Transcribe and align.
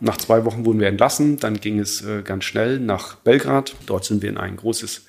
nach 0.00 0.16
zwei 0.16 0.44
Wochen 0.44 0.64
wurden 0.64 0.80
wir 0.80 0.88
entlassen. 0.88 1.38
Dann 1.38 1.60
ging 1.60 1.78
es 1.78 2.04
äh, 2.04 2.22
ganz 2.22 2.44
schnell 2.44 2.80
nach 2.80 3.16
Belgrad. 3.16 3.74
Dort 3.86 4.04
sind 4.04 4.22
wir 4.22 4.28
in 4.28 4.38
ein 4.38 4.56
großes 4.56 5.06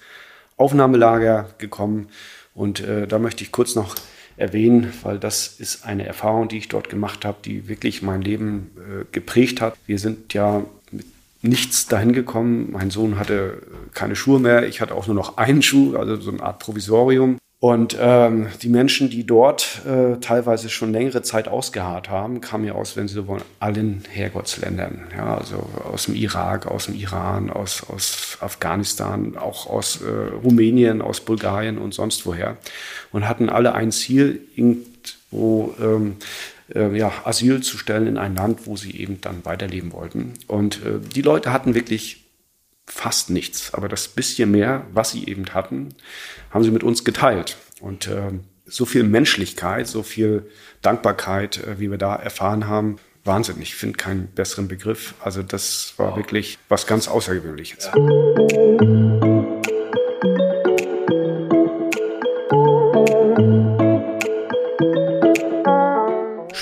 Aufnahmelager 0.58 1.50
gekommen. 1.58 2.10
Und 2.54 2.82
äh, 2.82 3.08
da 3.08 3.18
möchte 3.18 3.44
ich 3.44 3.52
kurz 3.52 3.76
noch 3.76 3.96
erwähnen, 4.38 4.94
weil 5.04 5.20
das 5.20 5.48
ist 5.48 5.86
eine 5.86 6.06
Erfahrung, 6.06 6.48
die 6.48 6.58
ich 6.58 6.68
dort 6.68 6.90
gemacht 6.90 7.26
habe, 7.26 7.38
die 7.44 7.68
wirklich 7.68 8.02
mein 8.02 8.22
Leben 8.22 8.72
äh, 8.78 9.06
geprägt 9.12 9.62
hat. 9.62 9.76
Wir 9.86 10.00
sind 10.00 10.34
ja 10.34 10.64
mit 10.92 11.06
nichts 11.42 11.88
dahin 11.88 12.14
gekommen. 12.14 12.70
Mein 12.72 12.92
Sohn 12.92 13.18
hatte 13.18 13.62
keine 13.94 14.16
Schuhe 14.16 14.40
mehr. 14.40 14.68
Ich 14.68 14.82
hatte 14.82 14.96
auch 14.96 15.08
nur 15.08 15.16
noch 15.16 15.38
einen 15.38 15.62
Schuh, 15.62 15.96
also 15.96 16.16
so 16.18 16.32
eine 16.32 16.44
Art 16.44 16.60
Provisorium. 16.60 17.38
Und 17.62 17.96
ähm, 18.02 18.48
die 18.64 18.70
Menschen, 18.70 19.12
die 19.12 19.24
dort 19.24 19.86
äh, 19.86 20.20
teilweise 20.20 20.68
schon 20.68 20.92
längere 20.92 21.22
Zeit 21.22 21.48
ausgeharrt 21.48 22.10
haben, 22.10 22.42
kamen 22.42 22.66
ja 22.66 22.74
aus, 22.74 22.98
wenn 22.98 23.08
Sie 23.08 23.14
so 23.14 23.28
wollen, 23.28 23.44
allen 23.60 24.04
Herrgottsländern. 24.10 25.02
Ja, 25.16 25.38
also 25.38 25.70
aus 25.84 26.06
dem 26.06 26.16
Irak, 26.16 26.66
aus 26.66 26.88
dem 26.88 26.96
Iran, 26.96 27.52
aus, 27.52 27.84
aus 27.88 28.40
Afghanistan, 28.42 29.38
auch 29.38 29.68
aus 29.68 30.02
äh, 30.02 30.34
Rumänien, 30.44 31.04
aus 31.04 31.22
Bulgarien 31.22 31.78
und 31.78 31.94
sonst 31.94 32.26
woher. 32.26 32.58
Und 33.12 33.30
hatten 33.30 33.48
alle 33.48 33.76
ein 33.76 33.92
Ziel, 33.92 34.42
irgendwo 34.56 35.76
ähm, 35.80 36.16
äh, 36.74 36.98
ja, 36.98 37.14
Asyl 37.26 37.62
zu 37.62 37.78
stellen 37.78 38.08
in 38.08 38.18
ein 38.18 38.34
Land, 38.34 38.66
wo 38.66 38.76
sie 38.76 38.98
eben 39.00 39.22
dann 39.22 39.46
weiterleben 39.46 39.94
wollten. 39.94 40.34
Und 40.48 40.78
äh, 40.78 41.00
die 41.14 41.22
Leute 41.22 41.54
hatten 41.54 41.76
wirklich 41.76 42.21
fast 42.92 43.30
nichts. 43.30 43.74
Aber 43.74 43.88
das 43.88 44.10
bisschen 44.10 44.52
mehr, 44.52 44.86
was 44.94 45.12
sie 45.12 45.26
eben 45.26 45.46
hatten, 45.54 45.96
haben 46.52 46.64
sie 46.64 46.72
mit 46.72 46.84
uns 46.84 47.04
geteilt. 47.04 47.58
Und 47.80 48.08
äh, 48.08 48.32
so 48.66 48.86
viel 48.86 49.04
Menschlichkeit, 49.04 49.88
so 49.88 50.04
viel 50.04 50.50
Dankbarkeit, 50.82 51.58
äh, 51.66 51.80
wie 51.80 51.90
wir 51.90 51.98
da 51.98 52.16
erfahren 52.16 52.68
haben, 52.68 52.98
Wahnsinn. 53.24 53.62
Ich 53.62 53.76
finde 53.76 53.98
keinen 53.98 54.28
besseren 54.28 54.68
Begriff. 54.68 55.14
Also 55.20 55.44
das 55.44 55.94
war 55.98 56.16
wirklich 56.16 56.58
was 56.70 56.88
ganz 56.88 57.08
Außergewöhnliches. 57.08 57.86
Ja. 57.86 59.51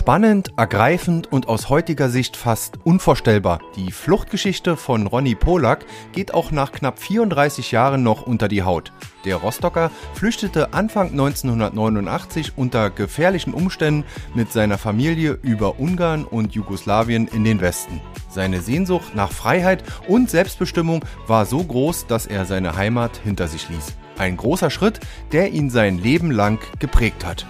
Spannend, 0.10 0.54
ergreifend 0.58 1.32
und 1.32 1.48
aus 1.48 1.70
heutiger 1.70 2.10
Sicht 2.10 2.36
fast 2.36 2.80
unvorstellbar. 2.84 3.60
Die 3.76 3.92
Fluchtgeschichte 3.92 4.76
von 4.76 5.06
Ronny 5.06 5.36
Polak 5.36 5.86
geht 6.14 6.34
auch 6.34 6.50
nach 6.50 6.72
knapp 6.72 6.98
34 6.98 7.72
Jahren 7.72 8.02
noch 8.02 8.26
unter 8.26 8.48
die 8.48 8.64
Haut. 8.64 8.92
Der 9.24 9.36
Rostocker 9.36 9.92
flüchtete 10.16 10.74
Anfang 10.74 11.12
1989 11.12 12.54
unter 12.56 12.90
gefährlichen 12.90 13.54
Umständen 13.54 14.04
mit 14.34 14.52
seiner 14.52 14.80
Familie 14.80 15.38
über 15.44 15.80
Ungarn 15.80 16.26
und 16.26 16.56
Jugoslawien 16.56 17.28
in 17.28 17.44
den 17.44 17.62
Westen. 17.62 18.02
Seine 18.30 18.62
Sehnsucht 18.62 19.14
nach 19.14 19.32
Freiheit 19.32 19.84
und 20.08 20.32
Selbstbestimmung 20.32 21.06
war 21.28 21.46
so 21.46 21.64
groß, 21.64 22.08
dass 22.08 22.26
er 22.26 22.46
seine 22.46 22.76
Heimat 22.76 23.18
hinter 23.24 23.48
sich 23.48 23.70
ließ. 23.70 23.94
Ein 24.18 24.38
großer 24.38 24.72
Schritt, 24.72 25.02
der 25.34 25.52
ihn 25.52 25.70
sein 25.70 26.00
Leben 26.00 26.32
lang 26.32 26.58
geprägt 26.80 27.28
hat. 27.28 27.46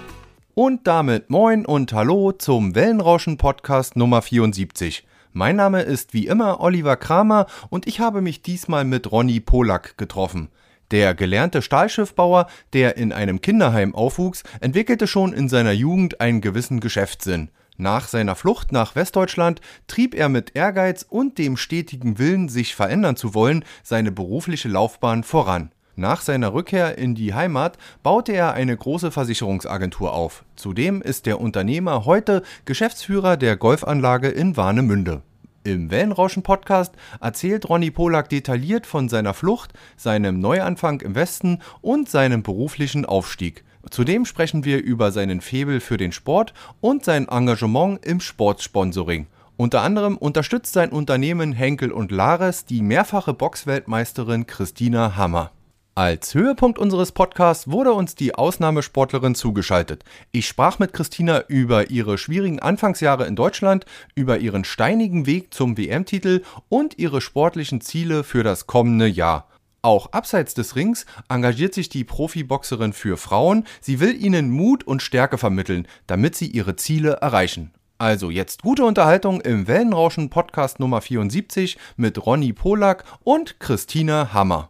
Und 0.62 0.88
damit 0.88 1.30
moin 1.30 1.66
und 1.66 1.94
hallo 1.94 2.34
zum 2.34 2.76
Wellenrauschen 2.76 3.38
Podcast 3.38 3.96
Nummer 3.96 4.22
74. 4.22 5.08
Mein 5.32 5.56
Name 5.56 5.84
ist 5.84 6.14
wie 6.14 6.28
immer 6.28 6.60
Oliver 6.60 6.98
Kramer 6.98 7.46
und 7.70 7.88
ich 7.88 8.02
habe 8.02 8.22
mich 8.22 8.42
diesmal 8.42 8.84
mit 8.84 9.10
Ronny 9.10 9.40
Polak 9.40 9.98
getroffen. 9.98 10.50
Der 10.92 11.16
gelernte 11.16 11.62
Stahlschiffbauer, 11.62 12.48
der 12.74 12.98
in 12.98 13.14
einem 13.14 13.40
Kinderheim 13.40 13.96
aufwuchs, 13.96 14.44
entwickelte 14.60 15.08
schon 15.08 15.32
in 15.32 15.48
seiner 15.48 15.72
Jugend 15.72 16.20
einen 16.20 16.42
gewissen 16.42 16.82
Geschäftssinn. 16.82 17.52
Nach 17.78 18.10
seiner 18.10 18.36
Flucht 18.36 18.74
nach 18.74 18.96
Westdeutschland 18.96 19.62
trieb 19.88 20.14
er 20.14 20.28
mit 20.28 20.58
Ehrgeiz 20.58 21.06
und 21.08 21.38
dem 21.38 21.56
stetigen 21.56 22.20
Willen, 22.20 22.50
sich 22.50 22.76
verändern 22.76 23.16
zu 23.16 23.34
wollen, 23.34 23.64
seine 23.82 24.12
berufliche 24.12 24.68
Laufbahn 24.68 25.24
voran. 25.24 25.72
Nach 26.00 26.22
seiner 26.22 26.54
Rückkehr 26.54 26.98
in 26.98 27.14
die 27.14 27.34
Heimat 27.34 27.78
baute 28.04 28.32
er 28.32 28.54
eine 28.54 28.78
große 28.78 29.12
Versicherungsagentur 29.12 30.14
auf. 30.14 30.46
Zudem 30.56 31.02
ist 31.02 31.26
der 31.26 31.42
Unternehmer 31.42 32.06
heute 32.06 32.42
Geschäftsführer 32.64 33.36
der 33.36 33.58
Golfanlage 33.58 34.30
in 34.30 34.56
Warnemünde. 34.56 35.24
Im 35.66 35.92
Wellenrauschen-Podcast 35.92 36.94
erzählt 37.20 37.68
Ronny 37.68 37.92
Polak 37.92 38.30
detailliert 38.30 38.88
von 38.88 39.10
seiner 39.10 39.34
Flucht, 39.34 39.74
seinem 39.98 40.40
Neuanfang 40.40 41.02
im 41.02 41.16
Westen 41.16 41.60
und 41.82 42.10
seinem 42.10 42.44
beruflichen 42.44 43.06
Aufstieg. 43.06 43.66
Zudem 43.90 44.24
sprechen 44.24 44.64
wir 44.64 44.82
über 44.82 45.12
seinen 45.12 45.42
Febel 45.42 45.82
für 45.82 45.98
den 45.98 46.14
Sport 46.14 46.54
und 46.80 47.04
sein 47.04 47.28
Engagement 47.28 48.06
im 48.06 48.22
Sportsponsoring. 48.22 49.28
Unter 49.58 49.82
anderem 49.82 50.16
unterstützt 50.16 50.72
sein 50.72 50.92
Unternehmen 50.92 51.52
Henkel 51.52 51.92
und 51.92 52.14
Lares 52.14 52.64
die 52.64 52.82
mehrfache 52.82 53.34
Boxweltmeisterin 53.34 54.48
Christina 54.48 55.18
Hammer. 55.18 55.52
Als 56.00 56.34
Höhepunkt 56.34 56.80
unseres 56.80 57.12
Podcasts 57.12 57.70
wurde 57.70 57.92
uns 57.92 58.16
die 58.16 58.34
Ausnahmesportlerin 58.34 59.36
zugeschaltet. 59.36 60.06
Ich 60.32 60.48
sprach 60.48 60.80
mit 60.80 60.94
Christina 60.94 61.44
über 61.50 61.90
ihre 61.90 62.18
schwierigen 62.18 62.62
Anfangsjahre 62.62 63.28
in 63.28 63.36
Deutschland, 63.36 63.86
über 64.16 64.38
ihren 64.38 64.64
steinigen 64.64 65.26
Weg 65.26 65.54
zum 65.54 65.78
WM-Titel 65.78 66.44
und 66.70 66.98
ihre 67.00 67.20
sportlichen 67.20 67.82
Ziele 67.82 68.24
für 68.24 68.44
das 68.44 68.66
kommende 68.66 69.08
Jahr. 69.08 69.50
Auch 69.82 70.14
abseits 70.14 70.54
des 70.54 70.78
Rings 70.78 71.06
engagiert 71.28 71.74
sich 71.74 71.90
die 71.90 72.06
Profiboxerin 72.06 72.94
für 72.94 73.18
Frauen. 73.18 73.66
Sie 73.82 74.00
will 74.00 74.16
ihnen 74.24 74.52
Mut 74.52 74.86
und 74.86 75.02
Stärke 75.02 75.38
vermitteln, 75.38 75.86
damit 76.08 76.34
sie 76.34 76.48
ihre 76.48 76.78
Ziele 76.78 77.18
erreichen. 77.20 77.74
Also 77.98 78.30
jetzt 78.30 78.62
gute 78.62 78.86
Unterhaltung 78.86 79.42
im 79.42 79.68
Wellenrauschen 79.68 80.30
Podcast 80.30 80.80
Nummer 80.80 81.02
74 81.02 81.78
mit 81.98 82.26
Ronny 82.26 82.54
Polak 82.54 83.04
und 83.26 83.60
Christina 83.60 84.32
Hammer. 84.32 84.70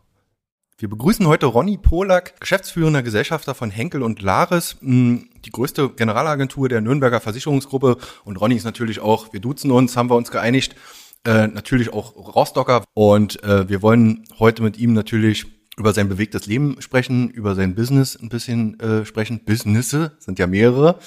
Wir 0.79 0.89
begrüßen 0.89 1.27
heute 1.27 1.45
Ronny 1.47 1.77
Polak, 1.77 2.39
geschäftsführender 2.39 3.03
Gesellschafter 3.03 3.53
von 3.53 3.69
Henkel 3.69 4.01
und 4.01 4.21
Lares, 4.21 4.77
hm, 4.79 5.27
die 5.43 5.49
größte 5.49 5.89
Generalagentur 5.89 6.69
der 6.69 6.79
Nürnberger 6.79 7.19
Versicherungsgruppe. 7.19 7.97
Und 8.23 8.37
Ronny 8.37 8.55
ist 8.55 8.63
natürlich 8.63 9.01
auch, 9.01 9.33
wir 9.33 9.41
duzen 9.41 9.71
uns, 9.71 9.97
haben 9.97 10.09
wir 10.09 10.15
uns 10.15 10.31
geeinigt, 10.31 10.77
äh, 11.25 11.47
natürlich 11.47 11.91
auch 11.91 12.15
Rostocker. 12.15 12.85
Und 12.93 13.43
äh, 13.43 13.67
wir 13.67 13.81
wollen 13.81 14.23
heute 14.39 14.63
mit 14.63 14.77
ihm 14.79 14.93
natürlich 14.93 15.47
über 15.75 15.91
sein 15.91 16.07
bewegtes 16.07 16.45
Leben 16.45 16.77
sprechen, 16.79 17.29
über 17.29 17.55
sein 17.55 17.75
Business 17.75 18.15
ein 18.15 18.29
bisschen 18.29 18.79
äh, 18.79 19.05
sprechen. 19.05 19.43
Businesse 19.43 20.13
sind 20.19 20.39
ja 20.39 20.47
mehrere. 20.47 20.97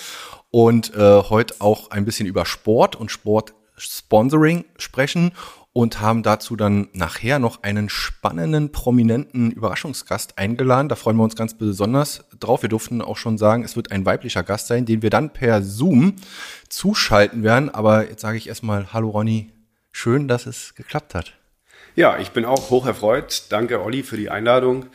Und 0.51 0.95
äh, 0.95 1.23
heute 1.23 1.55
auch 1.61 1.91
ein 1.91 2.05
bisschen 2.05 2.27
über 2.27 2.45
Sport 2.45 2.95
und 2.95 3.11
Sportsponsoring 3.11 4.67
sprechen 4.77 5.33
und 5.73 6.01
haben 6.01 6.23
dazu 6.23 6.55
dann 6.55 6.89
nachher 6.93 7.39
noch 7.39 7.63
einen 7.63 7.89
spannenden, 7.89 8.73
prominenten 8.73 9.51
Überraschungsgast 9.51 10.39
eingeladen. 10.39 10.89
Da 10.89 10.97
freuen 10.97 11.17
wir 11.17 11.25
uns 11.25 11.37
ganz 11.37 11.55
besonders 11.55 12.25
drauf. 12.39 12.63
Wir 12.63 12.69
durften 12.69 13.01
auch 13.01 13.17
schon 13.17 13.39
sagen, 13.39 13.65
es 13.65 13.75
wird 13.75 13.91
ein 13.91 14.05
weiblicher 14.05 14.43
Gast 14.43 14.67
sein, 14.67 14.85
den 14.85 15.01
wir 15.01 15.11
dann 15.11 15.33
per 15.33 15.63
Zoom 15.63 16.17
zuschalten 16.69 17.43
werden. 17.43 17.71
Aber 17.71 18.09
jetzt 18.09 18.21
sage 18.21 18.37
ich 18.37 18.49
erstmal 18.49 18.93
Hallo 18.93 19.11
Ronny, 19.11 19.51
schön, 19.93 20.29
dass 20.29 20.47
es 20.47 20.75
geklappt 20.75 21.15
hat. 21.15 21.33
Ja, 21.95 22.19
ich 22.19 22.31
bin 22.31 22.45
auch 22.45 22.71
hoch 22.71 22.87
erfreut. 22.87 23.45
Danke 23.49 23.83
Olli 23.83 24.03
für 24.03 24.17
die 24.17 24.31
Einladung. 24.31 24.87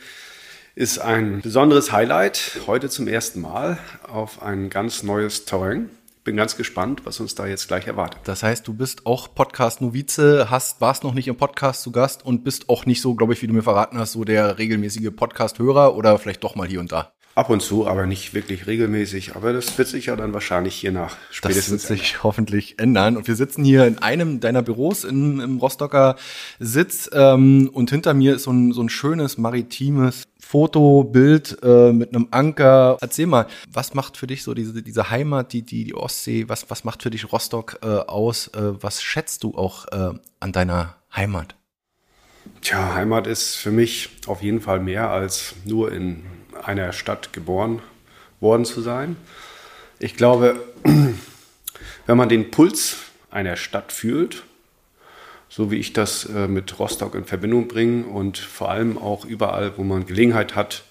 Ist 0.76 1.00
ein 1.00 1.40
besonderes 1.40 1.90
Highlight 1.90 2.60
heute 2.68 2.88
zum 2.88 3.08
ersten 3.08 3.40
Mal 3.40 3.78
auf 4.06 4.42
ein 4.42 4.70
ganz 4.70 5.02
neues 5.02 5.44
Terrain 5.44 5.90
bin 6.28 6.36
ganz 6.36 6.58
gespannt, 6.58 7.00
was 7.04 7.20
uns 7.20 7.34
da 7.34 7.46
jetzt 7.46 7.68
gleich 7.68 7.86
erwartet. 7.86 8.20
Das 8.24 8.42
heißt, 8.42 8.68
du 8.68 8.74
bist 8.74 9.06
auch 9.06 9.34
Podcast-Novize, 9.34 10.50
hast, 10.50 10.78
warst 10.78 11.02
noch 11.02 11.14
nicht 11.14 11.26
im 11.26 11.36
Podcast 11.36 11.80
zu 11.80 11.90
Gast 11.90 12.22
und 12.22 12.44
bist 12.44 12.68
auch 12.68 12.84
nicht 12.84 13.00
so, 13.00 13.14
glaube 13.14 13.32
ich, 13.32 13.40
wie 13.40 13.46
du 13.46 13.54
mir 13.54 13.62
verraten 13.62 13.96
hast, 13.96 14.12
so 14.12 14.24
der 14.24 14.58
regelmäßige 14.58 15.08
Podcast-Hörer 15.16 15.96
oder 15.96 16.18
vielleicht 16.18 16.44
doch 16.44 16.54
mal 16.54 16.68
hier 16.68 16.80
und 16.80 16.92
da. 16.92 17.14
Ab 17.34 17.48
und 17.48 17.62
zu, 17.62 17.86
aber 17.86 18.04
nicht 18.04 18.34
wirklich 18.34 18.66
regelmäßig. 18.66 19.36
Aber 19.36 19.54
das 19.54 19.78
wird 19.78 19.88
sich 19.88 20.06
ja 20.06 20.16
dann 20.16 20.34
wahrscheinlich 20.34 20.74
hier 20.74 20.92
nach 20.92 21.16
spätestens. 21.30 21.82
Das 21.82 21.90
wird 21.90 21.98
sich 22.00 22.22
hoffentlich 22.22 22.78
ändern. 22.78 23.16
Und 23.16 23.26
wir 23.26 23.34
sitzen 23.34 23.64
hier 23.64 23.86
in 23.86 23.96
einem 23.96 24.40
deiner 24.40 24.60
Büros 24.60 25.04
in, 25.04 25.40
im 25.40 25.56
Rostocker 25.56 26.16
Sitz. 26.58 27.08
Ähm, 27.14 27.70
und 27.72 27.88
hinter 27.88 28.12
mir 28.12 28.34
ist 28.34 28.42
so 28.42 28.50
ein, 28.50 28.72
so 28.72 28.82
ein 28.82 28.90
schönes 28.90 29.38
maritimes 29.38 30.24
Foto, 30.48 31.04
Bild 31.04 31.58
äh, 31.62 31.92
mit 31.92 32.14
einem 32.14 32.28
Anker. 32.30 32.96
Erzähl 33.02 33.26
mal, 33.26 33.48
was 33.70 33.92
macht 33.92 34.16
für 34.16 34.26
dich 34.26 34.42
so 34.42 34.54
diese, 34.54 34.82
diese 34.82 35.10
Heimat, 35.10 35.52
die, 35.52 35.60
die, 35.60 35.84
die 35.84 35.94
Ostsee, 35.94 36.48
was, 36.48 36.70
was 36.70 36.84
macht 36.84 37.02
für 37.02 37.10
dich 37.10 37.30
Rostock 37.30 37.80
äh, 37.82 37.86
aus? 37.86 38.48
Äh, 38.48 38.82
was 38.82 39.02
schätzt 39.02 39.44
du 39.44 39.54
auch 39.54 39.84
äh, 39.88 40.18
an 40.40 40.52
deiner 40.52 40.96
Heimat? 41.14 41.54
Tja, 42.62 42.94
Heimat 42.94 43.26
ist 43.26 43.56
für 43.56 43.70
mich 43.70 44.08
auf 44.26 44.40
jeden 44.42 44.62
Fall 44.62 44.80
mehr 44.80 45.10
als 45.10 45.54
nur 45.66 45.92
in 45.92 46.24
einer 46.64 46.94
Stadt 46.94 47.34
geboren 47.34 47.82
worden 48.40 48.64
zu 48.64 48.80
sein. 48.80 49.16
Ich 49.98 50.16
glaube, 50.16 50.64
wenn 52.06 52.16
man 52.16 52.30
den 52.30 52.50
Puls 52.50 52.96
einer 53.30 53.56
Stadt 53.56 53.92
fühlt, 53.92 54.44
so 55.48 55.70
wie 55.70 55.76
ich 55.76 55.92
das 55.92 56.24
äh, 56.26 56.48
mit 56.48 56.78
Rostock 56.78 57.14
in 57.14 57.24
Verbindung 57.24 57.68
bringe 57.68 58.06
und 58.06 58.38
vor 58.38 58.70
allem 58.70 58.98
auch 58.98 59.24
überall, 59.24 59.76
wo 59.76 59.84
man 59.84 60.06
Gelegenheit 60.06 60.54
hat, 60.54 60.84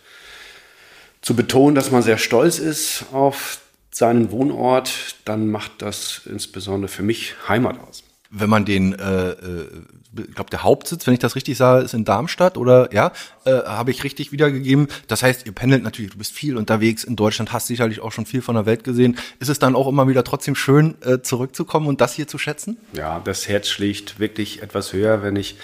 zu 1.21 1.35
betonen, 1.35 1.75
dass 1.75 1.91
man 1.91 2.01
sehr 2.01 2.17
stolz 2.17 2.59
ist 2.59 3.05
auf 3.11 3.59
seinen 3.91 4.31
Wohnort, 4.31 5.15
dann 5.25 5.49
macht 5.49 5.81
das 5.81 6.21
insbesondere 6.25 6.89
für 6.89 7.03
mich 7.03 7.35
Heimat 7.47 7.79
aus. 7.79 8.03
wenn 8.29 8.49
man 8.49 8.65
den, 8.65 8.93
äh, 8.93 9.29
äh, 9.29 9.69
ich 10.17 10.35
glaube, 10.35 10.49
der 10.49 10.63
Hauptsitz, 10.63 11.07
wenn 11.07 11.13
ich 11.13 11.19
das 11.19 11.35
richtig 11.35 11.57
sage, 11.57 11.83
ist 11.83 11.93
in 11.93 12.05
Darmstadt 12.05 12.57
oder 12.57 12.93
ja, 12.93 13.11
äh, 13.45 13.51
habe 13.51 13.91
ich 13.91 14.03
richtig 14.03 14.31
wiedergegeben. 14.31 14.87
Das 15.07 15.23
heißt, 15.23 15.45
ihr 15.45 15.51
pendelt 15.51 15.83
natürlich, 15.83 16.11
du 16.11 16.17
bist 16.17 16.33
viel 16.33 16.57
unterwegs 16.57 17.03
in 17.03 17.15
Deutschland, 17.15 17.53
hast 17.53 17.67
sicherlich 17.67 18.01
auch 18.01 18.11
schon 18.11 18.25
viel 18.25 18.41
von 18.41 18.55
der 18.55 18.65
Welt 18.65 18.83
gesehen. 18.83 19.17
Ist 19.39 19.49
es 19.49 19.59
dann 19.59 19.75
auch 19.75 19.87
immer 19.87 20.07
wieder 20.07 20.23
trotzdem 20.23 20.55
schön, 20.55 20.95
äh, 21.01 21.21
zurückzukommen 21.21 21.87
und 21.87 22.01
das 22.01 22.13
hier 22.13 22.27
zu 22.27 22.37
schätzen? 22.37 22.77
Ja, 22.93 23.19
das 23.23 23.47
Herz 23.47 23.67
schlägt 23.67 24.19
wirklich 24.19 24.61
etwas 24.61 24.93
höher, 24.93 25.23
wenn 25.23 25.35
ich, 25.35 25.57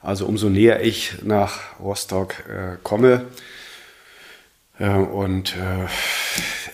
also 0.00 0.26
umso 0.26 0.48
näher 0.48 0.82
ich 0.84 1.22
nach 1.22 1.78
Rostock 1.80 2.34
äh, 2.48 2.76
komme. 2.82 3.26
Äh, 4.78 4.90
und 4.90 5.56
äh, 5.56 5.86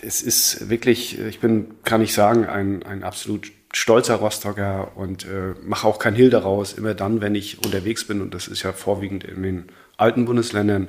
es 0.01 0.21
ist 0.21 0.69
wirklich, 0.69 1.19
ich 1.19 1.39
bin, 1.39 1.75
kann 1.83 2.01
ich 2.01 2.13
sagen, 2.13 2.45
ein, 2.45 2.83
ein 2.83 3.03
absolut 3.03 3.51
stolzer 3.75 4.15
Rostocker 4.15 4.93
und 4.95 5.25
äh, 5.25 5.53
mache 5.61 5.85
auch 5.85 5.99
kein 5.99 6.15
Hehl 6.15 6.29
daraus, 6.29 6.73
immer 6.73 6.93
dann, 6.93 7.19
wenn 7.19 7.35
ich 7.35 7.63
unterwegs 7.63 8.07
bin, 8.07 8.21
und 8.21 8.33
das 8.33 8.47
ist 8.47 8.63
ja 8.63 8.71
vorwiegend 8.71 9.25
in 9.25 9.43
den 9.43 9.65
alten 9.97 10.23
Bundesländern, 10.23 10.87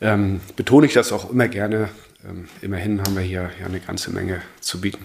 ähm, 0.00 0.40
betone 0.56 0.86
ich 0.86 0.94
das 0.94 1.12
auch 1.12 1.30
immer 1.30 1.48
gerne. 1.48 1.90
Ähm, 2.26 2.48
immerhin 2.62 3.02
haben 3.02 3.14
wir 3.14 3.22
hier 3.22 3.50
ja 3.60 3.66
eine 3.66 3.78
ganze 3.78 4.10
Menge 4.10 4.40
zu 4.60 4.80
bieten. 4.80 5.04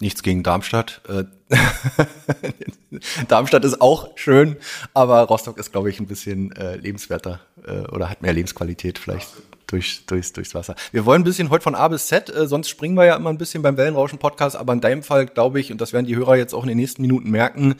Nichts 0.00 0.22
gegen 0.22 0.42
Darmstadt. 0.42 1.02
Äh, 1.06 1.24
Darmstadt 3.28 3.66
ist 3.66 3.82
auch 3.82 4.16
schön, 4.16 4.56
aber 4.94 5.20
Rostock 5.24 5.58
ist, 5.58 5.70
glaube 5.70 5.90
ich, 5.90 6.00
ein 6.00 6.06
bisschen 6.06 6.52
äh, 6.52 6.76
lebenswerter 6.76 7.40
äh, 7.66 7.80
oder 7.88 8.08
hat 8.08 8.22
mehr 8.22 8.32
Lebensqualität 8.32 8.98
vielleicht 8.98 9.28
durch, 9.70 10.04
durchs, 10.06 10.32
durchs 10.32 10.54
Wasser. 10.54 10.74
Wir 10.92 11.06
wollen 11.06 11.22
ein 11.22 11.24
bisschen 11.24 11.50
heute 11.50 11.62
von 11.62 11.74
A 11.74 11.88
bis 11.88 12.06
Z, 12.06 12.28
äh, 12.28 12.46
sonst 12.46 12.68
springen 12.68 12.96
wir 12.96 13.04
ja 13.04 13.16
immer 13.16 13.30
ein 13.30 13.38
bisschen 13.38 13.62
beim 13.62 13.76
Wellenrauschen-Podcast, 13.76 14.56
aber 14.56 14.72
in 14.72 14.80
deinem 14.80 15.02
Fall 15.02 15.26
glaube 15.26 15.60
ich, 15.60 15.70
und 15.70 15.80
das 15.80 15.92
werden 15.92 16.06
die 16.06 16.16
Hörer 16.16 16.36
jetzt 16.36 16.54
auch 16.54 16.62
in 16.62 16.68
den 16.68 16.78
nächsten 16.78 17.02
Minuten 17.02 17.30
merken, 17.30 17.76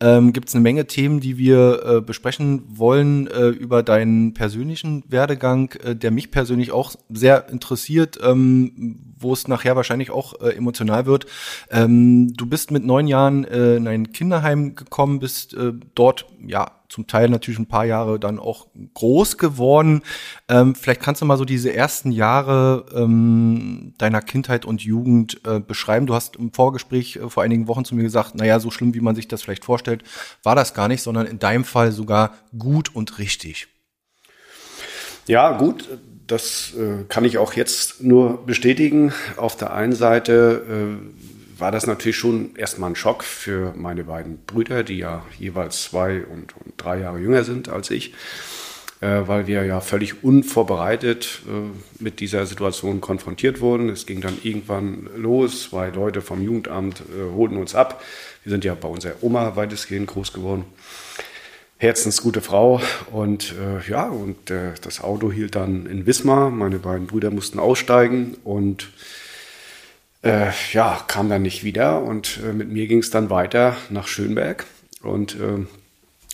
ähm, 0.00 0.32
gibt 0.32 0.48
es 0.48 0.54
eine 0.54 0.62
Menge 0.62 0.86
Themen, 0.86 1.20
die 1.20 1.38
wir 1.38 1.82
äh, 1.84 2.00
besprechen 2.00 2.62
wollen 2.68 3.26
äh, 3.26 3.48
über 3.48 3.82
deinen 3.82 4.34
persönlichen 4.34 5.04
Werdegang, 5.08 5.72
äh, 5.82 5.96
der 5.96 6.10
mich 6.10 6.30
persönlich 6.30 6.72
auch 6.72 6.94
sehr 7.08 7.48
interessiert, 7.48 8.18
ähm, 8.22 9.14
wo 9.18 9.32
es 9.32 9.48
nachher 9.48 9.76
wahrscheinlich 9.76 10.10
auch 10.10 10.40
äh, 10.40 10.50
emotional 10.50 11.06
wird. 11.06 11.26
Ähm, 11.70 12.32
du 12.34 12.46
bist 12.46 12.70
mit 12.70 12.84
neun 12.84 13.06
Jahren 13.06 13.44
äh, 13.44 13.76
in 13.76 13.86
ein 13.86 14.12
Kinderheim 14.12 14.74
gekommen, 14.74 15.20
bist 15.20 15.54
äh, 15.54 15.72
dort 15.94 16.26
ja 16.44 16.79
zum 16.90 17.06
Teil 17.06 17.28
natürlich 17.30 17.58
ein 17.58 17.68
paar 17.68 17.86
Jahre 17.86 18.18
dann 18.18 18.38
auch 18.38 18.66
groß 18.94 19.38
geworden. 19.38 20.02
Ähm, 20.48 20.74
vielleicht 20.74 21.00
kannst 21.00 21.22
du 21.22 21.26
mal 21.26 21.38
so 21.38 21.44
diese 21.44 21.72
ersten 21.72 22.10
Jahre 22.10 22.84
ähm, 22.94 23.94
deiner 23.96 24.20
Kindheit 24.20 24.64
und 24.64 24.82
Jugend 24.82 25.40
äh, 25.46 25.60
beschreiben. 25.60 26.06
Du 26.06 26.14
hast 26.14 26.36
im 26.36 26.52
Vorgespräch 26.52 27.16
äh, 27.16 27.30
vor 27.30 27.44
einigen 27.44 27.68
Wochen 27.68 27.84
zu 27.84 27.94
mir 27.94 28.02
gesagt, 28.02 28.34
naja, 28.34 28.58
so 28.60 28.70
schlimm, 28.70 28.92
wie 28.92 29.00
man 29.00 29.14
sich 29.14 29.28
das 29.28 29.42
vielleicht 29.42 29.64
vorstellt, 29.64 30.02
war 30.42 30.56
das 30.56 30.74
gar 30.74 30.88
nicht, 30.88 31.02
sondern 31.02 31.26
in 31.26 31.38
deinem 31.38 31.64
Fall 31.64 31.92
sogar 31.92 32.34
gut 32.58 32.94
und 32.94 33.18
richtig. 33.18 33.68
Ja, 35.26 35.56
gut, 35.56 35.88
das 36.26 36.74
äh, 36.76 37.04
kann 37.08 37.24
ich 37.24 37.38
auch 37.38 37.52
jetzt 37.52 38.02
nur 38.02 38.44
bestätigen. 38.44 39.12
Auf 39.36 39.56
der 39.56 39.72
einen 39.72 39.92
Seite 39.92 40.98
äh, 40.98 41.39
war 41.60 41.70
das 41.70 41.86
natürlich 41.86 42.16
schon 42.16 42.56
erstmal 42.56 42.90
ein 42.90 42.96
Schock 42.96 43.22
für 43.22 43.74
meine 43.76 44.04
beiden 44.04 44.38
Brüder, 44.44 44.82
die 44.82 44.98
ja 44.98 45.24
jeweils 45.38 45.84
zwei 45.84 46.24
und, 46.24 46.56
und 46.56 46.74
drei 46.76 47.00
Jahre 47.00 47.18
jünger 47.18 47.44
sind 47.44 47.68
als 47.68 47.90
ich, 47.90 48.14
äh, 49.00 49.22
weil 49.26 49.46
wir 49.46 49.64
ja 49.64 49.80
völlig 49.80 50.24
unvorbereitet 50.24 51.42
äh, 51.46 52.02
mit 52.02 52.20
dieser 52.20 52.46
Situation 52.46 53.00
konfrontiert 53.00 53.60
wurden. 53.60 53.88
Es 53.88 54.06
ging 54.06 54.20
dann 54.20 54.38
irgendwann 54.42 55.08
los, 55.16 55.64
zwei 55.70 55.90
Leute 55.90 56.22
vom 56.22 56.42
Jugendamt 56.42 57.00
äh, 57.00 57.34
holten 57.36 57.58
uns 57.58 57.74
ab. 57.74 58.02
Wir 58.42 58.50
sind 58.50 58.64
ja 58.64 58.74
bei 58.74 58.88
unserer 58.88 59.14
Oma 59.20 59.54
weitestgehend 59.56 60.06
groß 60.06 60.32
geworden. 60.32 60.64
Herzensgute 61.76 62.42
Frau 62.42 62.80
und 63.10 63.54
äh, 63.58 63.90
ja, 63.90 64.08
und 64.08 64.50
äh, 64.50 64.72
das 64.82 65.02
Auto 65.02 65.32
hielt 65.32 65.54
dann 65.54 65.86
in 65.86 66.04
Wismar. 66.04 66.50
Meine 66.50 66.78
beiden 66.78 67.06
Brüder 67.06 67.30
mussten 67.30 67.58
aussteigen 67.58 68.36
und 68.44 68.90
äh, 70.22 70.50
ja, 70.72 71.02
kam 71.06 71.28
dann 71.28 71.42
nicht 71.42 71.64
wieder 71.64 72.02
und 72.02 72.40
äh, 72.44 72.52
mit 72.52 72.70
mir 72.70 72.86
ging 72.86 72.98
es 72.98 73.10
dann 73.10 73.30
weiter 73.30 73.76
nach 73.88 74.06
Schönberg 74.06 74.66
und, 75.02 75.34
äh, 75.34 75.66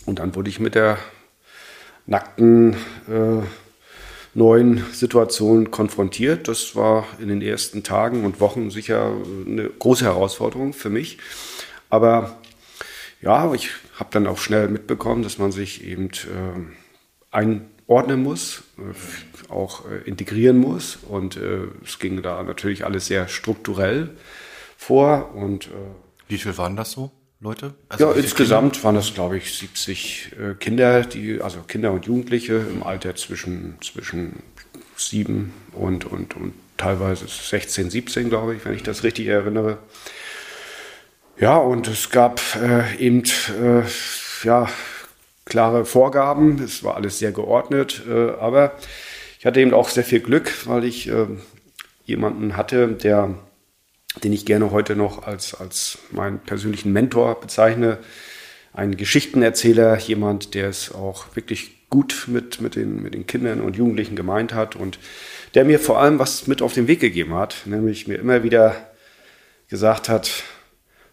und 0.07 0.19
dann 0.19 0.35
wurde 0.35 0.51
ich 0.51 0.61
mit 0.61 0.75
der 0.75 0.99
nackten 2.07 2.75
äh, 3.09 3.43
neuen 4.35 4.85
Situation 4.93 5.71
konfrontiert. 5.71 6.47
Das 6.49 6.77
war 6.77 7.07
in 7.19 7.29
den 7.29 7.43
ersten 7.43 7.83
Tagen 7.83 8.25
und 8.25 8.41
Wochen 8.41 8.71
sicher 8.71 9.13
eine 9.47 9.69
große 9.69 10.05
Herausforderung 10.05 10.73
für 10.73 10.91
mich. 10.91 11.19
Aber 11.89 12.39
ja, 13.23 13.53
ich 13.55 13.71
habe 13.99 14.11
dann 14.13 14.27
auch 14.27 14.39
schnell 14.39 14.69
mitbekommen, 14.69 15.23
dass 15.23 15.39
man 15.39 15.53
sich 15.53 15.85
eben 15.85 16.09
äh, 16.09 16.61
ein 17.31 17.71
ordnen 17.87 18.23
muss, 18.23 18.63
äh, 18.79 19.53
auch 19.53 19.85
äh, 19.91 20.09
integrieren 20.09 20.59
muss. 20.59 20.99
Und 21.09 21.37
äh, 21.37 21.69
es 21.85 21.99
ging 21.99 22.23
da 22.23 22.43
natürlich 22.43 22.85
alles 22.85 23.07
sehr 23.07 23.29
strukturell 23.29 24.11
vor. 24.77 25.35
Und, 25.35 25.71
Wie 26.29 26.39
viel 26.39 26.57
waren 26.59 26.77
das 26.77 26.93
so? 26.93 27.11
Leute? 27.41 27.75
Also 27.89 28.07
ja, 28.07 28.13
insgesamt 28.13 28.73
Kinder? 28.75 28.85
waren 28.85 28.95
das, 28.95 29.15
glaube 29.15 29.37
ich, 29.37 29.57
70 29.59 30.33
äh, 30.33 30.55
Kinder, 30.55 31.03
die, 31.03 31.41
also 31.41 31.61
Kinder 31.61 31.93
und 31.93 32.07
Jugendliche 32.07 32.55
im 32.55 32.83
Alter 32.83 33.15
zwischen, 33.15 33.77
zwischen 33.83 34.43
sieben 34.97 35.53
und, 35.73 36.07
und, 36.07 36.35
und 36.35 36.55
teilweise 36.79 37.27
16, 37.29 37.91
17, 37.91 38.31
glaube 38.31 38.55
ich, 38.57 38.65
wenn 38.65 38.75
ich 38.75 38.83
das 38.83 39.05
richtig 39.05 39.27
erinnere. 39.27 39.79
Ja, 41.39 41.59
und 41.59 41.87
es 41.89 42.09
gab 42.11 42.41
äh, 42.57 42.97
eben, 42.97 43.23
äh, 43.23 43.83
ja, 44.43 44.69
klare 45.47 45.87
Vorgaben. 45.87 46.63
Es 46.63 46.85
war 46.85 46.97
alles 46.97 47.19
sehr 47.19 47.33
geordnet, 47.33 48.03
äh, 48.07 48.31
aber 48.39 48.75
ich 49.39 49.47
hatte 49.47 49.61
eben 49.61 49.73
auch 49.73 49.89
sehr 49.89 50.05
viel 50.05 50.21
Glück, 50.21 50.67
weil 50.67 50.85
ich 50.85 51.09
äh, 51.09 51.27
jemanden 52.05 52.57
hatte, 52.57 52.89
der, 52.89 53.35
den 54.23 54.33
ich 54.33 54.45
gerne 54.45 54.71
heute 54.71 54.97
noch 54.97 55.27
als, 55.27 55.55
als 55.55 55.99
meinen 56.11 56.41
persönlichen 56.41 56.93
Mentor 56.93 57.41
bezeichne. 57.41 57.99
Ein 58.75 58.97
Geschichtenerzähler, 58.97 59.99
jemand, 59.99 60.55
der 60.55 60.69
es 60.69 60.93
auch 60.93 61.35
wirklich 61.35 61.89
gut 61.89 62.27
mit, 62.27 62.61
mit, 62.61 62.77
den, 62.77 63.03
mit 63.03 63.15
den 63.15 63.27
Kindern 63.27 63.61
und 63.61 63.77
Jugendlichen 63.77 64.17
gemeint 64.17 64.53
hat 64.53 64.77
und 64.77 64.99
der 65.55 65.65
mir 65.65 65.79
vor 65.79 66.01
allem 66.01 66.19
was 66.19 66.47
mit 66.47 66.61
auf 66.61 66.75
den 66.75 66.89
Weg 66.89 67.01
gegeben 67.01 67.35
hat, 67.35 67.63
nämlich 67.65 68.07
mir 68.09 68.17
immer 68.17 68.43
wieder 68.43 68.75
gesagt 69.69 70.09
hat, 70.09 70.43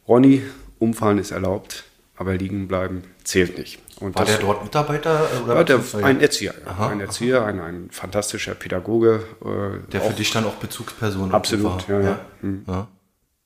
Ronny, 0.08 0.42
umfallen 0.80 1.20
ist 1.20 1.32
erlaubt, 1.32 1.86
aber 2.18 2.36
liegen 2.36 2.68
bleiben 2.68 3.04
zählt 3.24 3.58
nicht. 3.58 3.80
Und 4.04 4.16
war 4.16 4.26
der 4.26 4.38
dort 4.38 4.64
Mitarbeiter? 4.64 5.30
Äh, 5.48 5.50
oder 5.50 5.64
der, 5.64 5.80
ein 6.04 6.20
Erzieher, 6.20 6.54
aha, 6.66 6.90
ein 6.90 7.00
Erzieher, 7.00 7.46
ein, 7.46 7.60
ein 7.62 7.90
fantastischer 7.90 8.54
Pädagoge. 8.54 9.24
Äh, 9.44 9.92
der 9.92 10.02
für 10.02 10.14
dich 10.14 10.32
dann 10.32 10.46
auch 10.46 10.56
Bezugsperson 10.56 11.34
Absolut, 11.34 11.88
war. 11.88 12.02
Ja, 12.02 12.10
ja. 12.10 12.20
Hm. 12.42 12.66
ja. 12.68 12.88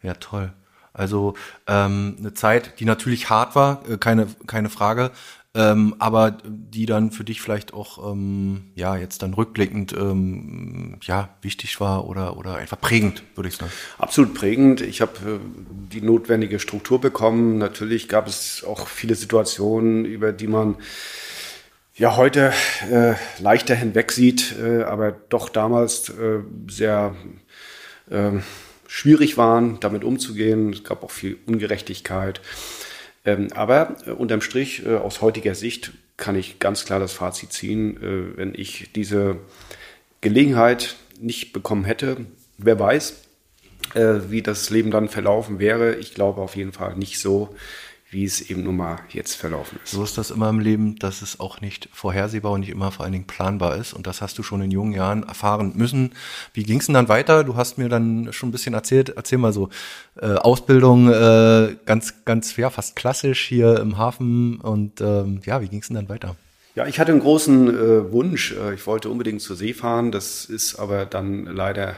Ja, 0.01 0.13
toll. 0.15 0.53
Also 0.93 1.35
ähm, 1.67 2.15
eine 2.19 2.33
Zeit, 2.33 2.79
die 2.79 2.85
natürlich 2.85 3.29
hart 3.29 3.55
war, 3.55 3.83
äh, 3.87 3.97
keine, 3.97 4.27
keine 4.47 4.69
Frage, 4.69 5.11
ähm, 5.57 5.95
aber 5.97 6.37
die 6.45 6.85
dann 6.85 7.09
für 7.09 7.23
dich 7.23 7.41
vielleicht 7.41 7.73
auch 7.73 8.11
ähm, 8.11 8.65
ja 8.75 8.95
jetzt 8.95 9.23
dann 9.23 9.33
rückblickend 9.33 9.91
ähm, 9.93 10.99
ja 11.01 11.29
wichtig 11.41 11.79
war 11.79 12.07
oder 12.07 12.37
oder 12.37 12.55
einfach 12.57 12.79
prägend 12.79 13.23
würde 13.35 13.49
ich 13.49 13.55
sagen 13.55 13.71
absolut 13.97 14.35
prägend. 14.35 14.81
Ich 14.81 15.01
habe 15.01 15.13
äh, 15.25 15.39
die 15.91 16.01
notwendige 16.01 16.59
Struktur 16.59 17.01
bekommen. 17.01 17.57
Natürlich 17.57 18.07
gab 18.07 18.27
es 18.27 18.63
auch 18.63 18.87
viele 18.87 19.15
Situationen 19.15 20.05
über 20.05 20.31
die 20.31 20.47
man 20.47 20.75
ja 21.95 22.15
heute 22.15 22.53
äh, 22.91 23.15
leichter 23.41 23.73
hinweg 23.73 24.11
sieht 24.11 24.55
äh, 24.61 24.83
aber 24.83 25.11
doch 25.11 25.49
damals 25.49 26.09
äh, 26.09 26.41
sehr 26.67 27.15
ähm, 28.11 28.43
schwierig 28.85 29.37
waren 29.37 29.79
damit 29.79 30.03
umzugehen. 30.03 30.71
Es 30.71 30.83
gab 30.83 31.03
auch 31.03 31.11
viel 31.11 31.37
Ungerechtigkeit 31.47 32.41
aber 33.53 33.95
äh, 34.05 34.11
unterm 34.11 34.41
Strich, 34.41 34.85
äh, 34.85 34.95
aus 34.95 35.21
heutiger 35.21 35.55
Sicht, 35.55 35.93
kann 36.17 36.35
ich 36.35 36.59
ganz 36.59 36.85
klar 36.85 36.99
das 36.99 37.13
Fazit 37.13 37.53
ziehen, 37.53 37.97
äh, 37.97 38.37
wenn 38.37 38.53
ich 38.55 38.91
diese 38.93 39.37
Gelegenheit 40.21 40.95
nicht 41.19 41.53
bekommen 41.53 41.85
hätte, 41.85 42.25
wer 42.57 42.79
weiß, 42.79 43.23
wie 43.93 44.41
das 44.41 44.69
Leben 44.69 44.91
dann 44.91 45.07
verlaufen 45.07 45.59
wäre. 45.59 45.95
Ich 45.95 46.13
glaube 46.13 46.41
auf 46.41 46.57
jeden 46.57 46.73
Fall 46.73 46.97
nicht 46.97 47.19
so, 47.19 47.55
wie 48.09 48.23
es 48.23 48.49
eben 48.49 48.63
nun 48.63 48.77
mal 48.77 48.99
jetzt 49.09 49.35
verlaufen 49.35 49.79
ist. 49.83 49.91
So 49.91 50.03
ist 50.03 50.17
das 50.17 50.31
immer 50.31 50.49
im 50.49 50.59
Leben, 50.59 50.95
dass 50.95 51.21
es 51.21 51.41
auch 51.41 51.59
nicht 51.59 51.89
vorhersehbar 51.91 52.53
und 52.53 52.61
nicht 52.61 52.69
immer 52.69 52.91
vor 52.91 53.03
allen 53.03 53.11
Dingen 53.11 53.27
planbar 53.27 53.75
ist. 53.75 53.93
Und 53.93 54.07
das 54.07 54.21
hast 54.21 54.37
du 54.37 54.43
schon 54.43 54.61
in 54.61 54.71
jungen 54.71 54.93
Jahren 54.93 55.23
erfahren 55.23 55.73
müssen. 55.75 56.13
Wie 56.53 56.63
ging 56.63 56.79
es 56.79 56.85
denn 56.85 56.95
dann 56.95 57.09
weiter? 57.09 57.43
Du 57.43 57.55
hast 57.57 57.77
mir 57.77 57.89
dann 57.89 58.31
schon 58.31 58.49
ein 58.49 58.51
bisschen 58.53 58.73
erzählt. 58.73 59.09
Erzähl 59.09 59.37
mal 59.37 59.51
so, 59.51 59.69
äh, 60.21 60.27
Ausbildung 60.35 61.11
äh, 61.11 61.75
ganz, 61.85 62.13
ganz, 62.23 62.55
ja, 62.55 62.69
fast 62.69 62.95
klassisch 62.95 63.45
hier 63.45 63.77
im 63.79 63.97
Hafen. 63.97 64.61
Und 64.61 65.01
ähm, 65.01 65.41
ja, 65.45 65.61
wie 65.61 65.67
ging 65.67 65.81
es 65.81 65.87
denn 65.87 65.95
dann 65.95 66.09
weiter? 66.09 66.37
Ja, 66.75 66.85
ich 66.85 66.99
hatte 66.99 67.11
einen 67.11 67.21
großen 67.21 67.69
äh, 67.69 68.11
Wunsch. 68.11 68.53
Äh, 68.53 68.75
ich 68.75 68.87
wollte 68.87 69.09
unbedingt 69.09 69.41
zur 69.41 69.57
See 69.57 69.73
fahren. 69.73 70.13
Das 70.13 70.45
ist 70.45 70.75
aber 70.75 71.05
dann 71.05 71.45
leider 71.45 71.97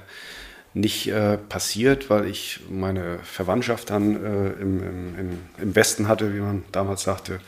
nicht 0.74 1.08
äh, 1.08 1.38
passiert, 1.38 2.10
weil 2.10 2.28
ich 2.28 2.60
meine 2.70 3.20
Verwandtschaft 3.24 3.90
dann 3.90 4.16
äh, 4.16 4.50
im, 4.62 4.84
im, 4.84 5.38
im, 5.62 5.76
Westen 5.76 6.08
hatte, 6.08 6.34
wie 6.34 6.40
man 6.40 6.64
damals 6.72 7.04
sagte. 7.04 7.40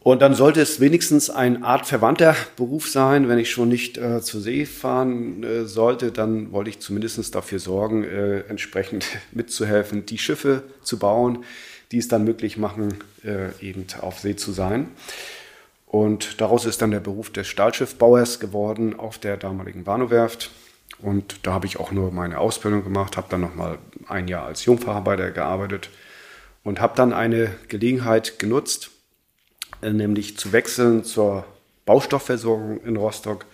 Und 0.00 0.22
dann 0.22 0.34
sollte 0.34 0.60
es 0.60 0.80
wenigstens 0.80 1.28
ein 1.28 1.64
Art 1.64 1.86
verwandter 1.86 2.36
Beruf 2.56 2.88
sein. 2.88 3.28
Wenn 3.28 3.38
ich 3.38 3.50
schon 3.50 3.68
nicht 3.68 3.98
äh, 3.98 4.20
zur 4.20 4.40
See 4.40 4.64
fahren 4.64 5.42
äh, 5.42 5.64
sollte, 5.64 6.12
dann 6.12 6.52
wollte 6.52 6.70
ich 6.70 6.80
zumindest 6.80 7.34
dafür 7.34 7.58
sorgen, 7.58 8.04
äh, 8.04 8.40
entsprechend 8.48 9.06
mitzuhelfen, 9.32 10.06
die 10.06 10.18
Schiffe 10.18 10.62
zu 10.82 10.98
bauen, 10.98 11.44
die 11.90 11.98
es 11.98 12.08
dann 12.08 12.24
möglich 12.24 12.58
machen, 12.58 12.94
äh, 13.24 13.48
eben 13.60 13.86
auf 14.00 14.20
See 14.20 14.36
zu 14.36 14.52
sein. 14.52 14.88
Und 15.86 16.40
daraus 16.40 16.66
ist 16.66 16.82
dann 16.82 16.90
der 16.90 17.00
Beruf 17.00 17.30
des 17.30 17.46
Stahlschiffbauers 17.46 18.40
geworden 18.40 18.98
auf 18.98 19.18
der 19.18 19.38
damaligen 19.38 19.86
Warnow-Werft. 19.86 20.50
Und 21.00 21.46
da 21.46 21.52
habe 21.52 21.66
ich 21.66 21.78
auch 21.78 21.92
nur 21.92 22.10
meine 22.10 22.38
Ausbildung 22.38 22.82
gemacht, 22.82 23.16
habe 23.16 23.28
dann 23.30 23.40
nochmal 23.40 23.78
ein 24.08 24.28
Jahr 24.28 24.46
als 24.46 24.64
Jungfacharbeiter 24.64 25.30
gearbeitet 25.30 25.90
und 26.64 26.80
habe 26.80 26.96
dann 26.96 27.12
eine 27.12 27.54
Gelegenheit 27.68 28.38
genutzt, 28.38 28.90
äh, 29.80 29.90
nämlich 29.90 30.36
zu 30.38 30.52
wechseln 30.52 31.04
zur 31.04 31.44
Baustoffversorgung 31.86 32.82
in 32.84 32.96
Rostock, 32.96 33.46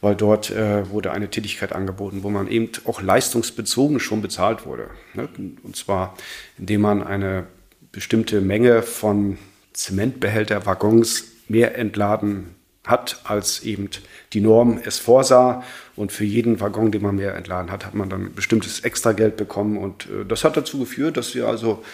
weil 0.00 0.14
dort 0.14 0.50
äh, 0.50 0.88
wurde 0.88 1.12
eine 1.12 1.28
Tätigkeit 1.30 1.72
angeboten, 1.72 2.22
wo 2.22 2.30
man 2.30 2.48
eben 2.48 2.70
auch 2.84 3.02
leistungsbezogen 3.02 4.00
schon 4.00 4.22
bezahlt 4.22 4.64
wurde. 4.64 4.88
Ne? 5.14 5.28
Und 5.62 5.76
zwar, 5.76 6.16
indem 6.58 6.82
man 6.82 7.02
eine 7.02 7.46
bestimmte 7.90 8.40
Menge 8.40 8.82
von 8.82 9.38
Zementbehälter, 9.72 10.64
Waggons 10.64 11.24
mehr 11.48 11.76
entladen 11.76 12.54
hat, 12.84 13.20
als 13.24 13.62
eben 13.62 13.88
die 14.32 14.40
Norm 14.40 14.80
es 14.84 14.98
vorsah. 14.98 15.62
Und 15.94 16.10
für 16.10 16.24
jeden 16.24 16.60
Waggon, 16.60 16.90
den 16.90 17.02
man 17.02 17.16
mehr 17.16 17.34
entladen 17.34 17.70
hat, 17.70 17.86
hat 17.86 17.94
man 17.94 18.08
dann 18.10 18.34
bestimmtes 18.34 18.80
Extrageld 18.80 19.36
bekommen. 19.36 19.76
Und 19.76 20.06
äh, 20.06 20.24
das 20.26 20.44
hat 20.44 20.56
dazu 20.56 20.78
geführt, 20.78 21.16
dass 21.16 21.34
wir 21.34 21.46
also 21.46 21.84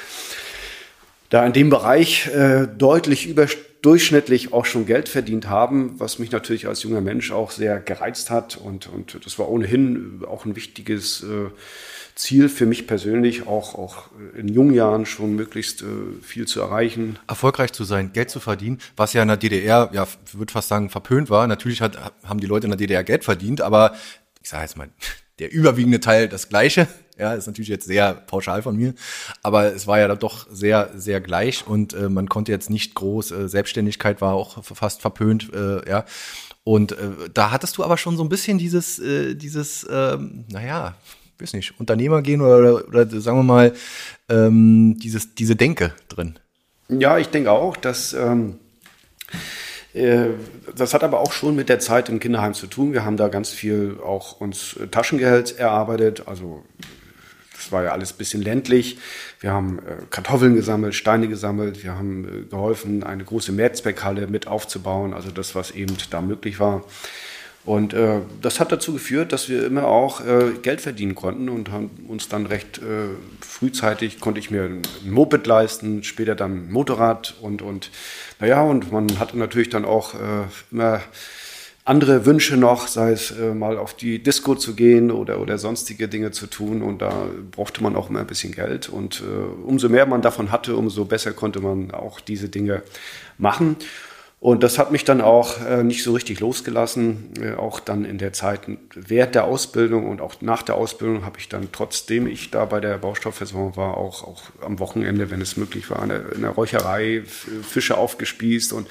da 1.30 1.45
in 1.45 1.52
dem 1.52 1.68
Bereich 1.68 2.28
äh, 2.28 2.66
deutlich 2.66 3.26
überdurchschnittlich 3.26 4.52
auch 4.54 4.64
schon 4.64 4.87
Geld 4.87 5.11
verdient 5.11 5.49
haben, 5.49 5.95
was 5.99 6.18
mich 6.18 6.30
natürlich 6.30 6.66
als 6.66 6.83
junger 6.83 7.02
Mensch 7.02 7.33
auch 7.33 7.50
sehr 7.50 7.80
gereizt 7.80 8.30
hat. 8.30 8.57
Und, 8.57 8.88
und 8.88 9.25
das 9.25 9.38
war 9.38 9.50
ohnehin 9.50 10.23
auch 10.26 10.47
ein 10.47 10.57
wichtiges 10.57 11.23
äh, 11.23 11.50
Ziel 12.19 12.49
für 12.49 12.67
mich 12.67 12.89
persönlich, 12.89 13.47
auch, 13.47 13.77
auch 13.77 14.07
in 14.37 14.49
jungen 14.49 14.75
Jahren 14.75 15.07
schon 15.07 15.37
möglichst 15.37 15.83
äh, 15.83 15.87
viel 16.21 16.49
zu 16.49 16.61
erreichen. 16.61 17.17
Erfolgreich 17.29 17.73
zu 17.73 17.85
sein, 17.85 18.13
Geld 18.13 18.29
zu 18.29 18.41
verdienen, 18.41 18.79
was 18.97 19.13
ja 19.13 19.23
in 19.23 19.29
der 19.29 19.37
DDR, 19.37 19.89
ja, 19.93 20.09
würde 20.33 20.53
fast 20.53 20.69
sagen, 20.69 20.91
verpönt 20.91 21.31
war. 21.31 21.47
Natürlich 21.47 21.81
hat, 21.81 21.97
haben 22.25 22.41
die 22.41 22.49
Leute 22.49 22.67
in 22.67 22.73
der 22.73 22.77
DDR 22.77 23.05
Geld 23.05 23.23
verdient, 23.23 23.61
aber 23.61 23.95
ich 24.43 24.49
sage 24.49 24.65
jetzt 24.65 24.77
mal, 24.77 24.89
der 25.39 25.53
überwiegende 25.53 26.01
Teil 26.01 26.29
das 26.29 26.49
Gleiche. 26.49 26.89
Ja, 27.17 27.35
ist 27.35 27.47
natürlich 27.47 27.69
jetzt 27.69 27.87
sehr 27.87 28.15
pauschal 28.15 28.63
von 28.63 28.77
mir, 28.77 28.95
aber 29.43 29.75
es 29.75 29.89
war 29.89 29.99
ja 29.99 30.13
doch 30.15 30.47
sehr, 30.51 30.91
sehr 30.95 31.21
gleich 31.21 31.67
und 31.67 31.93
äh, 31.93 32.09
man 32.09 32.29
konnte 32.29 32.53
jetzt 32.53 32.71
nicht 32.71 32.95
groß, 32.95 33.33
äh, 33.33 33.49
Selbstständigkeit 33.49 34.21
war 34.21 34.35
auch 34.35 34.65
fast 34.65 35.03
verpönt, 35.03 35.53
äh, 35.53 35.89
ja. 35.89 36.05
Und 36.63 36.93
äh, 36.93 37.31
da 37.33 37.51
hattest 37.51 37.77
du 37.77 37.85
aber 37.85 37.97
schon 37.97 38.17
so 38.17 38.23
ein 38.23 38.29
bisschen 38.29 38.59
dieses, 38.59 38.99
äh, 38.99 39.35
dieses, 39.35 39.87
ähm, 39.91 40.45
naja, 40.49 40.95
weiß 41.40 41.52
nicht, 41.54 41.78
Unternehmer 41.78 42.23
gehen 42.23 42.40
oder, 42.40 42.59
oder, 42.59 42.88
oder 42.88 43.21
sagen 43.21 43.38
wir 43.38 43.42
mal, 43.45 43.73
ähm, 44.28 44.99
dieses, 44.99 45.35
diese 45.35 45.57
Denke 45.57 45.92
drin? 46.09 46.38
Ja, 46.88 47.18
ich 47.18 47.28
denke 47.28 47.50
auch, 47.50 47.76
dass 47.76 48.14
ähm, 48.14 48.59
äh, 49.95 50.28
das 50.76 50.95
hat 50.95 51.02
aber 51.02 51.21
auch 51.21 51.33
schon 51.33 51.57
mit 51.57 51.68
der 51.68 51.78
Zeit 51.80 52.09
im 52.09 52.21
Kinderheim 52.21 52.54
zu 52.54 52.66
tun. 52.66 52.92
Wir 52.92 53.04
haben 53.04 53.16
da 53.16 53.28
ganz 53.28 53.50
viel 53.50 53.99
auch 54.04 54.40
uns 54.40 54.76
Taschengeld 54.90 55.59
erarbeitet. 55.59 56.25
Also 56.26 56.64
das 57.54 57.73
war 57.73 57.83
ja 57.83 57.90
alles 57.90 58.12
ein 58.12 58.18
bisschen 58.18 58.42
ländlich. 58.42 58.99
Wir 59.40 59.52
haben 59.52 59.78
äh, 59.80 60.04
Kartoffeln 60.11 60.54
gesammelt, 60.54 60.95
Steine 60.95 61.28
gesammelt. 61.28 61.83
Wir 61.83 61.95
haben 61.95 62.25
äh, 62.25 62.49
geholfen, 62.49 63.02
eine 63.02 63.25
große 63.25 63.52
Mehrzweckhalle 63.52 64.26
mit 64.26 64.47
aufzubauen. 64.47 65.14
Also 65.14 65.30
das, 65.30 65.54
was 65.54 65.71
eben 65.73 65.97
da 66.11 66.21
möglich 66.21 66.61
war. 66.61 66.85
Und 67.69 67.93
äh, 67.93 68.21
das 68.41 68.61
hat 68.61 68.73
dazu 68.73 68.95
geführt, 68.95 69.31
dass 69.31 69.51
wir 69.51 69.67
immer 69.67 69.87
auch 69.89 70.25
äh, 70.25 70.53
Geld 70.63 70.81
verdienen 70.81 71.15
konnten 71.15 71.51
und 71.51 71.71
haben 71.71 71.91
uns 72.09 72.27
dann 72.27 72.47
recht 72.47 72.79
äh, 72.79 73.11
frühzeitig 73.47 74.21
konnte 74.21 74.41
ich 74.41 74.51
mir 74.51 74.63
ein 74.63 74.83
Moped 75.05 75.47
leisten, 75.47 76.03
später 76.03 76.35
dann 76.35 76.69
ein 76.69 76.73
Motorrad 76.73 77.35
und 77.43 77.61
und 77.61 77.91
naja 78.41 78.63
und 78.63 78.91
man 78.91 79.19
hatte 79.19 79.37
natürlich 79.37 79.69
dann 79.69 79.85
auch 79.85 80.15
äh, 80.15 80.47
immer 80.71 81.03
andere 81.85 82.25
Wünsche 82.25 82.57
noch, 82.57 82.87
sei 82.87 83.13
es 83.13 83.33
äh, 83.33 83.53
mal 83.53 83.77
auf 83.77 83.93
die 83.93 84.23
Disco 84.23 84.55
zu 84.55 84.75
gehen 84.75 85.11
oder, 85.11 85.39
oder 85.39 85.59
sonstige 85.59 86.09
Dinge 86.09 86.31
zu 86.31 86.47
tun. 86.47 86.81
Und 86.83 87.03
da 87.03 87.27
brauchte 87.51 87.83
man 87.83 87.97
auch 87.97 88.09
immer 88.09 88.21
ein 88.21 88.27
bisschen 88.27 88.53
Geld. 88.53 88.89
Und 88.89 89.23
äh, 89.23 89.67
umso 89.67 89.89
mehr 89.89 90.07
man 90.07 90.23
davon 90.23 90.53
hatte, 90.53 90.77
umso 90.77 91.05
besser 91.05 91.33
konnte 91.33 91.61
man 91.61 91.91
auch 91.91 92.21
diese 92.21 92.49
Dinge 92.49 92.83
machen. 93.39 93.77
Und 94.40 94.62
das 94.62 94.78
hat 94.78 94.92
mich 94.92 95.04
dann 95.04 95.21
auch 95.21 95.66
äh, 95.66 95.83
nicht 95.83 96.04
so 96.04 96.12
richtig 96.12 96.38
losgelassen. 96.38 97.30
Äh, 97.40 97.54
auch 97.54 97.80
dann 97.80 98.04
in 98.04 98.18
der 98.18 98.33
Zeit 98.33 98.61
während 98.95 99.35
der 99.35 99.45
Ausbildung 99.45 100.09
und 100.09 100.21
auch 100.21 100.40
nach 100.40 100.62
der 100.62 100.76
Ausbildung 100.76 101.25
habe 101.25 101.38
ich 101.40 101.49
dann, 101.49 101.71
trotzdem 101.73 102.28
ich 102.28 102.52
da 102.52 102.64
bei 102.64 102.78
der 102.78 102.99
Baustoffversorgung 102.99 103.76
war, 103.76 103.97
auch, 103.97 104.23
auch 104.23 104.42
am 104.64 104.78
Wochenende, 104.78 105.33
wenn 105.33 105.40
es 105.40 105.57
möglich 105.57 105.90
war, 105.90 106.04
in 106.04 106.42
der 106.42 106.50
Räucherei 106.50 107.23
Fische 107.25 107.99
aufgespießt 107.99 108.73
und 108.73 108.87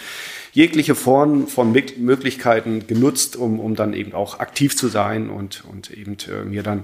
jegliche 0.51 0.95
Form 0.95 1.47
von 1.47 1.71
Möglichkeiten 1.71 2.85
genutzt, 2.85 3.37
um, 3.37 3.61
um 3.61 3.75
dann 3.75 3.93
eben 3.93 4.13
auch 4.13 4.39
aktiv 4.39 4.75
zu 4.75 4.89
sein 4.89 5.29
und, 5.29 5.63
und 5.71 5.91
eben 5.91 6.17
äh, 6.29 6.43
mir 6.43 6.63
dann 6.63 6.83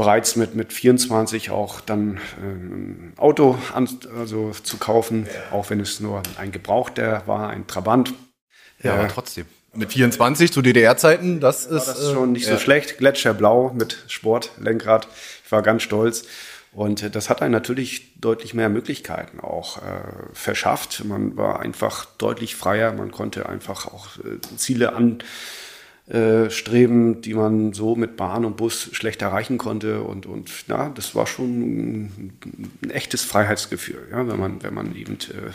bereits 0.00 0.34
mit, 0.36 0.54
mit 0.54 0.72
24 0.72 1.50
auch 1.50 1.80
dann 1.80 2.16
äh, 2.16 2.46
ein 2.46 3.12
Auto 3.18 3.58
an, 3.74 3.88
also 4.18 4.52
zu 4.62 4.78
kaufen, 4.78 5.26
ja. 5.26 5.56
auch 5.56 5.68
wenn 5.68 5.78
es 5.78 6.00
nur 6.00 6.22
ein 6.38 6.52
gebrauchter 6.52 7.22
war, 7.26 7.50
ein 7.50 7.66
Trabant. 7.66 8.14
Ja, 8.82 8.94
äh, 8.94 8.98
aber 8.98 9.08
trotzdem. 9.08 9.46
Mit 9.74 9.92
24 9.92 10.52
zu 10.52 10.62
DDR-Zeiten, 10.62 11.38
das 11.38 11.66
ist. 11.66 11.86
Das 11.86 11.98
ist 11.98 12.12
schon 12.12 12.32
nicht 12.32 12.48
äh, 12.48 12.52
so 12.52 12.58
schlecht. 12.58 12.96
Gletscherblau 12.96 13.72
mit 13.74 14.02
Sportlenkrad. 14.08 15.06
Ich 15.44 15.52
war 15.52 15.62
ganz 15.62 15.82
stolz. 15.82 16.24
Und 16.72 17.02
äh, 17.02 17.10
das 17.10 17.28
hat 17.28 17.42
einen 17.42 17.52
natürlich 17.52 18.18
deutlich 18.20 18.54
mehr 18.54 18.70
Möglichkeiten 18.70 19.38
auch 19.38 19.78
äh, 19.78 19.82
verschafft. 20.32 21.04
Man 21.04 21.36
war 21.36 21.60
einfach 21.60 22.06
deutlich 22.16 22.56
freier. 22.56 22.92
Man 22.92 23.10
konnte 23.10 23.48
einfach 23.48 23.86
auch 23.86 24.16
äh, 24.18 24.40
Ziele 24.56 24.94
an 24.94 25.22
äh, 26.10 26.50
streben, 26.50 27.20
die 27.20 27.34
man 27.34 27.72
so 27.72 27.94
mit 27.94 28.16
Bahn 28.16 28.44
und 28.44 28.56
Bus 28.56 28.90
schlecht 28.92 29.22
erreichen 29.22 29.58
konnte. 29.58 30.02
Und, 30.02 30.26
und 30.26 30.50
ja, 30.66 30.88
das 30.88 31.14
war 31.14 31.26
schon 31.28 31.60
ein, 31.60 32.32
echtes 32.88 33.22
Freiheitsgefühl, 33.22 34.08
ja, 34.10 34.26
wenn, 34.26 34.38
man, 34.38 34.62
wenn 34.62 34.74
man 34.74 34.96
eben 34.96 35.14
äh, 35.14 35.52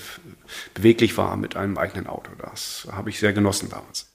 beweglich 0.74 1.18
war 1.18 1.36
mit 1.36 1.58
einem 1.58 1.78
eigenen 1.78 2.08
Auto. 2.08 2.32
Das 2.40 2.88
habe 2.90 3.10
ich 3.10 3.20
sehr 3.20 3.34
genossen 3.34 3.70
damals. 3.70 4.08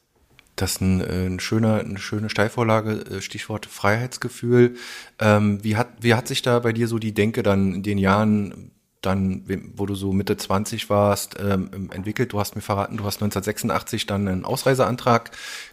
Das 0.57 0.73
ist 0.73 0.81
ein, 0.81 1.01
äh, 1.03 1.27
ein 1.27 1.41
schöner, 1.41 1.81
eine 1.81 1.99
schöne 1.99 2.31
Steilvorlage, 2.31 2.93
äh, 2.93 3.21
Stichwort 3.21 3.67
Freiheitsgefühl. 3.67 4.77
Ähm, 5.19 5.63
wie, 5.63 5.77
hat, 5.77 5.89
wie 6.01 6.15
hat 6.15 6.27
sich 6.27 6.41
da 6.41 6.59
bei 6.61 6.73
dir 6.73 6.89
so 6.89 6.99
die 6.99 7.13
Denke 7.13 7.43
dann 7.43 7.75
in 7.75 7.83
den 7.83 7.99
Jahren 7.99 8.71
dann, 9.01 9.45
wo 9.77 9.87
du 9.87 9.95
so 9.95 10.13
Mitte 10.13 10.37
20 10.37 10.91
warst, 10.91 11.37
ähm, 11.41 11.91
entwickelt. 11.93 12.33
Du 12.33 12.41
hast 12.41 12.55
mir 12.55 12.63
verraten, 12.63 12.99
du 12.99 13.05
hast 13.05 13.17
1986 13.17 14.07
dann 14.07 14.29
einen 14.29 14.45
Ausreiseantrag 14.45 15.31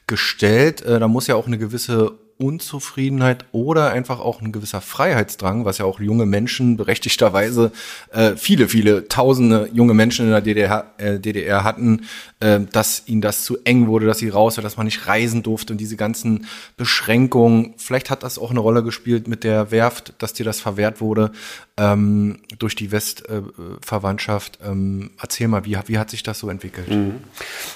gestellt. 0.07 0.81
Äh, 0.81 0.99
da 0.99 1.07
muss 1.07 1.27
ja 1.27 1.35
auch 1.35 1.47
eine 1.47 1.57
gewisse 1.57 2.17
Unzufriedenheit 2.37 3.45
oder 3.51 3.91
einfach 3.91 4.19
auch 4.19 4.41
ein 4.41 4.51
gewisser 4.51 4.81
Freiheitsdrang, 4.81 5.65
was 5.65 5.79
ja 5.79 5.85
auch 5.85 5.99
junge 5.99 6.25
Menschen 6.25 6.77
berechtigterweise, 6.77 7.71
äh, 8.11 8.35
viele, 8.35 8.69
viele 8.69 9.07
tausende 9.07 9.69
junge 9.73 9.93
Menschen 9.93 10.25
in 10.25 10.31
der 10.31 10.41
DDR, 10.41 10.93
äh, 10.97 11.19
DDR 11.19 11.63
hatten, 11.63 12.05
äh, 12.39 12.59
dass 12.71 13.03
ihnen 13.07 13.21
das 13.21 13.43
zu 13.43 13.57
eng 13.63 13.87
wurde, 13.87 14.05
dass 14.05 14.19
sie 14.19 14.29
raus 14.29 14.57
war, 14.57 14.63
dass 14.63 14.77
man 14.77 14.85
nicht 14.85 15.07
reisen 15.07 15.43
durfte 15.43 15.73
und 15.73 15.77
diese 15.79 15.97
ganzen 15.97 16.45
Beschränkungen. 16.77 17.73
Vielleicht 17.77 18.09
hat 18.09 18.23
das 18.23 18.37
auch 18.37 18.51
eine 18.51 18.59
Rolle 18.59 18.83
gespielt 18.83 19.27
mit 19.27 19.43
der 19.43 19.71
Werft, 19.71 20.13
dass 20.19 20.33
dir 20.33 20.45
das 20.45 20.59
verwehrt 20.59 21.01
wurde 21.01 21.31
ähm, 21.77 22.39
durch 22.57 22.75
die 22.75 22.91
Westverwandtschaft. 22.91 24.59
ähm, 24.63 25.11
erzähl 25.21 25.47
mal, 25.47 25.65
wie, 25.65 25.77
wie 25.85 25.97
hat 25.97 26.09
sich 26.09 26.23
das 26.23 26.39
so 26.39 26.49
entwickelt? 26.49 26.89
Mhm. 26.89 27.15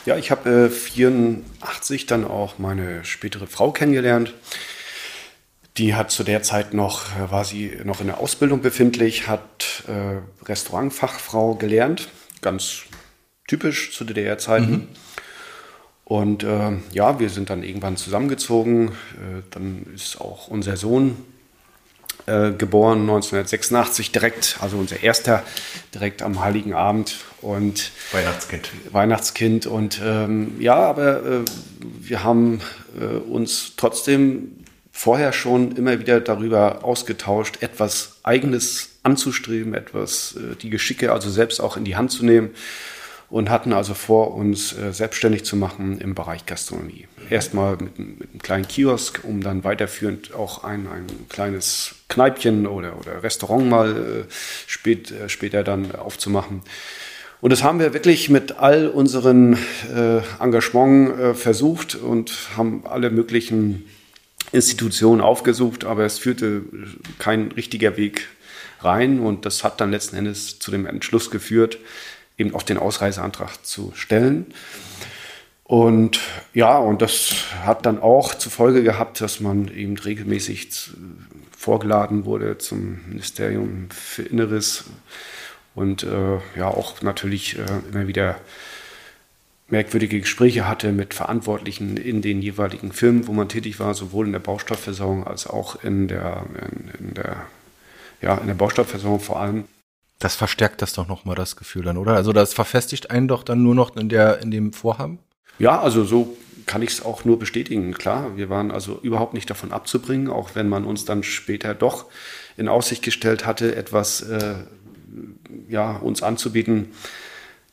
Ja, 0.06 0.18
ich 0.18 0.32
habe 0.32 0.68
äh, 0.68 0.70
84 0.70 2.08
dann 2.08 2.26
auch 2.26 2.58
meine 2.58 3.06
spätere 3.06 3.48
Frau 3.48 3.72
kennengelernt. 3.72 4.34
Die 5.78 5.96
hat 5.96 6.12
zu 6.12 6.24
der 6.24 6.44
Zeit 6.44 6.74
noch, 6.74 7.16
äh, 7.18 7.32
war 7.32 7.46
sie 7.46 7.78
noch 7.84 8.02
in 8.02 8.08
der 8.08 8.20
Ausbildung 8.20 8.62
befindlich, 8.62 9.28
hat 9.28 9.84
äh, 9.88 10.46
Restaurantfachfrau 10.46 11.56
gelernt, 11.56 12.10
ganz 12.42 12.84
typisch 13.48 13.96
zu 13.96 14.04
DDR-Zeiten. 14.04 14.72
Mhm. 14.72 14.88
Und 16.04 16.44
äh, 16.44 16.74
ja, 16.92 17.20
wir 17.20 17.30
sind 17.30 17.50
dann 17.50 17.64
irgendwann 17.64 17.96
zusammengezogen. 17.96 18.90
Äh, 18.90 19.44
dann 19.52 19.86
ist 19.96 20.20
auch 20.20 20.50
unser 20.50 20.76
Sohn 20.76 21.16
äh, 22.26 22.52
geboren 22.52 23.02
1986 23.02 24.12
direkt, 24.12 24.58
also 24.60 24.78
unser 24.78 25.02
erster 25.02 25.44
direkt 25.94 26.22
am 26.22 26.42
Heiligen 26.42 26.74
Abend 26.74 27.16
und 27.42 27.92
Weihnachtskind. 28.12 28.70
Weihnachtskind 28.92 29.66
und 29.66 30.02
ähm, 30.04 30.60
ja, 30.60 30.76
aber 30.76 31.26
äh, 31.26 31.46
wir 31.80 32.24
haben 32.24 32.62
äh, 33.00 33.06
uns 33.06 33.74
trotzdem 33.76 34.61
vorher 34.92 35.34
schon 35.34 35.76
immer 35.76 36.00
wieder 36.00 36.20
darüber 36.20 36.84
ausgetauscht, 36.84 37.62
etwas 37.62 38.18
Eigenes 38.24 38.90
anzustreben, 39.04 39.74
etwas 39.74 40.36
äh, 40.36 40.56
die 40.56 40.70
Geschicke 40.70 41.12
also 41.12 41.30
selbst 41.30 41.60
auch 41.60 41.78
in 41.78 41.86
die 41.86 41.96
Hand 41.96 42.12
zu 42.12 42.26
nehmen 42.26 42.52
und 43.30 43.50
hatten 43.50 43.72
also 43.72 43.94
vor, 43.94 44.36
uns 44.36 44.78
äh, 44.78 44.92
selbstständig 44.92 45.46
zu 45.46 45.56
machen 45.56 46.00
im 46.00 46.14
Bereich 46.14 46.46
Gastronomie. 46.46 47.08
Erstmal 47.30 47.78
mit, 47.78 47.98
mit, 47.98 48.30
einem 48.30 48.42
kleinen 48.42 48.68
Kiosk, 48.68 49.22
um 49.24 49.42
dann 49.42 49.64
weiterführend 49.64 50.34
auch 50.34 50.66
ein, 50.66 50.88
ein 50.88 51.08
kleines 51.30 51.96
Kneipchen 52.10 52.68
oder, 52.68 53.00
oder 53.00 53.24
Restaurant 53.24 53.70
mal 53.70 54.26
äh, 54.28 54.34
spät, 54.68 55.14
später 55.28 55.64
dann 55.64 55.96
aufzumachen. 55.96 56.62
Und 57.40 57.52
das 57.52 57.64
haben 57.64 57.80
wir 57.80 57.94
wirklich 57.94 58.30
mit 58.30 58.60
all 58.60 58.88
unseren 58.88 59.58
Engagement 60.40 61.36
versucht 61.36 61.96
und 61.96 62.32
haben 62.56 62.84
alle 62.86 63.10
möglichen 63.10 63.86
Institutionen 64.52 65.22
aufgesucht, 65.22 65.86
aber 65.86 66.06
es 66.06 66.20
führte 66.20 66.64
kein 67.20 67.52
richtiger 67.52 67.98
Weg 67.98 68.28
rein 68.82 69.20
und 69.20 69.46
das 69.46 69.64
hat 69.64 69.80
dann 69.80 69.92
letzten 69.92 70.16
Endes 70.18 70.60
zu 70.60 70.72
dem 70.72 70.86
Entschluss 70.86 71.32
geführt, 71.32 71.78
eben 72.38 72.54
auch 72.54 72.64
den 72.64 72.78
Ausreiseantrag 72.78 73.66
zu 73.66 73.92
stellen. 73.96 74.48
Und 75.64 76.20
ja, 76.54 76.78
und 76.78 77.02
das 77.02 77.34
hat 77.64 77.86
dann 77.86 78.02
auch 78.02 78.36
zur 78.36 78.52
Folge 78.52 78.84
gehabt, 78.84 79.22
dass 79.22 79.40
man 79.40 79.70
eben 79.74 79.98
regelmäßig 79.98 80.92
vorgeladen 81.58 82.26
wurde 82.26 82.58
zum 82.58 83.00
Ministerium 83.08 83.88
für 83.90 84.24
Inneres 84.24 84.86
und 85.74 86.04
äh, 86.04 86.40
ja 86.58 86.68
auch 86.68 87.02
natürlich 87.02 87.58
äh, 87.58 87.66
immer 87.90 88.08
wieder 88.08 88.38
merkwürdige 89.72 90.20
Gespräche 90.20 90.68
hatte 90.68 90.92
mit 90.92 91.14
Verantwortlichen 91.14 91.98
in 91.98 92.22
den 92.22 92.42
jeweiligen 92.42 92.92
Firmen, 92.92 93.28
wo 93.28 93.32
man 93.32 93.50
tätig 93.50 93.80
war, 93.80 93.94
sowohl 93.94 94.26
in 94.26 94.34
der 94.34 94.40
Baustoffversorgung 94.40 95.26
als 95.26 95.48
auch 95.48 95.84
in 95.84 96.08
der, 96.08 96.46
in, 97.00 97.08
in 97.08 97.14
der, 97.14 97.48
ja, 98.22 98.38
in 98.38 98.48
der 98.48 98.54
Baustoffversorgung 98.54 99.20
vor 99.20 99.40
allem. 99.40 99.66
Das 100.20 100.36
verstärkt 100.36 100.82
das 100.82 100.94
doch 100.94 101.08
nochmal 101.08 101.36
das 101.36 101.56
Gefühl 101.56 101.84
dann, 101.84 101.98
oder? 101.98 102.16
Also 102.16 102.34
das 102.34 102.54
verfestigt 102.54 103.10
einen 103.10 103.28
doch 103.28 103.44
dann 103.44 103.64
nur 103.64 103.74
noch 103.74 103.96
in, 103.96 104.10
der, 104.10 104.42
in 104.42 104.52
dem 104.52 104.74
Vorhaben? 104.74 105.20
Ja, 105.58 105.82
also 105.82 106.04
so 106.04 106.38
kann 106.66 106.82
ich 106.82 106.92
es 106.92 107.04
auch 107.04 107.26
nur 107.26 107.40
bestätigen. 107.40 107.94
Klar, 107.94 108.38
wir 108.38 108.50
waren 108.50 108.72
also 108.72 109.00
überhaupt 109.02 109.34
nicht 109.34 109.50
davon 109.50 109.72
abzubringen, 109.72 110.30
auch 110.30 110.52
wenn 110.54 110.70
man 110.70 110.86
uns 110.86 111.06
dann 111.06 111.24
später 111.24 111.74
doch 111.74 112.06
in 112.58 112.68
Aussicht 112.68 113.04
gestellt 113.04 113.46
hatte, 113.46 113.76
etwas 113.76 114.22
äh, 114.22 114.56
ja, 115.70 115.98
uns 115.98 116.22
anzubieten. 116.22 116.92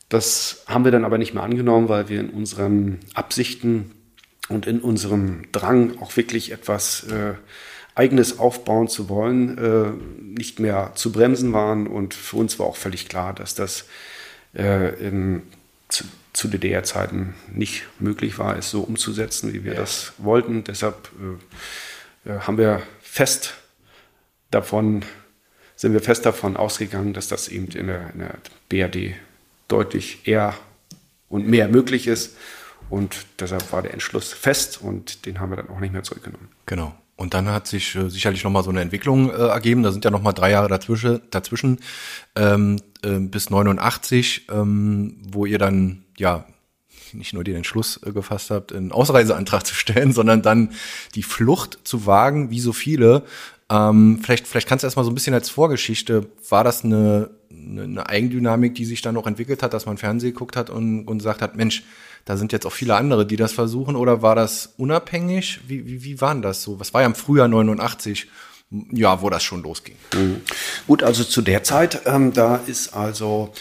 Das 0.09 0.63
haben 0.65 0.83
wir 0.83 0.91
dann 0.91 1.05
aber 1.05 1.19
nicht 1.19 1.33
mehr 1.33 1.43
angenommen, 1.43 1.87
weil 1.87 2.09
wir 2.09 2.19
in 2.19 2.31
unseren 2.31 2.99
Absichten 3.13 3.91
und 4.49 4.65
in 4.65 4.81
unserem 4.81 5.43
Drang 5.51 5.99
auch 5.99 6.17
wirklich 6.17 6.51
etwas 6.51 7.03
äh, 7.03 7.35
eigenes 7.93 8.39
aufbauen 8.39 8.87
zu 8.87 9.07
wollen, 9.07 9.57
äh, 9.57 9.91
nicht 10.19 10.59
mehr 10.59 10.93
zu 10.95 11.11
bremsen 11.11 11.53
waren. 11.53 11.85
Und 11.85 12.15
für 12.15 12.37
uns 12.37 12.57
war 12.57 12.65
auch 12.65 12.75
völlig 12.75 13.07
klar, 13.07 13.33
dass 13.33 13.53
das 13.53 13.85
äh, 14.55 14.95
in, 14.95 15.43
zu, 15.89 16.05
zu 16.33 16.47
DDR-Zeiten 16.47 17.35
nicht 17.53 17.83
möglich 17.99 18.39
war, 18.39 18.57
es 18.57 18.71
so 18.71 18.81
umzusetzen, 18.81 19.53
wie 19.53 19.63
wir 19.63 19.73
ja. 19.73 19.79
das 19.79 20.13
wollten. 20.17 20.63
Deshalb 20.63 21.09
äh, 22.25 22.31
äh, 22.31 22.39
haben 22.39 22.57
wir 22.57 22.81
fest 23.01 23.53
davon, 24.49 25.03
sind 25.75 25.93
wir 25.93 26.01
fest 26.01 26.25
davon 26.25 26.57
ausgegangen, 26.57 27.13
dass 27.13 27.27
das 27.27 27.47
eben 27.47 27.67
in 27.67 27.87
der, 27.87 28.13
in 28.13 28.19
der 28.19 28.37
BRD 28.69 29.15
deutlich 29.69 30.27
eher 30.27 30.53
und 31.29 31.47
mehr 31.47 31.69
möglich 31.69 32.07
ist. 32.07 32.35
Und 32.89 33.25
deshalb 33.39 33.71
war 33.71 33.81
der 33.81 33.93
Entschluss 33.93 34.33
fest 34.33 34.81
und 34.81 35.25
den 35.25 35.39
haben 35.39 35.51
wir 35.51 35.57
dann 35.57 35.69
auch 35.69 35.79
nicht 35.79 35.93
mehr 35.93 36.03
zurückgenommen. 36.03 36.49
Genau. 36.65 36.93
Und 37.15 37.33
dann 37.33 37.49
hat 37.49 37.67
sich 37.67 37.95
äh, 37.95 38.09
sicherlich 38.09 38.43
nochmal 38.43 38.63
so 38.63 38.69
eine 38.69 38.81
Entwicklung 38.81 39.29
äh, 39.29 39.33
ergeben. 39.33 39.83
Da 39.83 39.91
sind 39.91 40.05
ja 40.05 40.11
nochmal 40.11 40.33
drei 40.33 40.51
Jahre 40.51 40.69
dazwischen, 40.69 41.21
dazwischen 41.31 41.79
ähm, 42.35 42.77
äh, 43.03 43.19
bis 43.19 43.49
89, 43.49 44.47
ähm, 44.49 45.17
wo 45.29 45.45
ihr 45.45 45.59
dann 45.59 46.05
ja 46.17 46.45
nicht 47.13 47.33
nur 47.33 47.43
den 47.43 47.57
Entschluss 47.57 47.99
äh, 48.05 48.11
gefasst 48.11 48.51
habt, 48.51 48.73
einen 48.73 48.91
Ausreiseantrag 48.91 49.65
zu 49.67 49.75
stellen, 49.75 50.13
sondern 50.13 50.41
dann 50.41 50.71
die 51.15 51.23
Flucht 51.23 51.79
zu 51.83 52.05
wagen, 52.05 52.51
wie 52.51 52.61
so 52.61 52.73
viele. 52.73 53.23
Ähm, 53.69 54.19
vielleicht, 54.23 54.47
vielleicht 54.47 54.67
kannst 54.67 54.83
du 54.83 54.87
erstmal 54.87 55.05
so 55.05 55.11
ein 55.11 55.15
bisschen 55.15 55.33
als 55.33 55.49
Vorgeschichte, 55.49 56.27
war 56.47 56.63
das 56.63 56.83
eine, 56.83 57.29
eine, 57.69 57.83
eine 57.83 58.09
Eigendynamik, 58.09 58.75
die 58.75 58.85
sich 58.85 59.01
dann 59.01 59.15
noch 59.15 59.27
entwickelt 59.27 59.63
hat, 59.63 59.73
dass 59.73 59.85
man 59.85 59.97
Fernsehen 59.97 60.33
geguckt 60.33 60.55
hat 60.55 60.69
und, 60.69 61.05
und 61.07 61.19
gesagt 61.19 61.41
hat, 61.41 61.55
Mensch, 61.55 61.83
da 62.25 62.37
sind 62.37 62.51
jetzt 62.51 62.65
auch 62.65 62.73
viele 62.73 62.95
andere, 62.95 63.25
die 63.25 63.35
das 63.35 63.53
versuchen, 63.53 63.95
oder 63.95 64.21
war 64.21 64.35
das 64.35 64.73
unabhängig? 64.77 65.61
Wie, 65.67 65.87
wie, 65.87 66.03
wie 66.03 66.21
waren 66.21 66.41
das 66.41 66.61
so? 66.63 66.79
Was 66.79 66.93
war 66.93 67.01
ja 67.01 67.07
im 67.07 67.15
Frühjahr 67.15 67.47
89? 67.47 68.27
Ja, 68.91 69.21
wo 69.21 69.31
das 69.31 69.43
schon 69.43 69.63
losging. 69.63 69.95
Mhm. 70.13 70.41
Gut, 70.85 71.01
also 71.01 71.23
zu 71.23 71.41
der 71.41 71.63
Zeit, 71.63 72.01
ähm, 72.05 72.33
da 72.33 72.57
ist 72.57 72.93
also 72.93 73.51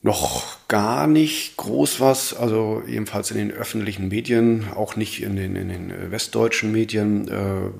noch 0.00 0.56
gar 0.68 1.06
nicht 1.06 1.56
groß 1.56 2.00
was, 2.00 2.32
also 2.32 2.82
jedenfalls 2.86 3.30
in 3.30 3.36
den 3.36 3.50
öffentlichen 3.50 4.08
Medien, 4.08 4.66
auch 4.74 4.96
nicht 4.96 5.22
in 5.22 5.36
den, 5.36 5.56
in 5.56 5.68
den 5.68 5.90
äh, 5.90 6.10
westdeutschen 6.10 6.70
Medien, 6.70 7.28
äh, 7.28 7.70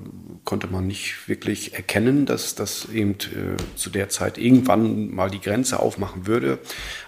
konnte 0.49 0.65
man 0.65 0.87
nicht 0.87 1.29
wirklich 1.29 1.75
erkennen, 1.75 2.25
dass 2.25 2.55
das 2.55 2.89
eben 2.91 3.11
äh, 3.11 3.75
zu 3.75 3.91
der 3.91 4.09
Zeit 4.09 4.39
irgendwann 4.39 5.13
mal 5.13 5.29
die 5.29 5.41
Grenze 5.41 5.79
aufmachen 5.79 6.25
würde. 6.25 6.57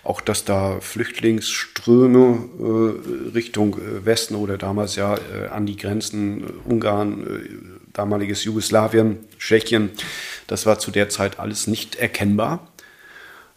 Auch 0.03 0.21
dass 0.21 0.45
da 0.45 0.79
Flüchtlingsströme 0.79 2.37
äh, 2.59 3.29
Richtung 3.33 3.79
äh, 3.79 4.05
Westen 4.05 4.35
oder 4.35 4.59
damals 4.59 4.95
ja 4.95 5.15
äh, 5.15 5.47
an 5.47 5.65
die 5.65 5.75
Grenzen 5.75 6.43
Ungarn, 6.65 7.79
damaliges 7.93 8.43
Jugoslawien, 8.43 9.17
Tschechien, 9.39 9.89
das 10.45 10.67
war 10.67 10.77
zu 10.77 10.91
der 10.91 11.09
Zeit 11.09 11.39
alles 11.39 11.65
nicht 11.65 11.95
erkennbar. 11.95 12.67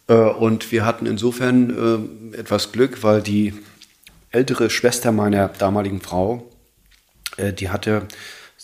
Äh, 0.08 0.14
und 0.14 0.72
wir 0.72 0.86
hatten 0.86 1.04
insofern 1.04 2.32
äh, 2.32 2.38
etwas 2.38 2.72
Glück, 2.72 3.02
weil 3.02 3.20
die 3.20 3.52
ältere 4.30 4.70
Schwester 4.70 5.12
meiner 5.12 5.48
damaligen 5.48 6.00
Frau, 6.00 6.50
äh, 7.36 7.52
die 7.52 7.68
hatte 7.68 8.08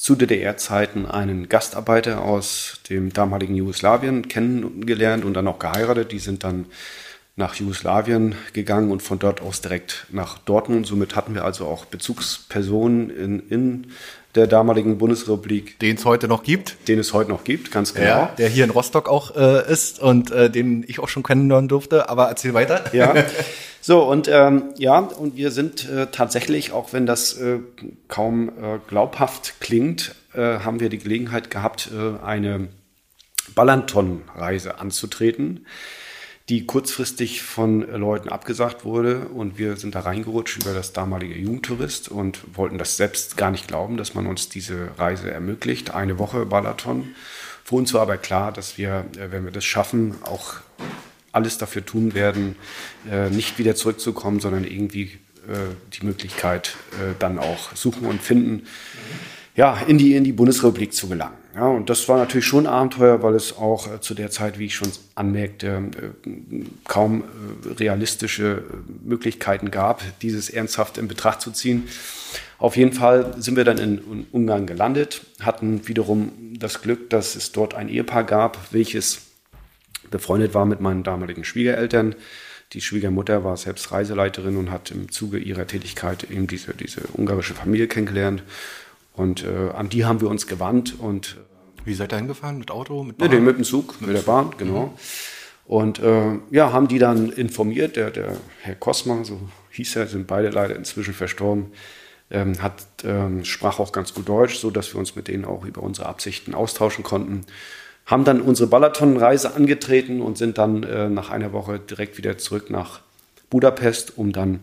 zu 0.00 0.14
DDR-Zeiten 0.14 1.04
einen 1.04 1.50
Gastarbeiter 1.50 2.22
aus 2.22 2.80
dem 2.88 3.12
damaligen 3.12 3.54
Jugoslawien 3.54 4.28
kennengelernt 4.28 5.26
und 5.26 5.34
dann 5.34 5.46
auch 5.46 5.58
geheiratet. 5.58 6.10
Die 6.10 6.18
sind 6.18 6.42
dann 6.42 6.64
nach 7.36 7.54
Jugoslawien 7.56 8.34
gegangen 8.54 8.90
und 8.92 9.02
von 9.02 9.18
dort 9.18 9.42
aus 9.42 9.60
direkt 9.60 10.06
nach 10.10 10.38
Dortmund. 10.38 10.86
Somit 10.86 11.16
hatten 11.16 11.34
wir 11.34 11.44
also 11.44 11.66
auch 11.66 11.84
Bezugspersonen 11.84 13.10
in, 13.10 13.40
in 13.50 13.86
der 14.34 14.46
damaligen 14.46 14.98
Bundesrepublik. 14.98 15.78
Den 15.78 15.96
es 15.96 16.04
heute 16.04 16.28
noch 16.28 16.42
gibt. 16.42 16.88
Den 16.88 16.98
es 16.98 17.12
heute 17.12 17.30
noch 17.30 17.44
gibt, 17.44 17.70
ganz 17.70 17.94
genau. 17.94 18.06
Ja, 18.06 18.34
der 18.38 18.48
hier 18.48 18.64
in 18.64 18.70
Rostock 18.70 19.08
auch 19.08 19.36
äh, 19.36 19.70
ist 19.70 20.00
und 20.00 20.30
äh, 20.30 20.50
den 20.50 20.84
ich 20.86 21.00
auch 21.00 21.08
schon 21.08 21.22
kennenlernen 21.22 21.68
durfte. 21.68 22.08
Aber 22.08 22.28
erzähl 22.28 22.54
weiter. 22.54 22.84
Ja. 22.92 23.14
So, 23.82 24.02
und 24.02 24.28
ähm, 24.28 24.74
ja, 24.76 24.98
und 24.98 25.36
wir 25.36 25.50
sind 25.50 25.88
äh, 25.88 26.08
tatsächlich, 26.12 26.72
auch 26.72 26.92
wenn 26.92 27.06
das 27.06 27.38
äh, 27.38 27.60
kaum 28.08 28.50
äh, 28.50 28.78
glaubhaft 28.86 29.54
klingt, 29.58 30.14
äh, 30.34 30.58
haben 30.58 30.80
wir 30.80 30.90
die 30.90 30.98
Gelegenheit 30.98 31.50
gehabt, 31.50 31.88
eine 32.22 32.68
Ballanton-Reise 33.54 34.78
anzutreten 34.78 35.64
die 36.50 36.66
kurzfristig 36.66 37.42
von 37.42 37.80
Leuten 37.80 38.28
abgesagt 38.28 38.84
wurde. 38.84 39.28
Und 39.28 39.56
wir 39.56 39.76
sind 39.76 39.94
da 39.94 40.00
reingerutscht 40.00 40.60
über 40.60 40.74
das 40.74 40.92
damalige 40.92 41.38
Jugendtourist 41.38 42.08
und 42.08 42.40
wollten 42.54 42.76
das 42.76 42.96
selbst 42.96 43.36
gar 43.36 43.52
nicht 43.52 43.68
glauben, 43.68 43.96
dass 43.96 44.14
man 44.14 44.26
uns 44.26 44.48
diese 44.48 44.88
Reise 44.98 45.30
ermöglicht. 45.30 45.94
Eine 45.94 46.18
Woche 46.18 46.44
Balaton. 46.46 47.14
Für 47.62 47.76
uns 47.76 47.94
war 47.94 48.02
aber 48.02 48.16
klar, 48.16 48.50
dass 48.50 48.78
wir, 48.78 49.06
äh, 49.16 49.30
wenn 49.30 49.44
wir 49.44 49.52
das 49.52 49.64
schaffen, 49.64 50.16
auch 50.24 50.54
alles 51.30 51.56
dafür 51.56 51.86
tun 51.86 52.14
werden, 52.14 52.56
äh, 53.08 53.30
nicht 53.30 53.60
wieder 53.60 53.76
zurückzukommen, 53.76 54.40
sondern 54.40 54.64
irgendwie 54.64 55.04
äh, 55.46 55.54
die 55.92 56.04
Möglichkeit 56.04 56.76
dann 57.20 57.38
auch 57.38 57.76
suchen 57.76 58.06
und 58.06 58.20
finden, 58.20 58.66
ja, 59.54 59.80
in 59.86 59.98
die, 59.98 60.16
in 60.16 60.24
die 60.24 60.32
Bundesrepublik 60.32 60.92
zu 60.92 61.08
gelangen. 61.08 61.39
Ja, 61.54 61.66
und 61.66 61.90
das 61.90 62.08
war 62.08 62.18
natürlich 62.18 62.46
schon 62.46 62.66
ein 62.66 62.72
Abenteuer, 62.72 63.22
weil 63.22 63.34
es 63.34 63.56
auch 63.56 63.92
äh, 63.92 64.00
zu 64.00 64.14
der 64.14 64.30
Zeit, 64.30 64.58
wie 64.58 64.66
ich 64.66 64.74
schon 64.74 64.90
anmerkte, 65.16 65.82
äh, 66.26 66.64
kaum 66.84 67.24
äh, 67.24 67.72
realistische 67.72 68.62
äh, 68.70 69.08
Möglichkeiten 69.08 69.70
gab, 69.72 70.02
dieses 70.22 70.48
ernsthaft 70.48 70.96
in 70.96 71.08
Betracht 71.08 71.40
zu 71.40 71.50
ziehen. 71.50 71.88
Auf 72.58 72.76
jeden 72.76 72.92
Fall 72.92 73.34
sind 73.38 73.56
wir 73.56 73.64
dann 73.64 73.78
in, 73.78 74.26
Ungarn 74.30 74.66
gelandet, 74.66 75.22
hatten 75.40 75.88
wiederum 75.88 76.32
das 76.56 76.82
Glück, 76.82 77.10
dass 77.10 77.34
es 77.34 77.52
dort 77.52 77.74
ein 77.74 77.88
Ehepaar 77.88 78.24
gab, 78.24 78.72
welches 78.72 79.22
befreundet 80.10 80.54
war 80.54 80.66
mit 80.66 80.80
meinen 80.80 81.02
damaligen 81.02 81.42
Schwiegereltern. 81.42 82.14
Die 82.72 82.80
Schwiegermutter 82.80 83.42
war 83.42 83.56
selbst 83.56 83.90
Reiseleiterin 83.90 84.56
und 84.56 84.70
hat 84.70 84.92
im 84.92 85.10
Zuge 85.10 85.38
ihrer 85.38 85.66
Tätigkeit 85.66 86.30
eben 86.30 86.46
diese, 86.46 86.74
diese 86.74 87.00
ungarische 87.14 87.54
Familie 87.54 87.88
kennengelernt. 87.88 88.44
Und 89.20 89.44
äh, 89.44 89.70
an 89.76 89.90
die 89.90 90.06
haben 90.06 90.22
wir 90.22 90.30
uns 90.30 90.46
gewandt 90.46 90.98
und 90.98 91.36
äh, 91.36 91.86
wie 91.86 91.92
seid 91.92 92.14
ihr 92.14 92.16
hingefahren? 92.16 92.56
Mit 92.56 92.70
Auto? 92.70 93.04
Mit 93.04 93.18
Bahn? 93.18 93.28
Nee, 93.28 93.40
mit 93.40 93.58
dem 93.58 93.64
Zug, 93.64 94.00
mit 94.00 94.16
der 94.16 94.22
Bahn, 94.22 94.54
genau. 94.56 94.86
Mhm. 94.86 94.90
Und 95.66 95.98
äh, 95.98 96.38
ja, 96.50 96.72
haben 96.72 96.88
die 96.88 96.98
dann 96.98 97.30
informiert, 97.30 97.96
der, 97.96 98.10
der 98.10 98.38
Herr 98.62 98.76
Kosma, 98.76 99.22
so 99.24 99.38
hieß 99.72 99.96
er, 99.96 100.06
sind 100.06 100.26
beide 100.26 100.48
leider 100.48 100.74
inzwischen 100.74 101.12
verstorben, 101.12 101.66
ähm, 102.30 102.62
hat, 102.62 102.82
ähm, 103.04 103.44
sprach 103.44 103.78
auch 103.78 103.92
ganz 103.92 104.14
gut 104.14 104.26
Deutsch, 104.26 104.56
so 104.56 104.70
dass 104.70 104.94
wir 104.94 104.98
uns 104.98 105.14
mit 105.16 105.28
denen 105.28 105.44
auch 105.44 105.66
über 105.66 105.82
unsere 105.82 106.08
Absichten 106.08 106.54
austauschen 106.54 107.04
konnten. 107.04 107.42
Haben 108.06 108.24
dann 108.24 108.40
unsere 108.40 108.70
Balaton-Reise 108.70 109.54
angetreten 109.54 110.22
und 110.22 110.38
sind 110.38 110.56
dann 110.56 110.82
äh, 110.82 111.10
nach 111.10 111.28
einer 111.28 111.52
Woche 111.52 111.78
direkt 111.78 112.16
wieder 112.16 112.38
zurück 112.38 112.70
nach 112.70 113.00
Budapest, 113.50 114.16
um 114.16 114.32
dann 114.32 114.60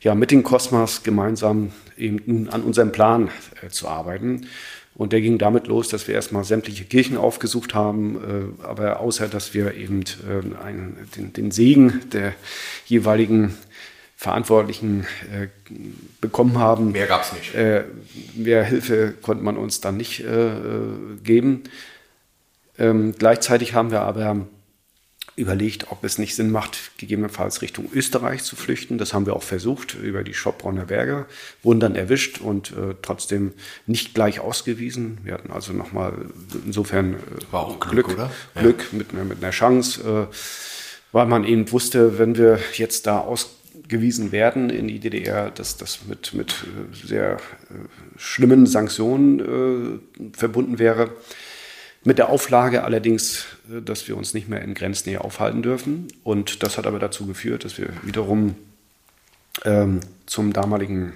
ja, 0.00 0.14
mit 0.14 0.30
den 0.30 0.42
Kosmas 0.42 1.02
gemeinsam 1.02 1.72
eben 1.96 2.20
nun 2.26 2.48
an 2.48 2.62
unserem 2.62 2.92
Plan 2.92 3.30
äh, 3.62 3.68
zu 3.68 3.88
arbeiten. 3.88 4.46
Und 4.94 5.12
der 5.12 5.20
ging 5.20 5.38
damit 5.38 5.68
los, 5.68 5.88
dass 5.88 6.08
wir 6.08 6.16
erstmal 6.16 6.42
sämtliche 6.42 6.84
Kirchen 6.84 7.16
aufgesucht 7.16 7.74
haben, 7.74 8.16
äh, 8.60 8.64
aber 8.64 9.00
außer 9.00 9.28
dass 9.28 9.54
wir 9.54 9.74
eben 9.74 10.02
äh, 10.02 10.62
einen, 10.62 11.08
den, 11.16 11.32
den, 11.32 11.50
Segen 11.52 12.00
der 12.12 12.34
jeweiligen 12.86 13.56
Verantwortlichen 14.16 15.06
äh, 15.32 15.46
bekommen 16.20 16.58
haben. 16.58 16.90
Mehr 16.90 17.06
gab 17.06 17.22
es 17.22 17.32
nicht. 17.32 17.54
Äh, 17.54 17.84
mehr 18.34 18.64
Hilfe 18.64 19.14
konnte 19.22 19.44
man 19.44 19.56
uns 19.56 19.80
dann 19.80 19.96
nicht 19.96 20.20
äh, 20.20 20.50
geben. 21.22 21.62
Ähm, 22.76 23.14
gleichzeitig 23.16 23.74
haben 23.74 23.92
wir 23.92 24.00
aber 24.00 24.48
überlegt, 25.38 25.90
ob 25.90 26.02
es 26.04 26.18
nicht 26.18 26.34
Sinn 26.34 26.50
macht, 26.50 26.98
gegebenenfalls 26.98 27.62
Richtung 27.62 27.88
Österreich 27.94 28.42
zu 28.42 28.56
flüchten. 28.56 28.98
Das 28.98 29.14
haben 29.14 29.24
wir 29.24 29.36
auch 29.36 29.42
versucht 29.42 29.94
über 29.94 30.24
die 30.24 30.34
Schopbronner 30.34 30.86
Berge, 30.86 31.26
wurden 31.62 31.80
dann 31.80 31.94
erwischt 31.94 32.40
und 32.40 32.72
äh, 32.72 32.94
trotzdem 33.00 33.52
nicht 33.86 34.14
gleich 34.14 34.40
ausgewiesen. 34.40 35.18
Wir 35.22 35.34
hatten 35.34 35.52
also 35.52 35.72
nochmal 35.72 36.12
insofern 36.66 37.14
äh, 37.14 37.16
Glück, 37.50 37.90
Glück, 37.90 38.08
oder? 38.08 38.30
Glück 38.56 38.88
ja. 38.90 38.98
mit, 38.98 39.12
mit 39.12 39.42
einer 39.42 39.52
Chance, 39.52 40.28
äh, 40.30 40.34
weil 41.12 41.26
man 41.26 41.44
eben 41.44 41.70
wusste, 41.70 42.18
wenn 42.18 42.36
wir 42.36 42.58
jetzt 42.74 43.06
da 43.06 43.20
ausgewiesen 43.20 44.32
werden 44.32 44.70
in 44.70 44.88
die 44.88 44.98
DDR, 44.98 45.50
dass 45.50 45.76
das 45.76 46.00
mit, 46.08 46.34
mit 46.34 46.52
äh, 46.52 47.06
sehr 47.06 47.34
äh, 47.34 47.38
schlimmen 48.16 48.66
Sanktionen 48.66 50.00
äh, 50.32 50.36
verbunden 50.36 50.80
wäre. 50.80 51.10
Mit 52.08 52.16
der 52.16 52.30
Auflage 52.30 52.84
allerdings, 52.84 53.44
äh, 53.70 53.82
dass 53.82 54.08
wir 54.08 54.16
uns 54.16 54.32
nicht 54.32 54.48
mehr 54.48 54.62
in 54.62 54.72
Grenznähe 54.72 55.20
aufhalten 55.20 55.60
dürfen. 55.60 56.08
Und 56.24 56.62
das 56.62 56.78
hat 56.78 56.86
aber 56.86 56.98
dazu 56.98 57.26
geführt, 57.26 57.66
dass 57.66 57.76
wir 57.76 57.90
wiederum 58.02 58.54
ähm, 59.66 60.00
zum 60.24 60.54
damaligen 60.54 61.12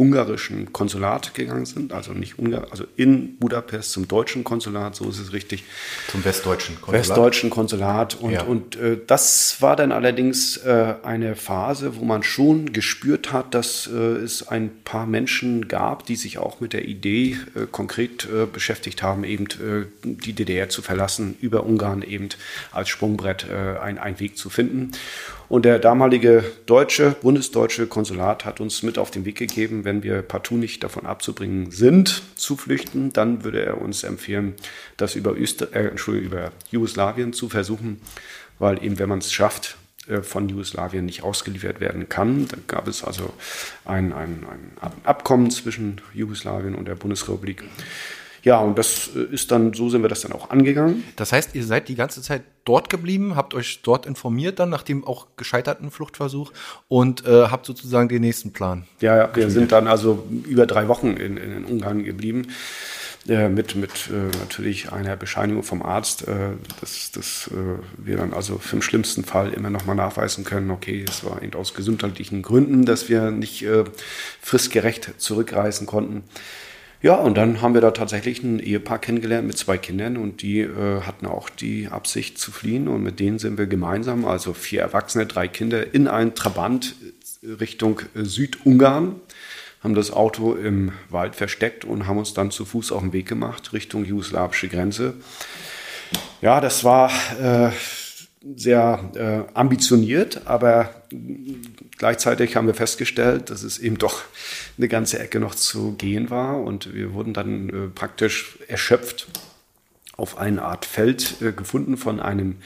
ungarischen 0.00 0.72
Konsulat 0.72 1.34
gegangen 1.34 1.66
sind, 1.66 1.92
also 1.92 2.14
nicht 2.14 2.38
Ungar, 2.38 2.68
also 2.70 2.84
in 2.96 3.36
Budapest 3.36 3.92
zum 3.92 4.08
deutschen 4.08 4.44
Konsulat, 4.44 4.96
so 4.96 5.06
ist 5.10 5.18
es 5.18 5.34
richtig. 5.34 5.62
Zum 6.10 6.24
westdeutschen 6.24 6.76
Konsulat. 6.76 7.00
Westdeutschen 7.00 7.50
Konsulat. 7.50 8.14
Und, 8.14 8.32
ja. 8.32 8.42
und 8.44 8.76
äh, 8.76 8.96
das 9.06 9.60
war 9.60 9.76
dann 9.76 9.92
allerdings 9.92 10.56
äh, 10.56 10.94
eine 11.02 11.36
Phase, 11.36 11.96
wo 11.96 12.04
man 12.06 12.22
schon 12.22 12.72
gespürt 12.72 13.30
hat, 13.30 13.52
dass 13.52 13.90
äh, 13.92 13.96
es 13.96 14.48
ein 14.48 14.70
paar 14.84 15.04
Menschen 15.04 15.68
gab, 15.68 16.06
die 16.06 16.16
sich 16.16 16.38
auch 16.38 16.60
mit 16.60 16.72
der 16.72 16.88
Idee 16.88 17.36
äh, 17.54 17.66
konkret 17.70 18.24
äh, 18.24 18.46
beschäftigt 18.46 19.02
haben, 19.02 19.24
eben 19.24 19.44
äh, 19.44 19.84
die 20.02 20.32
DDR 20.32 20.70
zu 20.70 20.80
verlassen, 20.80 21.36
über 21.42 21.66
Ungarn 21.66 22.00
eben 22.00 22.30
als 22.72 22.88
Sprungbrett 22.88 23.46
ein, 23.50 23.98
einen 23.98 24.20
Weg 24.20 24.38
zu 24.38 24.48
finden. 24.48 24.92
Und 25.50 25.64
der 25.64 25.80
damalige 25.80 26.44
deutsche, 26.66 27.16
bundesdeutsche 27.20 27.88
Konsulat 27.88 28.44
hat 28.44 28.60
uns 28.60 28.84
mit 28.84 28.98
auf 28.98 29.10
den 29.10 29.24
Weg 29.24 29.34
gegeben, 29.34 29.84
wenn 29.84 30.04
wir 30.04 30.22
partout 30.22 30.54
nicht 30.54 30.84
davon 30.84 31.06
abzubringen 31.06 31.72
sind, 31.72 32.22
zu 32.36 32.56
flüchten, 32.56 33.12
dann 33.12 33.42
würde 33.42 33.64
er 33.64 33.80
uns 33.82 34.04
empfehlen, 34.04 34.54
das 34.96 35.16
über, 35.16 35.36
Öster 35.36 35.74
äh, 35.74 35.90
über 36.12 36.52
Jugoslawien 36.70 37.32
zu 37.32 37.48
versuchen, 37.48 38.00
weil 38.60 38.80
eben, 38.84 39.00
wenn 39.00 39.08
man 39.08 39.18
es 39.18 39.32
schafft, 39.32 39.76
äh, 40.06 40.22
von 40.22 40.48
Jugoslawien 40.48 41.04
nicht 41.04 41.24
ausgeliefert 41.24 41.80
werden 41.80 42.08
kann. 42.08 42.46
Da 42.46 42.56
gab 42.68 42.86
es 42.86 43.02
also 43.02 43.34
ein, 43.84 44.12
ein, 44.12 44.46
ein 44.80 44.92
Abkommen 45.02 45.50
zwischen 45.50 46.00
Jugoslawien 46.14 46.76
und 46.76 46.86
der 46.86 46.94
Bundesrepublik. 46.94 47.64
Ja, 48.42 48.58
und 48.58 48.78
das 48.78 49.10
äh, 49.14 49.34
ist 49.34 49.50
dann, 49.50 49.72
so 49.72 49.88
sind 49.88 50.02
wir 50.02 50.08
das 50.08 50.22
dann 50.22 50.32
auch 50.32 50.50
angegangen. 50.50 51.04
Das 51.16 51.32
heißt, 51.32 51.54
ihr 51.54 51.64
seid 51.64 51.88
die 51.88 51.94
ganze 51.94 52.22
Zeit 52.22 52.42
dort 52.64 52.90
geblieben, 52.90 53.36
habt 53.36 53.54
euch 53.54 53.80
dort 53.82 54.06
informiert 54.06 54.58
dann 54.58 54.70
nach 54.70 54.82
dem 54.82 55.04
auch 55.04 55.26
gescheiterten 55.36 55.90
Fluchtversuch 55.90 56.52
und 56.88 57.26
äh, 57.26 57.48
habt 57.48 57.66
sozusagen 57.66 58.08
den 58.08 58.22
nächsten 58.22 58.52
Plan. 58.52 58.84
Ja, 59.00 59.16
ja 59.16 59.30
wir 59.34 59.50
sind 59.50 59.72
dann 59.72 59.86
also 59.86 60.24
über 60.46 60.66
drei 60.66 60.88
Wochen 60.88 61.08
in, 61.08 61.36
in 61.36 61.64
Ungarn 61.64 62.04
geblieben. 62.04 62.46
Äh, 63.28 63.50
mit 63.50 63.74
mit 63.74 64.08
äh, 64.08 64.34
natürlich 64.38 64.92
einer 64.92 65.14
Bescheinigung 65.14 65.62
vom 65.62 65.82
Arzt, 65.82 66.26
äh, 66.26 66.52
dass, 66.80 67.12
dass 67.12 67.50
äh, 67.52 67.78
wir 67.98 68.16
dann 68.16 68.32
also 68.32 68.56
für 68.56 68.76
den 68.76 68.82
schlimmsten 68.82 69.24
Fall 69.24 69.52
immer 69.52 69.68
noch 69.68 69.84
mal 69.84 69.94
nachweisen 69.94 70.44
können, 70.44 70.70
okay, 70.70 71.04
es 71.06 71.22
war 71.22 71.42
eben 71.42 71.52
aus 71.54 71.74
gesundheitlichen 71.74 72.40
Gründen, 72.40 72.86
dass 72.86 73.10
wir 73.10 73.30
nicht 73.30 73.62
äh, 73.62 73.84
fristgerecht 74.40 75.12
zurückreisen 75.18 75.86
konnten. 75.86 76.24
Ja, 77.02 77.14
und 77.14 77.38
dann 77.38 77.62
haben 77.62 77.72
wir 77.72 77.80
da 77.80 77.92
tatsächlich 77.92 78.42
ein 78.42 78.58
Ehepaar 78.58 78.98
kennengelernt 78.98 79.46
mit 79.46 79.56
zwei 79.56 79.78
Kindern 79.78 80.18
und 80.18 80.42
die 80.42 80.60
äh, 80.60 81.00
hatten 81.00 81.26
auch 81.26 81.48
die 81.48 81.88
Absicht 81.88 82.36
zu 82.36 82.52
fliehen 82.52 82.88
und 82.88 83.02
mit 83.02 83.20
denen 83.20 83.38
sind 83.38 83.56
wir 83.56 83.66
gemeinsam, 83.66 84.26
also 84.26 84.52
vier 84.52 84.82
Erwachsene, 84.82 85.24
drei 85.24 85.48
Kinder, 85.48 85.94
in 85.94 86.08
einen 86.08 86.34
Trabant 86.34 86.94
Richtung 87.42 88.00
äh, 88.14 88.24
Südungarn, 88.24 89.14
haben 89.82 89.94
das 89.94 90.10
Auto 90.10 90.52
im 90.52 90.92
Wald 91.08 91.36
versteckt 91.36 91.86
und 91.86 92.06
haben 92.06 92.18
uns 92.18 92.34
dann 92.34 92.50
zu 92.50 92.66
Fuß 92.66 92.92
auf 92.92 93.00
den 93.00 93.14
Weg 93.14 93.26
gemacht 93.26 93.72
Richtung 93.72 94.04
jugoslawische 94.04 94.68
Grenze. 94.68 95.14
Ja, 96.42 96.60
das 96.60 96.84
war 96.84 97.10
äh, 97.40 97.70
sehr 98.56 99.10
äh, 99.14 99.56
ambitioniert, 99.56 100.42
aber 100.46 100.90
gleichzeitig 102.00 102.56
haben 102.56 102.66
wir 102.66 102.74
festgestellt, 102.74 103.50
dass 103.50 103.62
es 103.62 103.78
eben 103.78 103.98
doch 103.98 104.22
eine 104.78 104.88
ganze 104.88 105.18
Ecke 105.18 105.38
noch 105.38 105.54
zu 105.54 105.92
gehen 105.92 106.30
war 106.30 106.58
und 106.58 106.94
wir 106.94 107.12
wurden 107.12 107.34
dann 107.34 107.68
äh, 107.68 107.88
praktisch 107.94 108.58
erschöpft 108.68 109.28
auf 110.16 110.38
eine 110.38 110.62
Art 110.62 110.86
Feld 110.86 111.36
äh, 111.42 111.52
gefunden 111.52 111.98
von 111.98 112.18
einem 112.18 112.56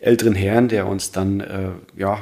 älteren 0.00 0.34
Herrn, 0.34 0.68
der 0.68 0.86
uns 0.86 1.12
dann 1.12 1.40
äh, 1.40 1.72
ja 1.94 2.18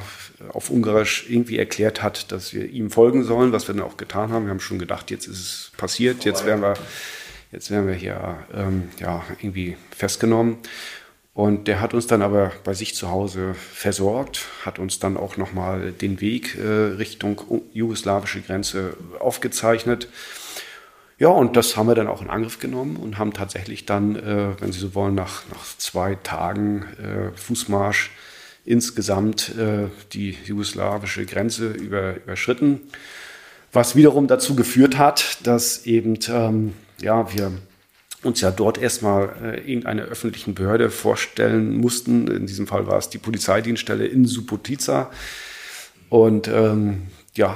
auf 0.49 0.69
Ungarisch 0.69 1.27
irgendwie 1.29 1.57
erklärt 1.57 2.03
hat, 2.03 2.29
dass 2.33 2.53
wir 2.53 2.69
ihm 2.69 2.91
folgen 2.91 3.23
sollen, 3.23 3.53
was 3.53 3.69
wir 3.69 3.75
dann 3.75 3.85
auch 3.85 3.95
getan 3.95 4.31
haben. 4.33 4.43
Wir 4.43 4.51
haben 4.51 4.59
schon 4.59 4.79
gedacht, 4.79 5.11
jetzt 5.11 5.27
ist 5.27 5.39
es 5.39 5.71
passiert, 5.77 6.25
jetzt 6.25 6.45
werden 6.45 6.61
wir, 6.61 6.73
jetzt 7.53 7.71
werden 7.71 7.87
wir 7.87 7.93
hier 7.93 8.37
ähm, 8.53 8.89
ja 8.99 9.23
irgendwie 9.39 9.77
festgenommen. 9.95 10.57
Und 11.33 11.67
der 11.67 11.79
hat 11.79 11.93
uns 11.93 12.07
dann 12.07 12.21
aber 12.21 12.51
bei 12.63 12.73
sich 12.73 12.95
zu 12.95 13.09
Hause 13.09 13.53
versorgt, 13.53 14.47
hat 14.65 14.79
uns 14.79 14.99
dann 14.99 15.15
auch 15.15 15.37
nochmal 15.37 15.91
den 15.91 16.19
Weg 16.21 16.57
äh, 16.57 16.67
Richtung 16.67 17.63
jugoslawische 17.71 18.41
Grenze 18.41 18.97
aufgezeichnet. 19.19 20.09
Ja, 21.17 21.27
und 21.27 21.55
das 21.55 21.75
haben 21.75 21.87
wir 21.87 21.95
dann 21.95 22.07
auch 22.07 22.21
in 22.21 22.29
Angriff 22.29 22.59
genommen 22.59 22.95
und 22.95 23.17
haben 23.17 23.33
tatsächlich 23.33 23.85
dann, 23.85 24.15
äh, 24.15 24.59
wenn 24.59 24.71
Sie 24.71 24.79
so 24.79 24.95
wollen, 24.95 25.15
nach, 25.15 25.43
nach 25.49 25.65
zwei 25.77 26.15
Tagen 26.15 26.85
äh, 26.97 27.37
Fußmarsch 27.37 28.11
insgesamt 28.65 29.55
äh, 29.57 29.87
die 30.13 30.37
jugoslawische 30.45 31.25
Grenze 31.25 31.71
über, 31.71 32.15
überschritten. 32.15 32.81
Was 33.71 33.95
wiederum 33.95 34.27
dazu 34.27 34.55
geführt 34.55 34.97
hat, 34.97 35.45
dass 35.45 35.85
eben 35.85 36.17
ähm, 36.29 36.73
ja, 37.01 37.31
wir 37.33 37.51
uns 38.23 38.41
ja 38.41 38.51
dort 38.51 38.77
erstmal 38.77 39.33
äh, 39.41 39.59
irgendeine 39.59 40.03
öffentlichen 40.03 40.53
Behörde 40.53 40.89
vorstellen 40.89 41.77
mussten. 41.77 42.27
In 42.27 42.47
diesem 42.47 42.67
Fall 42.67 42.87
war 42.87 42.97
es 42.97 43.09
die 43.09 43.17
Polizeidienststelle 43.17 44.05
in 44.05 44.25
Subotica. 44.25 45.09
Und 46.09 46.47
ähm, 46.47 47.07
ja, 47.35 47.55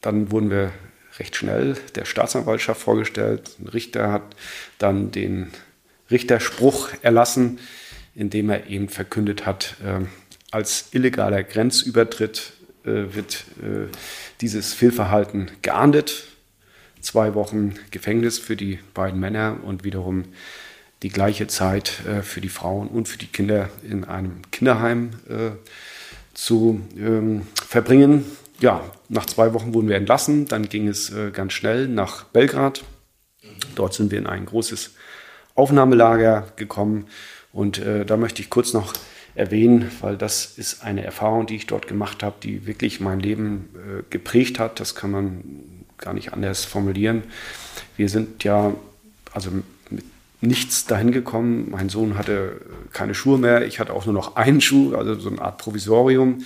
dann 0.00 0.30
wurden 0.30 0.50
wir 0.50 0.72
recht 1.18 1.36
schnell 1.36 1.76
der 1.94 2.04
Staatsanwaltschaft 2.04 2.80
vorgestellt. 2.80 3.56
Ein 3.58 3.68
Richter 3.68 4.12
hat 4.12 4.36
dann 4.78 5.10
den 5.10 5.48
Richterspruch 6.10 6.90
erlassen, 7.02 7.58
indem 8.14 8.50
er 8.50 8.66
eben 8.66 8.88
verkündet 8.88 9.46
hat, 9.46 9.76
äh, 9.84 10.04
als 10.50 10.88
illegaler 10.92 11.42
Grenzübertritt 11.42 12.52
äh, 12.84 13.14
wird 13.14 13.44
äh, 13.62 13.90
dieses 14.40 14.74
Fehlverhalten 14.74 15.50
geahndet 15.62 16.35
zwei 17.00 17.34
Wochen 17.34 17.74
Gefängnis 17.90 18.38
für 18.38 18.56
die 18.56 18.78
beiden 18.94 19.20
Männer 19.20 19.58
und 19.64 19.84
wiederum 19.84 20.24
die 21.02 21.08
gleiche 21.10 21.46
Zeit 21.46 22.00
äh, 22.06 22.22
für 22.22 22.40
die 22.40 22.48
Frauen 22.48 22.88
und 22.88 23.08
für 23.08 23.18
die 23.18 23.26
Kinder 23.26 23.68
in 23.82 24.04
einem 24.04 24.42
Kinderheim 24.50 25.10
äh, 25.28 25.50
zu 26.34 26.80
ähm, 26.96 27.46
verbringen. 27.54 28.24
Ja, 28.60 28.82
nach 29.08 29.26
zwei 29.26 29.52
Wochen 29.52 29.74
wurden 29.74 29.88
wir 29.88 29.96
entlassen. 29.96 30.46
Dann 30.46 30.68
ging 30.68 30.88
es 30.88 31.10
äh, 31.10 31.30
ganz 31.30 31.52
schnell 31.52 31.88
nach 31.88 32.24
Belgrad. 32.24 32.84
Dort 33.74 33.94
sind 33.94 34.10
wir 34.10 34.18
in 34.18 34.26
ein 34.26 34.46
großes 34.46 34.94
Aufnahmelager 35.54 36.48
gekommen. 36.56 37.06
Und 37.52 37.78
äh, 37.78 38.04
da 38.04 38.16
möchte 38.16 38.42
ich 38.42 38.50
kurz 38.50 38.72
noch 38.72 38.92
erwähnen, 39.34 39.90
weil 40.00 40.16
das 40.16 40.58
ist 40.58 40.82
eine 40.82 41.04
Erfahrung, 41.04 41.46
die 41.46 41.56
ich 41.56 41.66
dort 41.66 41.86
gemacht 41.86 42.22
habe, 42.22 42.36
die 42.42 42.66
wirklich 42.66 43.00
mein 43.00 43.20
Leben 43.20 43.68
äh, 43.74 44.02
geprägt 44.08 44.58
hat. 44.58 44.80
Das 44.80 44.94
kann 44.94 45.10
man 45.10 45.75
gar 45.98 46.14
nicht 46.14 46.32
anders 46.32 46.64
formulieren. 46.64 47.22
Wir 47.96 48.08
sind 48.08 48.44
ja 48.44 48.74
also 49.32 49.50
mit 49.90 50.04
nichts 50.40 50.86
dahin 50.86 51.12
gekommen. 51.12 51.68
Mein 51.70 51.88
Sohn 51.88 52.16
hatte 52.16 52.60
keine 52.92 53.14
Schuhe 53.14 53.38
mehr. 53.38 53.66
Ich 53.66 53.80
hatte 53.80 53.92
auch 53.92 54.06
nur 54.06 54.14
noch 54.14 54.36
einen 54.36 54.60
Schuh, 54.60 54.94
also 54.94 55.14
so 55.14 55.30
eine 55.30 55.40
Art 55.40 55.58
Provisorium. 55.58 56.44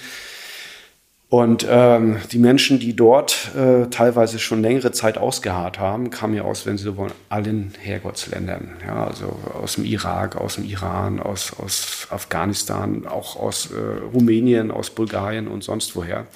Und 1.29 1.65
ähm, 1.71 2.17
die 2.33 2.41
Menschen, 2.41 2.81
die 2.81 2.97
dort 2.97 3.55
äh, 3.55 3.87
teilweise 3.87 4.41
schon 4.41 4.63
längere 4.63 4.91
Zeit 4.91 5.17
ausgeharrt 5.17 5.79
haben, 5.79 6.11
kamen 6.11 6.35
ja 6.35 6.43
aus, 6.43 6.67
wenn 6.67 6.77
Sie 6.77 6.83
so 6.83 6.97
wollen, 6.97 7.13
allen 7.29 7.73
Herrgottsländern. 7.81 8.73
Ja, 8.85 9.07
also 9.07 9.39
aus 9.55 9.77
dem 9.77 9.85
Irak, 9.85 10.35
aus 10.35 10.57
dem 10.57 10.65
Iran, 10.65 11.21
aus, 11.21 11.53
aus 11.57 12.09
Afghanistan, 12.11 13.07
auch 13.07 13.37
aus 13.37 13.71
äh, 13.71 14.03
Rumänien, 14.13 14.73
aus 14.73 14.91
Bulgarien 14.91 15.47
und 15.47 15.63
sonst 15.63 15.95
woher. 15.95 16.27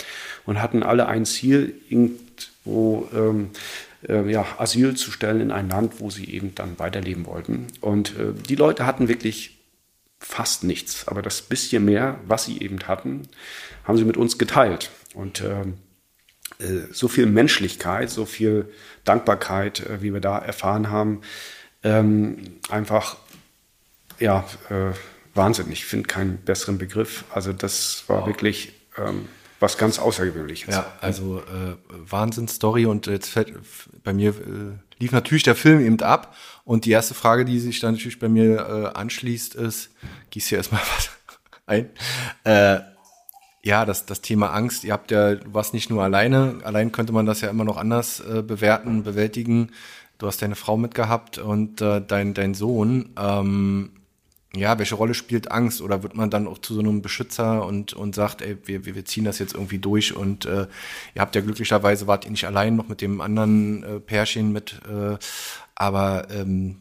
Und 0.47 0.63
hatten 0.63 0.85
alle 0.85 1.09
ein 1.09 1.25
Ziel, 1.25 1.75
irgendwo 2.65 3.09
ähm, 3.15 3.51
äh, 4.09 4.31
ja, 4.31 4.47
Asyl 4.59 4.97
zu 4.97 5.11
stellen 5.11 5.41
in 5.41 5.51
ein 5.51 5.69
Land, 5.69 6.01
wo 6.01 6.11
sie 6.11 6.31
eben 6.31 6.55
dann 6.55 6.79
weiterleben 6.79 7.27
wollten. 7.27 7.67
Und 7.81 8.19
äh, 8.19 8.33
die 8.33 8.57
Leute 8.57 8.87
hatten 8.87 9.09
wirklich 9.09 9.59
fast 10.19 10.65
nichts, 10.65 11.07
aber 11.09 11.23
das 11.23 11.43
bisschen 11.43 11.85
mehr, 11.85 12.19
was 12.27 12.47
sie 12.47 12.61
eben 12.61 12.79
hatten, 12.87 13.29
haben 13.85 13.99
sie 13.99 14.05
mit 14.05 14.17
uns 14.17 14.39
geteilt. 14.39 14.91
Und 15.13 15.43
ähm, 15.43 15.75
äh, 16.59 16.93
so 16.93 17.09
viel 17.09 17.27
Menschlichkeit, 17.27 18.11
so 18.11 18.25
viel 18.25 18.73
Dankbarkeit, 19.05 19.81
äh, 19.81 20.03
wie 20.03 20.13
wir 20.13 20.21
da 20.21 20.39
erfahren 20.39 20.91
haben, 20.91 21.21
ähm, 21.83 22.59
einfach, 22.71 23.17
ja, 24.19 24.45
äh, 24.71 24.93
Wahnsinn. 25.35 25.71
Ich 25.73 25.85
finde 25.85 26.07
keinen 26.07 26.39
besseren 26.39 26.79
Begriff. 26.79 27.25
Also 27.31 27.53
das 27.53 28.05
war 28.07 28.21
wow. 28.21 28.27
wirklich 28.27 28.73
ähm, 28.97 29.29
was 29.65 29.79
ganz 29.79 29.99
Außergewöhnliches. 29.99 30.75
Ja, 30.75 30.87
also 31.01 31.39
äh, 31.39 31.75
Wahnsinnsstory 31.89 32.87
und 32.87 33.07
jetzt 33.07 33.29
fällt 33.29 33.53
bei 34.03 34.13
mir 34.13 34.31
äh, 34.31 34.79
lief 34.99 35.13
natürlich 35.13 35.43
der 35.43 35.55
Film 35.55 35.81
eben 35.81 36.01
ab 36.01 36.37
und 36.65 36.85
die 36.85 36.91
erste 36.91 37.15
Frage, 37.15 37.45
die 37.45 37.59
sich 37.59 37.81
dann 37.81 37.95
natürlich 37.95 38.19
bei 38.19 38.29
mir 38.29 38.93
äh, 38.95 38.99
anschließt, 38.99 39.55
ist, 39.55 39.91
gieß 40.31 40.47
hier 40.47 40.59
erstmal 40.59 40.83
was 40.97 41.11
ein. 41.67 41.91
Äh, 42.45 42.81
ja, 43.63 43.87
das, 43.87 44.05
das 44.05 44.21
Thema 44.21 44.53
Angst, 44.53 44.85
ihr 44.85 44.93
habt 44.93 45.11
ja, 45.11 45.37
du 45.37 45.55
warst 45.55 45.73
nicht 45.73 45.89
nur 45.89 46.03
alleine, 46.03 46.61
allein 46.65 46.93
könnte 46.93 47.13
man 47.13 47.25
das 47.25 47.41
ja 47.41 47.49
immer 47.49 47.65
noch 47.65 47.79
anders 47.79 48.21
äh, 48.21 48.43
bewerten, 48.43 49.03
bewältigen. 49.03 49.71
Du 50.19 50.27
hast 50.27 50.43
deine 50.43 50.55
Frau 50.55 50.77
mitgehabt 50.77 51.39
und 51.39 51.81
äh, 51.81 52.01
dein, 52.07 52.35
dein 52.35 52.55
Sohn. 52.55 53.11
Ähm, 53.19 53.91
ja, 54.57 54.79
welche 54.79 54.95
Rolle 54.95 55.15
spielt 55.15 55.51
Angst? 55.51 55.81
Oder 55.81 56.03
wird 56.03 56.15
man 56.17 56.31
dann 56.31 56.47
auch 56.47 56.59
zu 56.59 56.75
so 56.75 56.81
einem 56.81 57.03
Beschützer 57.03 57.65
und, 57.67 57.93
und 57.93 58.15
sagt, 58.15 58.43
ey, 58.43 58.57
wir, 58.65 58.85
wir 58.85 59.05
ziehen 59.05 59.25
das 59.25 59.39
jetzt 59.39 59.55
irgendwie 59.55 59.79
durch 59.79 60.15
und 60.17 60.47
äh, 60.47 60.67
ihr 61.15 61.21
habt 61.21 61.35
ja 61.35 61.41
glücklicherweise, 61.41 62.07
wart 62.07 62.25
ihr 62.25 62.31
nicht 62.31 62.47
allein 62.47 62.77
noch 62.77 62.89
mit 62.89 63.01
dem 63.01 63.21
anderen 63.21 63.83
äh, 63.83 64.01
Pärchen 64.01 64.53
mit, 64.53 64.81
äh, 64.89 65.17
aber 65.75 66.29
ähm, 66.31 66.77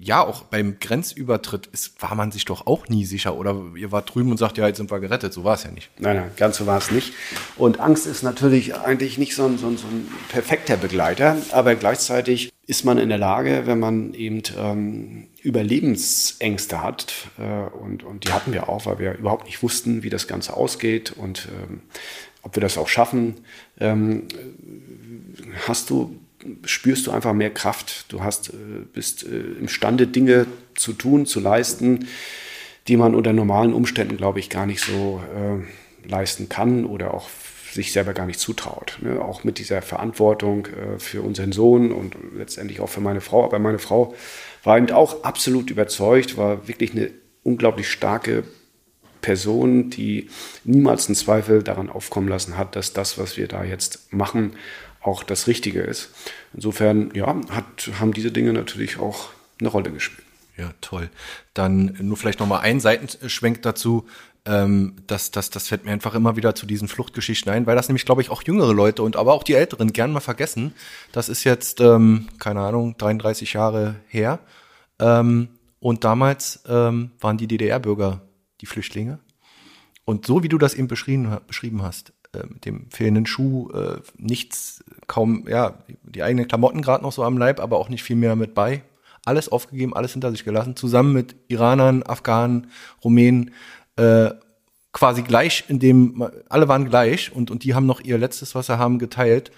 ja, 0.00 0.24
auch 0.24 0.42
beim 0.44 0.78
Grenzübertritt 0.78 1.66
ist, 1.66 2.00
war 2.00 2.14
man 2.14 2.30
sich 2.30 2.44
doch 2.44 2.66
auch 2.68 2.88
nie 2.88 3.04
sicher. 3.04 3.36
Oder 3.36 3.56
ihr 3.74 3.90
wart 3.90 4.14
drüben 4.14 4.30
und 4.30 4.36
sagt, 4.36 4.56
ja, 4.56 4.66
jetzt 4.68 4.76
sind 4.76 4.92
wir 4.92 5.00
gerettet. 5.00 5.32
So 5.32 5.42
war 5.42 5.54
es 5.54 5.64
ja 5.64 5.72
nicht. 5.72 5.90
Nein, 5.98 6.16
nein, 6.16 6.30
ganz 6.36 6.56
so 6.56 6.66
war 6.66 6.78
es 6.78 6.92
nicht. 6.92 7.12
Und 7.56 7.80
Angst 7.80 8.06
ist 8.06 8.22
natürlich 8.22 8.76
eigentlich 8.76 9.18
nicht 9.18 9.34
so 9.34 9.44
ein, 9.44 9.58
so, 9.58 9.66
ein, 9.66 9.76
so 9.76 9.88
ein 9.88 10.08
perfekter 10.28 10.76
Begleiter, 10.76 11.36
aber 11.50 11.74
gleichzeitig 11.74 12.52
ist 12.66 12.84
man 12.84 12.98
in 12.98 13.08
der 13.08 13.18
Lage, 13.18 13.62
wenn 13.64 13.80
man 13.80 14.14
eben 14.14 14.42
ähm, 14.56 15.27
Überlebensängste 15.42 16.82
hat, 16.82 17.28
äh, 17.38 17.76
und, 17.76 18.02
und 18.02 18.24
die 18.24 18.32
hatten 18.32 18.52
wir 18.52 18.68
auch, 18.68 18.86
weil 18.86 18.98
wir 18.98 19.18
überhaupt 19.18 19.46
nicht 19.46 19.62
wussten, 19.62 20.02
wie 20.02 20.10
das 20.10 20.26
Ganze 20.26 20.54
ausgeht 20.54 21.12
und 21.12 21.48
ähm, 21.62 21.82
ob 22.42 22.56
wir 22.56 22.60
das 22.60 22.78
auch 22.78 22.88
schaffen, 22.88 23.34
ähm, 23.78 24.28
hast 25.66 25.90
du 25.90 26.18
spürst 26.64 27.06
du 27.06 27.10
einfach 27.10 27.32
mehr 27.32 27.50
Kraft. 27.50 28.06
Du 28.12 28.22
hast, 28.22 28.50
äh, 28.50 28.56
bist 28.92 29.24
äh, 29.24 29.58
imstande, 29.58 30.06
Dinge 30.06 30.46
zu 30.74 30.92
tun, 30.92 31.26
zu 31.26 31.40
leisten, 31.40 32.08
die 32.86 32.96
man 32.96 33.14
unter 33.14 33.32
normalen 33.32 33.72
Umständen, 33.72 34.16
glaube 34.16 34.40
ich, 34.40 34.48
gar 34.50 34.66
nicht 34.66 34.80
so 34.80 35.20
äh, 35.36 36.08
leisten 36.08 36.48
kann 36.48 36.84
oder 36.84 37.12
auch 37.14 37.28
sich 37.72 37.92
selber 37.92 38.14
gar 38.14 38.26
nicht 38.26 38.40
zutraut. 38.40 38.98
Ne? 39.02 39.20
Auch 39.20 39.44
mit 39.44 39.58
dieser 39.58 39.82
Verantwortung 39.82 40.66
äh, 40.66 40.98
für 40.98 41.22
unseren 41.22 41.52
Sohn 41.52 41.92
und 41.92 42.16
letztendlich 42.34 42.80
auch 42.80 42.88
für 42.88 43.00
meine 43.00 43.20
Frau. 43.20 43.44
Aber 43.44 43.58
meine 43.58 43.78
Frau 43.78 44.14
war 44.68 44.76
eben 44.76 44.90
auch 44.90 45.24
absolut 45.24 45.70
überzeugt, 45.70 46.36
war 46.36 46.68
wirklich 46.68 46.92
eine 46.92 47.10
unglaublich 47.42 47.90
starke 47.90 48.44
Person, 49.22 49.88
die 49.88 50.28
niemals 50.62 51.08
einen 51.08 51.16
Zweifel 51.16 51.62
daran 51.62 51.88
aufkommen 51.88 52.28
lassen 52.28 52.58
hat, 52.58 52.76
dass 52.76 52.92
das, 52.92 53.16
was 53.16 53.38
wir 53.38 53.48
da 53.48 53.64
jetzt 53.64 54.12
machen, 54.12 54.56
auch 55.00 55.22
das 55.22 55.46
Richtige 55.46 55.80
ist. 55.80 56.10
Insofern, 56.52 57.10
ja, 57.14 57.40
hat, 57.48 57.88
haben 57.98 58.12
diese 58.12 58.30
Dinge 58.30 58.52
natürlich 58.52 58.98
auch 58.98 59.30
eine 59.58 59.70
Rolle 59.70 59.90
gespielt. 59.90 60.26
Ja, 60.58 60.74
toll. 60.82 61.08
Dann 61.54 61.96
nur 62.02 62.18
vielleicht 62.18 62.40
nochmal 62.40 62.60
ein 62.60 62.78
Seitenschwenk 62.78 63.62
dazu. 63.62 64.06
Ähm, 64.44 64.96
das, 65.06 65.30
das, 65.30 65.48
das 65.48 65.68
fällt 65.68 65.86
mir 65.86 65.92
einfach 65.92 66.14
immer 66.14 66.36
wieder 66.36 66.54
zu 66.54 66.66
diesen 66.66 66.88
Fluchtgeschichten 66.88 67.50
ein, 67.50 67.66
weil 67.66 67.76
das 67.76 67.88
nämlich, 67.88 68.04
glaube 68.04 68.20
ich, 68.20 68.28
auch 68.28 68.42
jüngere 68.42 68.74
Leute 68.74 69.02
und 69.02 69.16
aber 69.16 69.32
auch 69.32 69.44
die 69.44 69.54
Älteren 69.54 69.94
gern 69.94 70.12
mal 70.12 70.20
vergessen. 70.20 70.74
Das 71.12 71.30
ist 71.30 71.44
jetzt, 71.44 71.80
ähm, 71.80 72.28
keine 72.38 72.60
Ahnung, 72.60 72.96
33 72.98 73.54
Jahre 73.54 73.96
her. 74.08 74.40
Ähm, 75.00 75.48
und 75.80 76.04
damals 76.04 76.62
ähm, 76.68 77.12
waren 77.20 77.38
die 77.38 77.46
DDR-Bürger 77.46 78.22
die 78.60 78.66
Flüchtlinge. 78.66 79.20
Und 80.04 80.26
so 80.26 80.42
wie 80.42 80.48
du 80.48 80.58
das 80.58 80.74
eben 80.74 80.88
beschrieben, 80.88 81.36
beschrieben 81.46 81.82
hast, 81.82 82.12
äh, 82.32 82.46
mit 82.48 82.64
dem 82.64 82.90
fehlenden 82.90 83.26
Schuh, 83.26 83.70
äh, 83.70 84.00
nichts, 84.16 84.82
kaum, 85.06 85.46
ja, 85.48 85.78
die 86.02 86.22
eigenen 86.22 86.48
Klamotten 86.48 86.82
gerade 86.82 87.02
noch 87.02 87.12
so 87.12 87.22
am 87.22 87.38
Leib, 87.38 87.60
aber 87.60 87.78
auch 87.78 87.88
nicht 87.88 88.02
viel 88.02 88.16
mehr 88.16 88.36
mit 88.36 88.54
bei. 88.54 88.82
Alles 89.24 89.50
aufgegeben, 89.50 89.94
alles 89.94 90.12
hinter 90.12 90.30
sich 90.30 90.44
gelassen, 90.44 90.76
zusammen 90.76 91.12
mit 91.12 91.36
Iranern, 91.48 92.02
Afghanen, 92.02 92.68
Rumänen, 93.04 93.52
äh, 93.96 94.30
quasi 94.92 95.22
gleich, 95.22 95.64
in 95.68 95.78
dem 95.78 96.26
alle 96.48 96.68
waren 96.68 96.88
gleich 96.88 97.30
und, 97.32 97.50
und 97.50 97.62
die 97.62 97.74
haben 97.74 97.86
noch 97.86 98.00
ihr 98.00 98.18
letztes, 98.18 98.54
was 98.54 98.66
sie 98.66 98.78
haben, 98.78 98.98
geteilt. 98.98 99.52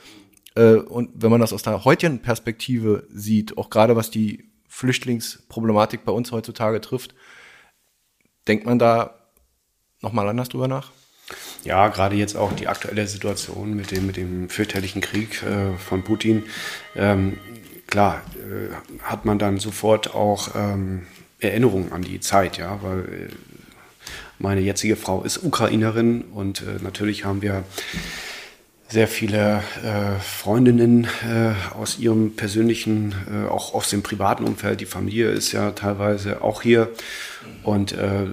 Äh, 0.55 0.75
und 0.75 1.11
wenn 1.15 1.31
man 1.31 1.41
das 1.41 1.53
aus 1.53 1.63
der 1.63 1.85
heutigen 1.85 2.21
Perspektive 2.21 3.07
sieht, 3.11 3.57
auch 3.57 3.71
gerade 3.71 3.97
was 3.97 4.11
die 4.11 4.50
Flüchtlingsproblematik 4.71 6.05
bei 6.05 6.13
uns 6.13 6.33
heutzutage 6.33 6.81
trifft, 6.81 7.15
denkt 8.49 8.65
man 8.65 8.79
da 8.79 9.15
nochmal 10.01 10.29
anders 10.29 10.49
drüber 10.49 10.69
nach? 10.69 10.93
Ja, 11.65 11.89
gerade 11.89 12.17
jetzt 12.17 12.37
auch 12.37 12.53
die 12.53 12.69
aktuelle 12.69 13.07
Situation 13.07 13.75
mit 13.75 13.91
dem, 13.91 14.07
mit 14.07 14.17
dem 14.17 14.49
fürchterlichen 14.49 15.03
Krieg 15.03 15.43
äh, 15.43 15.77
von 15.77 16.03
Putin. 16.03 16.45
Ähm, 16.97 17.39
klar, 17.87 18.23
äh, 18.37 19.03
hat 19.03 19.25
man 19.25 19.39
dann 19.39 19.59
sofort 19.59 20.15
auch 20.15 20.55
ähm, 20.55 21.07
Erinnerungen 21.41 21.93
an 21.93 22.03
die 22.03 22.21
Zeit, 22.21 22.57
ja, 22.57 22.81
weil 22.83 23.01
äh, 23.01 23.29
meine 24.39 24.61
jetzige 24.61 24.97
Frau 24.97 25.23
ist 25.23 25.43
Ukrainerin 25.43 26.23
und 26.33 26.63
äh, 26.63 26.83
natürlich 26.83 27.25
haben 27.25 27.43
wir 27.43 27.65
sehr 28.91 29.07
viele 29.07 29.63
äh, 29.85 30.21
Freundinnen 30.21 31.05
äh, 31.05 31.53
aus 31.75 31.99
ihrem 31.99 32.35
persönlichen, 32.35 33.15
äh, 33.31 33.49
auch 33.49 33.73
aus 33.73 33.89
dem 33.91 34.03
privaten 34.03 34.45
Umfeld. 34.45 34.81
Die 34.81 34.87
Familie 34.87 35.31
ist 35.31 35.53
ja 35.53 35.71
teilweise 35.71 36.43
auch 36.43 36.63
hier. 36.63 36.89
Und 37.63 37.93
äh, 37.93 38.27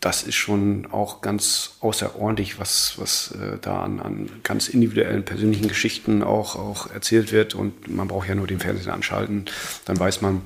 das 0.00 0.22
ist 0.22 0.36
schon 0.36 0.86
auch 0.90 1.20
ganz 1.20 1.76
außerordentlich, 1.80 2.58
was, 2.58 2.94
was 2.96 3.32
äh, 3.32 3.58
da 3.60 3.82
an, 3.82 4.00
an 4.00 4.30
ganz 4.44 4.68
individuellen 4.68 5.24
persönlichen 5.24 5.68
Geschichten 5.68 6.22
auch, 6.22 6.56
auch 6.56 6.90
erzählt 6.90 7.32
wird. 7.32 7.54
Und 7.54 7.94
man 7.94 8.08
braucht 8.08 8.28
ja 8.28 8.34
nur 8.34 8.46
den 8.46 8.60
Fernseher 8.60 8.94
anschalten, 8.94 9.44
dann 9.84 9.98
weiß 9.98 10.22
man, 10.22 10.40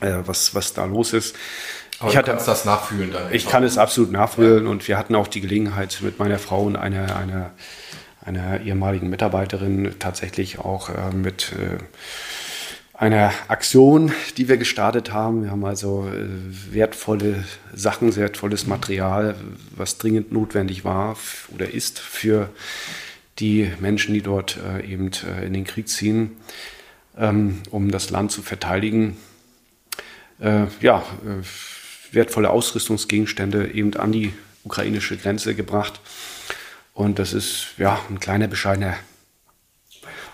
äh, 0.00 0.18
was, 0.26 0.54
was 0.54 0.74
da 0.74 0.86
los 0.86 1.12
ist. 1.12 1.36
Aber 2.00 2.10
ich 2.10 2.16
hatte, 2.16 2.32
das 2.32 2.64
nachfühlen 2.64 3.12
dann. 3.12 3.32
Ich 3.32 3.48
kann 3.48 3.62
es 3.62 3.78
absolut 3.78 4.10
nachfühlen 4.10 4.64
ja. 4.64 4.70
und 4.70 4.88
wir 4.88 4.98
hatten 4.98 5.14
auch 5.14 5.28
die 5.28 5.40
Gelegenheit 5.40 5.98
mit 6.00 6.18
meiner 6.18 6.40
Frau 6.40 6.64
und 6.64 6.74
einer, 6.74 7.14
einer, 7.14 7.52
einer 8.24 8.60
ehemaligen 8.60 9.10
Mitarbeiterin 9.10 9.94
tatsächlich 9.98 10.58
auch 10.58 10.90
äh, 10.90 11.14
mit 11.14 11.52
äh, 11.52 11.78
einer 12.94 13.32
Aktion, 13.48 14.12
die 14.36 14.48
wir 14.48 14.58
gestartet 14.58 15.12
haben. 15.12 15.42
Wir 15.42 15.50
haben 15.50 15.64
also 15.64 16.08
äh, 16.08 16.28
wertvolle 16.72 17.44
Sachen, 17.74 18.14
wertvolles 18.14 18.66
Material, 18.66 19.34
was 19.74 19.98
dringend 19.98 20.30
notwendig 20.30 20.84
war 20.84 21.16
oder 21.52 21.68
ist 21.70 21.98
für 21.98 22.48
die 23.38 23.72
Menschen, 23.80 24.14
die 24.14 24.22
dort 24.22 24.56
äh, 24.56 24.86
eben 24.86 25.10
äh, 25.26 25.44
in 25.46 25.52
den 25.52 25.64
Krieg 25.64 25.88
ziehen, 25.88 26.32
ähm, 27.18 27.62
um 27.70 27.90
das 27.90 28.10
Land 28.10 28.32
zu 28.32 28.42
verteidigen. 28.42 29.16
Ja, 30.80 31.04
wertvolle 32.10 32.50
Ausrüstungsgegenstände 32.50 33.72
eben 33.74 33.94
an 33.94 34.10
die 34.10 34.32
ukrainische 34.64 35.16
Grenze 35.16 35.54
gebracht. 35.54 36.00
Und 36.94 37.18
das 37.18 37.32
ist 37.32 37.74
ja 37.78 37.98
ein 38.10 38.20
kleiner 38.20 38.48
bescheidener 38.48 38.94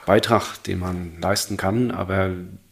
Beitrag, 0.07 0.63
den 0.65 0.81
man 0.81 1.21
leisten 1.21 1.57
kann. 1.57 1.91
Aber 1.91 2.31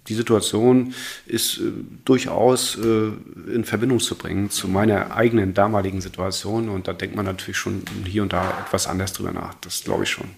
die 0.08 0.14
Situation 0.14 0.94
ist 1.26 1.58
äh, 1.58 1.72
durchaus 2.04 2.76
äh, 2.76 3.10
in 3.52 3.64
Verbindung 3.64 4.00
zu 4.00 4.16
bringen 4.16 4.50
zu 4.50 4.68
meiner 4.68 5.14
eigenen 5.14 5.54
damaligen 5.54 6.00
Situation. 6.00 6.68
Und 6.68 6.88
da 6.88 6.92
denkt 6.92 7.16
man 7.16 7.26
natürlich 7.26 7.58
schon 7.58 7.82
hier 8.04 8.22
und 8.22 8.32
da 8.32 8.62
etwas 8.66 8.86
anders 8.86 9.12
drüber 9.12 9.32
nach. 9.32 9.54
Das 9.54 9.84
glaube 9.84 10.04
ich 10.04 10.10
schon. 10.10 10.30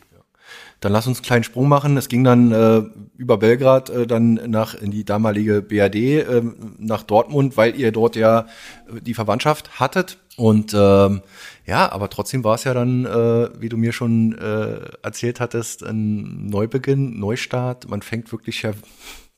Dann 0.80 0.92
lass 0.92 1.08
uns 1.08 1.18
einen 1.18 1.24
kleinen 1.24 1.44
Sprung 1.44 1.68
machen. 1.68 1.96
Es 1.96 2.08
ging 2.08 2.22
dann 2.22 2.52
äh, 2.52 2.82
über 3.16 3.36
Belgrad 3.36 3.90
äh, 3.90 4.06
dann 4.06 4.34
nach 4.46 4.74
in 4.74 4.92
die 4.92 5.04
damalige 5.04 5.60
BRD 5.60 5.94
äh, 5.96 6.42
nach 6.78 7.02
Dortmund, 7.02 7.56
weil 7.56 7.74
ihr 7.74 7.90
dort 7.90 8.14
ja 8.14 8.46
die 8.88 9.14
Verwandtschaft 9.14 9.80
hattet. 9.80 10.18
Und 10.36 10.72
ähm, 10.72 11.22
ja, 11.68 11.92
aber 11.92 12.08
trotzdem 12.08 12.44
war 12.44 12.54
es 12.54 12.64
ja 12.64 12.72
dann, 12.72 13.04
äh, 13.04 13.50
wie 13.60 13.68
du 13.68 13.76
mir 13.76 13.92
schon 13.92 14.32
äh, 14.38 14.88
erzählt 15.02 15.38
hattest, 15.38 15.82
ein 15.82 16.46
Neubeginn, 16.46 17.20
Neustart. 17.20 17.90
Man 17.90 18.00
fängt 18.00 18.32
wirklich 18.32 18.62
ja 18.62 18.72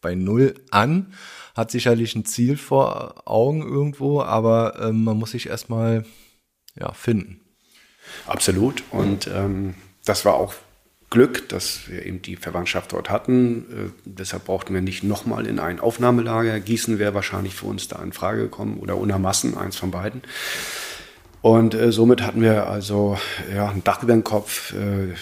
bei 0.00 0.14
Null 0.14 0.54
an, 0.70 1.12
hat 1.56 1.72
sicherlich 1.72 2.14
ein 2.14 2.24
Ziel 2.24 2.56
vor 2.56 3.28
Augen 3.28 3.62
irgendwo, 3.62 4.22
aber 4.22 4.78
äh, 4.78 4.92
man 4.92 5.18
muss 5.18 5.32
sich 5.32 5.48
erstmal 5.48 6.04
ja, 6.78 6.92
finden. 6.92 7.40
Absolut. 8.28 8.84
Und 8.92 9.26
ähm, 9.26 9.74
das 10.04 10.24
war 10.24 10.34
auch 10.34 10.54
Glück, 11.10 11.48
dass 11.48 11.88
wir 11.88 12.06
eben 12.06 12.22
die 12.22 12.36
Verwandtschaft 12.36 12.92
dort 12.92 13.10
hatten. 13.10 13.64
Äh, 13.72 13.90
deshalb 14.04 14.44
brauchten 14.44 14.72
wir 14.72 14.82
nicht 14.82 15.02
nochmal 15.02 15.48
in 15.48 15.58
ein 15.58 15.80
Aufnahmelager. 15.80 16.60
Gießen 16.60 17.00
wäre 17.00 17.12
wahrscheinlich 17.12 17.56
für 17.56 17.66
uns 17.66 17.88
da 17.88 18.00
in 18.00 18.12
Frage 18.12 18.42
gekommen 18.42 18.78
oder 18.78 18.96
Unermassen, 18.98 19.58
eins 19.58 19.74
von 19.74 19.90
beiden. 19.90 20.22
Und 21.42 21.74
äh, 21.74 21.90
somit 21.90 22.22
hatten 22.22 22.42
wir 22.42 22.66
also 22.66 23.18
ja, 23.54 23.68
ein 23.68 23.82
Dach 23.82 24.02
über 24.02 24.12
den 24.12 24.24
Kopf. 24.24 24.74
Äh, 24.74 25.14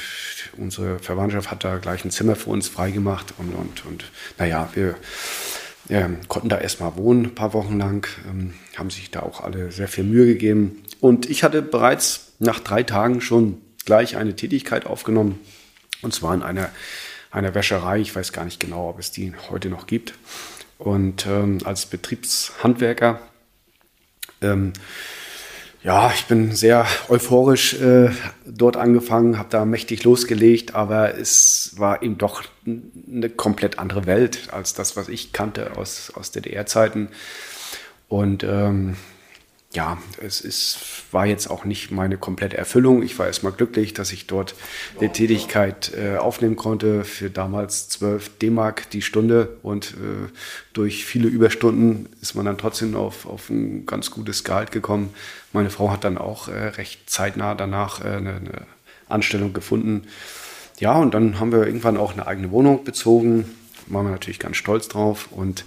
unsere 0.56 0.98
Verwandtschaft 0.98 1.50
hat 1.50 1.62
da 1.64 1.78
gleich 1.78 2.04
ein 2.04 2.10
Zimmer 2.10 2.34
für 2.34 2.50
uns 2.50 2.68
freigemacht 2.68 3.34
und, 3.38 3.54
und, 3.54 3.86
und 3.86 4.04
naja, 4.36 4.68
wir 4.74 4.96
äh, 5.88 6.08
konnten 6.26 6.48
da 6.48 6.58
erstmal 6.58 6.96
wohnen, 6.96 7.26
ein 7.26 7.34
paar 7.34 7.52
Wochen 7.52 7.78
lang, 7.78 8.06
ähm, 8.28 8.54
haben 8.76 8.90
sich 8.90 9.10
da 9.10 9.20
auch 9.20 9.42
alle 9.42 9.70
sehr 9.70 9.88
viel 9.88 10.04
Mühe 10.04 10.26
gegeben. 10.26 10.82
Und 11.00 11.30
ich 11.30 11.44
hatte 11.44 11.62
bereits 11.62 12.32
nach 12.40 12.60
drei 12.60 12.82
Tagen 12.82 13.20
schon 13.20 13.60
gleich 13.84 14.16
eine 14.16 14.34
Tätigkeit 14.34 14.86
aufgenommen, 14.86 15.38
und 16.02 16.14
zwar 16.14 16.34
in 16.34 16.42
einer, 16.42 16.70
einer 17.30 17.54
Wäscherei. 17.54 17.98
Ich 18.00 18.14
weiß 18.14 18.32
gar 18.32 18.44
nicht 18.44 18.60
genau, 18.60 18.90
ob 18.90 18.98
es 18.98 19.10
die 19.10 19.32
heute 19.50 19.68
noch 19.68 19.86
gibt. 19.86 20.14
Und 20.78 21.26
ähm, 21.26 21.58
als 21.64 21.86
Betriebshandwerker 21.86 23.20
ähm, 24.42 24.72
ja, 25.88 26.12
ich 26.14 26.26
bin 26.26 26.52
sehr 26.52 26.84
euphorisch 27.08 27.72
äh, 27.80 28.10
dort 28.44 28.76
angefangen, 28.76 29.38
habe 29.38 29.48
da 29.48 29.64
mächtig 29.64 30.04
losgelegt, 30.04 30.74
aber 30.74 31.16
es 31.16 31.76
war 31.78 32.02
eben 32.02 32.18
doch 32.18 32.42
eine 33.10 33.30
komplett 33.30 33.78
andere 33.78 34.04
Welt 34.04 34.52
als 34.52 34.74
das, 34.74 34.98
was 34.98 35.08
ich 35.08 35.32
kannte 35.32 35.78
aus, 35.78 36.12
aus 36.14 36.30
DDR-Zeiten. 36.30 37.08
Und 38.06 38.44
ähm, 38.44 38.96
ja, 39.74 39.98
es 40.22 40.40
ist, 40.40 40.78
war 41.12 41.26
jetzt 41.26 41.48
auch 41.48 41.66
nicht 41.66 41.90
meine 41.90 42.16
komplette 42.16 42.56
Erfüllung. 42.56 43.02
Ich 43.02 43.18
war 43.18 43.26
erstmal 43.26 43.52
glücklich, 43.52 43.92
dass 43.92 44.12
ich 44.12 44.26
dort 44.26 44.54
eine 44.98 45.12
Tätigkeit 45.12 45.92
äh, 45.94 46.16
aufnehmen 46.16 46.56
konnte 46.56 47.04
für 47.04 47.28
damals 47.28 47.90
12 47.90 48.38
D-Mark 48.38 48.88
die 48.90 49.02
Stunde 49.02 49.58
und 49.62 49.90
äh, 49.90 50.32
durch 50.72 51.04
viele 51.04 51.28
Überstunden 51.28 52.08
ist 52.22 52.34
man 52.34 52.46
dann 52.46 52.56
trotzdem 52.56 52.96
auf, 52.96 53.26
auf 53.26 53.50
ein 53.50 53.84
ganz 53.84 54.10
gutes 54.10 54.42
Gehalt 54.42 54.72
gekommen. 54.72 55.12
Meine 55.52 55.68
Frau 55.68 55.90
hat 55.90 56.02
dann 56.02 56.16
auch 56.16 56.48
äh, 56.48 56.68
recht 56.68 57.10
zeitnah 57.10 57.54
danach 57.54 58.02
äh, 58.02 58.08
eine, 58.08 58.36
eine 58.36 58.66
Anstellung 59.10 59.52
gefunden. 59.52 60.04
Ja, 60.78 60.96
und 60.96 61.12
dann 61.12 61.40
haben 61.40 61.52
wir 61.52 61.66
irgendwann 61.66 61.98
auch 61.98 62.12
eine 62.12 62.26
eigene 62.26 62.50
Wohnung 62.52 62.84
bezogen. 62.84 63.44
Waren 63.86 64.06
wir 64.06 64.12
natürlich 64.12 64.38
ganz 64.38 64.56
stolz 64.56 64.88
drauf 64.88 65.28
und 65.30 65.64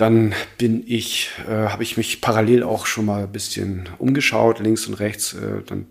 dann 0.00 0.34
bin 0.56 0.82
ich, 0.86 1.30
äh, 1.46 1.68
habe 1.68 1.82
ich 1.82 1.98
mich 1.98 2.22
parallel 2.22 2.62
auch 2.62 2.86
schon 2.86 3.04
mal 3.04 3.24
ein 3.24 3.32
bisschen 3.32 3.86
umgeschaut, 3.98 4.58
links 4.58 4.86
und 4.86 4.94
rechts. 4.94 5.34
Äh, 5.34 5.62
dann 5.66 5.86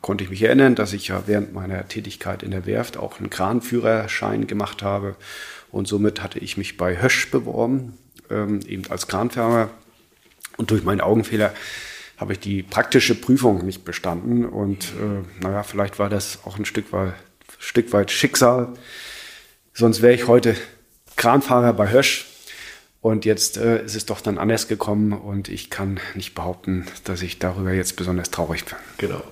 konnte 0.00 0.24
ich 0.24 0.30
mich 0.30 0.42
erinnern, 0.42 0.74
dass 0.74 0.94
ich 0.94 1.08
ja 1.08 1.24
während 1.26 1.52
meiner 1.52 1.86
Tätigkeit 1.86 2.42
in 2.42 2.50
der 2.50 2.64
Werft 2.64 2.96
auch 2.96 3.18
einen 3.18 3.28
Kranführerschein 3.28 4.46
gemacht 4.46 4.82
habe. 4.82 5.16
Und 5.70 5.86
somit 5.86 6.22
hatte 6.22 6.38
ich 6.38 6.56
mich 6.56 6.78
bei 6.78 7.02
Hösch 7.02 7.30
beworben, 7.30 7.98
ähm, 8.30 8.60
eben 8.66 8.84
als 8.88 9.06
Kranfahrer. 9.06 9.68
Und 10.56 10.70
durch 10.70 10.82
meinen 10.82 11.02
Augenfehler 11.02 11.52
habe 12.16 12.32
ich 12.32 12.40
die 12.40 12.62
praktische 12.62 13.14
Prüfung 13.14 13.66
nicht 13.66 13.84
bestanden. 13.84 14.46
Und 14.46 14.84
äh, 14.98 15.42
naja, 15.42 15.62
vielleicht 15.62 15.98
war 15.98 16.08
das 16.08 16.38
auch 16.46 16.58
ein 16.58 16.64
Stück 16.64 16.90
weit, 16.94 17.12
Stück 17.58 17.92
weit 17.92 18.10
Schicksal. 18.10 18.72
Sonst 19.74 20.00
wäre 20.00 20.14
ich 20.14 20.26
heute 20.26 20.56
Kranfahrer 21.16 21.74
bei 21.74 21.90
Hösch 21.92 22.29
und 23.00 23.24
jetzt 23.24 23.56
äh, 23.56 23.84
ist 23.84 23.96
es 23.96 24.06
doch 24.06 24.20
dann 24.20 24.38
anders 24.38 24.68
gekommen 24.68 25.12
und 25.12 25.48
ich 25.48 25.70
kann 25.70 26.00
nicht 26.14 26.34
behaupten, 26.34 26.86
dass 27.04 27.22
ich 27.22 27.38
darüber 27.38 27.72
jetzt 27.72 27.96
besonders 27.96 28.30
traurig 28.30 28.64
bin. 28.66 28.76
Genau. 28.98 29.22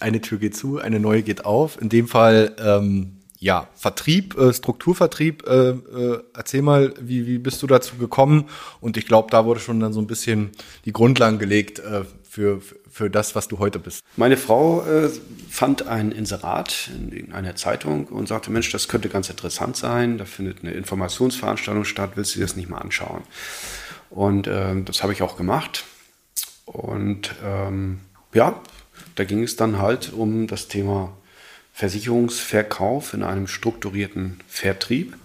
Eine 0.00 0.20
Tür 0.20 0.38
geht 0.38 0.56
zu, 0.56 0.78
eine 0.78 1.00
neue 1.00 1.22
geht 1.22 1.44
auf. 1.44 1.80
In 1.80 1.88
dem 1.88 2.08
Fall, 2.08 2.56
ähm, 2.58 3.18
ja, 3.38 3.68
Vertrieb, 3.74 4.38
äh, 4.38 4.52
Strukturvertrieb. 4.52 5.46
Äh, 5.46 5.70
äh, 5.70 6.22
erzähl 6.34 6.62
mal, 6.62 6.94
wie, 7.00 7.26
wie 7.26 7.38
bist 7.38 7.62
du 7.62 7.66
dazu 7.66 7.96
gekommen? 7.96 8.46
Und 8.80 8.96
ich 8.96 9.06
glaube, 9.06 9.30
da 9.30 9.44
wurde 9.44 9.60
schon 9.60 9.80
dann 9.80 9.92
so 9.92 10.00
ein 10.00 10.06
bisschen 10.06 10.50
die 10.86 10.92
Grundlagen 10.92 11.38
gelegt 11.38 11.78
äh, 11.78 12.04
für, 12.22 12.60
für 12.60 12.76
das, 13.10 13.34
was 13.34 13.48
du 13.48 13.58
heute 13.58 13.78
bist. 13.78 14.02
Meine 14.16 14.36
Frau 14.36 14.84
äh, 14.86 15.10
fand 15.50 15.86
ein 15.86 16.12
Inserat 16.12 16.90
in 17.10 17.32
einer 17.32 17.56
Zeitung 17.56 18.06
und 18.06 18.28
sagte, 18.28 18.50
Mensch, 18.50 18.70
das 18.70 18.88
könnte 18.88 19.08
ganz 19.08 19.30
interessant 19.30 19.76
sein. 19.76 20.18
Da 20.18 20.24
findet 20.24 20.62
eine 20.62 20.72
Informationsveranstaltung 20.72 21.84
statt. 21.84 22.12
Willst 22.14 22.34
du 22.34 22.38
dir 22.38 22.46
das 22.46 22.56
nicht 22.56 22.68
mal 22.68 22.78
anschauen? 22.78 23.22
Und 24.10 24.46
äh, 24.46 24.80
das 24.82 25.02
habe 25.02 25.12
ich 25.12 25.22
auch 25.22 25.36
gemacht. 25.36 25.84
Und 26.66 27.34
ähm, 27.44 28.00
ja, 28.32 28.60
da 29.16 29.24
ging 29.24 29.42
es 29.42 29.56
dann 29.56 29.78
halt 29.78 30.12
um 30.12 30.46
das 30.46 30.68
Thema 30.68 31.16
Versicherungsverkauf 31.72 33.14
in 33.14 33.22
einem 33.22 33.48
strukturierten 33.48 34.38
Vertrieb. 34.46 35.16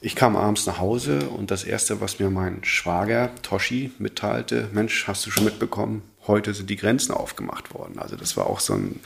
Ich 0.00 0.16
kam 0.16 0.36
abends 0.36 0.66
nach 0.66 0.78
Hause 0.78 1.30
und 1.30 1.50
das 1.50 1.64
Erste, 1.64 2.00
was 2.00 2.18
mir 2.18 2.28
mein 2.28 2.62
Schwager 2.64 3.30
Toshi 3.42 3.92
mitteilte, 3.98 4.68
Mensch, 4.72 5.06
hast 5.06 5.24
du 5.24 5.30
schon 5.30 5.44
mitbekommen, 5.44 6.02
heute 6.26 6.54
sind 6.54 6.70
die 6.70 6.76
Grenzen 6.76 7.12
aufgemacht 7.12 7.74
worden. 7.74 7.98
Also 7.98 8.16
das 8.16 8.36
war 8.36 8.46
auch 8.46 8.60
so 8.60 8.74
ein, 8.74 9.00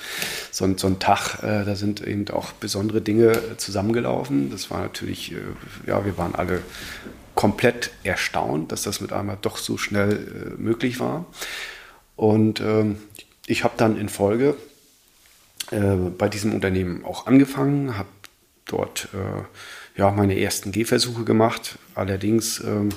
so 0.50 0.64
ein, 0.64 0.78
so 0.78 0.86
ein 0.86 0.98
Tag, 0.98 1.42
äh, 1.42 1.64
da 1.64 1.74
sind 1.74 2.06
eben 2.06 2.28
auch 2.28 2.52
besondere 2.52 3.00
Dinge 3.00 3.32
äh, 3.32 3.56
zusammengelaufen. 3.56 4.50
Das 4.50 4.70
war 4.70 4.80
natürlich, 4.80 5.32
äh, 5.32 5.36
ja, 5.86 6.04
wir 6.04 6.16
waren 6.18 6.34
alle 6.34 6.62
komplett 7.34 7.90
erstaunt, 8.04 8.72
dass 8.72 8.82
das 8.82 9.00
mit 9.00 9.12
einmal 9.12 9.38
doch 9.40 9.58
so 9.58 9.76
schnell 9.78 10.56
äh, 10.58 10.60
möglich 10.60 11.00
war. 11.00 11.26
Und 12.16 12.60
ähm, 12.60 12.98
ich 13.46 13.64
habe 13.64 13.74
dann 13.76 13.98
in 13.98 14.08
Folge 14.08 14.56
äh, 15.70 15.94
bei 15.94 16.28
diesem 16.28 16.52
Unternehmen 16.52 17.04
auch 17.04 17.26
angefangen, 17.26 17.96
habe 17.96 18.08
dort 18.66 19.08
äh, 19.14 19.98
ja, 19.98 20.10
meine 20.10 20.38
ersten 20.38 20.72
Gehversuche 20.72 21.24
gemacht. 21.24 21.78
Allerdings 21.94 22.60
ähm, 22.60 22.90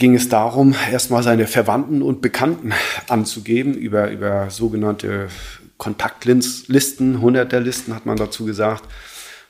ging 0.00 0.14
es 0.14 0.28
darum, 0.28 0.74
erstmal 0.90 1.22
seine 1.22 1.46
Verwandten 1.46 2.02
und 2.02 2.22
Bekannten 2.22 2.72
anzugeben 3.08 3.74
über, 3.74 4.10
über 4.10 4.50
sogenannte 4.50 5.28
Kontaktlisten, 5.76 7.20
Hunderterlisten 7.20 7.94
hat 7.94 8.06
man 8.06 8.16
dazu 8.16 8.44
gesagt. 8.44 8.84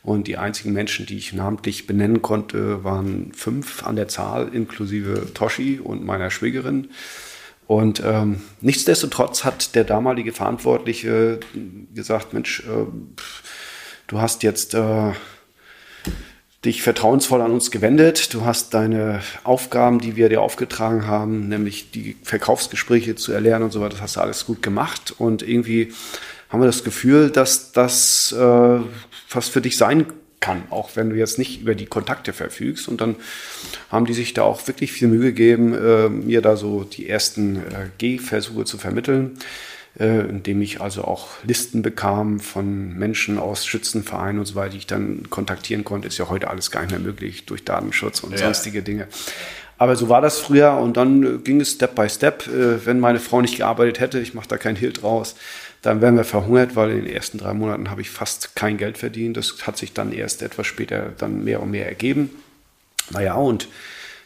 Und 0.03 0.27
die 0.27 0.39
einzigen 0.39 0.73
Menschen, 0.73 1.07
die 1.07 1.19
ich 1.19 1.33
namentlich 1.33 1.87
benennen 1.87 2.21
konnte, 2.21 2.83
waren 2.85 3.33
fünf 3.33 3.87
an 3.87 3.97
der 3.97 4.09
Zahl, 4.09 4.49
inklusive 4.53 5.33
Toshi 5.35 5.79
und 5.79 6.05
meiner 6.05 6.31
Schwägerin. 6.31 6.89
Und 7.67 8.03
ähm, 8.05 8.41
nichtsdestotrotz 8.61 9.45
hat 9.45 9.75
der 9.75 9.85
damalige 9.85 10.33
Verantwortliche 10.33 11.39
gesagt, 11.95 12.33
Mensch, 12.33 12.61
äh, 12.61 12.87
du 14.09 14.21
hast 14.21 14.43
jetzt 14.43 14.75
äh, 14.75 15.13
dich 16.65 16.83
vertrauensvoll 16.83 17.41
an 17.41 17.53
uns 17.53 17.71
gewendet. 17.71 18.35
Du 18.35 18.45
hast 18.45 18.75
deine 18.75 19.23
Aufgaben, 19.45 19.99
die 19.99 20.17
wir 20.17 20.29
dir 20.29 20.43
aufgetragen 20.43 21.07
haben, 21.07 21.49
nämlich 21.49 21.91
die 21.91 22.17
Verkaufsgespräche 22.23 23.15
zu 23.15 23.33
erlernen 23.33 23.65
und 23.65 23.71
so 23.71 23.81
weiter, 23.81 23.93
das 23.93 24.03
hast 24.03 24.17
du 24.17 24.21
alles 24.21 24.47
gut 24.47 24.63
gemacht. 24.63 25.15
Und 25.17 25.43
irgendwie 25.43 25.93
haben 26.51 26.61
wir 26.61 26.67
das 26.67 26.85
Gefühl, 26.85 27.31
dass 27.31 27.73
das 27.73 28.33
äh, 28.33 28.81
was 29.31 29.49
für 29.49 29.63
dich 29.63 29.79
sein 29.79 30.07
kann, 30.41 30.65
auch 30.71 30.97
wenn 30.97 31.11
du 31.11 31.17
jetzt 31.17 31.39
nicht 31.39 31.63
über 31.63 31.75
die 31.75 31.87
Kontakte 31.87 32.33
verfügst. 32.33 32.89
Und 32.89 33.01
dann 33.01 33.17
haben 33.91 34.05
die 34.05 34.15
sich 34.15 34.35
da 34.35 34.43
auch 34.43 34.67
wirklich 34.67 34.93
viel 34.93 35.09
Mühe 35.09 35.33
gegeben, 35.33 35.75
äh, 35.75 36.09
mir 36.11 36.43
da 36.43 36.57
so 36.57 36.85
die 36.85 37.09
ersten 37.09 37.57
äh, 37.57 37.89
Gehversuche 37.97 38.65
zu 38.65 38.77
vermitteln 38.77 39.39
äh, 39.99 40.21
indem 40.21 40.63
ich 40.63 40.81
also 40.81 41.05
auch 41.05 41.29
Listen 41.45 41.83
bekam 41.83 42.41
von 42.41 42.95
Menschen 42.97 43.39
aus 43.39 43.67
Schützenvereinen 43.67 44.39
und 44.39 44.47
so 44.47 44.55
weiter, 44.55 44.71
die 44.71 44.79
ich 44.79 44.87
dann 44.87 45.29
kontaktieren 45.31 45.85
konnte. 45.85 46.09
Ist 46.09 46.19
ja 46.19 46.29
heute 46.29 46.49
alles 46.49 46.71
gar 46.71 46.83
nicht 46.83 46.91
mehr 46.91 47.01
möglich 47.01 47.47
durch 47.47 47.65
Datenschutz 47.65 48.21
und 48.21 48.33
ja. 48.33 48.39
sonstige 48.39 48.83
Dinge. 48.83 49.09
Aber 49.79 49.97
so 49.97 50.11
war 50.11 50.21
das 50.21 50.39
früher 50.39 50.75
und 50.75 50.97
dann 50.97 51.23
äh, 51.23 51.39
ging 51.39 51.61
es 51.61 51.73
Step 51.73 51.95
by 51.95 52.09
Step. 52.09 52.47
Äh, 52.47 52.85
wenn 52.87 53.01
meine 53.01 53.19
Frau 53.19 53.41
nicht 53.41 53.57
gearbeitet 53.57 53.99
hätte, 53.99 54.21
ich 54.21 54.35
mache 54.35 54.49
da 54.49 54.59
kein 54.59 54.77
Hilt 54.77 55.03
draus, 55.03 55.35
dann 55.83 56.03
wären 56.03 56.17
wir 56.17 56.25
verhungert, 56.25 56.77
weil 56.77 56.91
in 56.91 57.05
den 57.05 57.15
ersten 57.15 57.39
drei 57.39 57.55
Monaten 57.55 57.91
habe 57.91 58.03
ich 58.03 58.11
fast 58.11 58.55
kein 58.55 58.77
Geld 58.77 58.99
verdient. 58.99 59.37
Das 59.37 59.67
hat 59.67 59.79
sich 59.79 59.95
dann 59.95 60.13
erst 60.13 60.43
etwas 60.43 60.67
später 60.67 61.13
dann 61.17 61.45
mehr 61.45 61.63
und 61.63 61.71
mehr 61.71 61.89
ergeben. 61.89 62.31
Naja, 63.11 63.35
und 63.35 63.69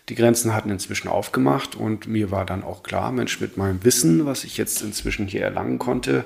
die 0.09 0.15
Grenzen 0.15 0.55
hatten 0.55 0.71
inzwischen 0.71 1.09
aufgemacht 1.09 1.77
und 1.77 2.07
mir 2.07 2.31
war 2.31 2.45
dann 2.45 2.63
auch 2.63 2.83
klar, 2.83 3.13
Mensch, 3.13 3.41
mit 3.41 3.57
meinem 3.57 3.83
Wissen, 3.85 4.27
was 4.27 4.45
ich 4.45 4.57
jetzt 4.57 4.83
inzwischen 4.83 5.27
hier 5.27 5.43
erlangen 5.43 5.79
konnte, 5.79 6.25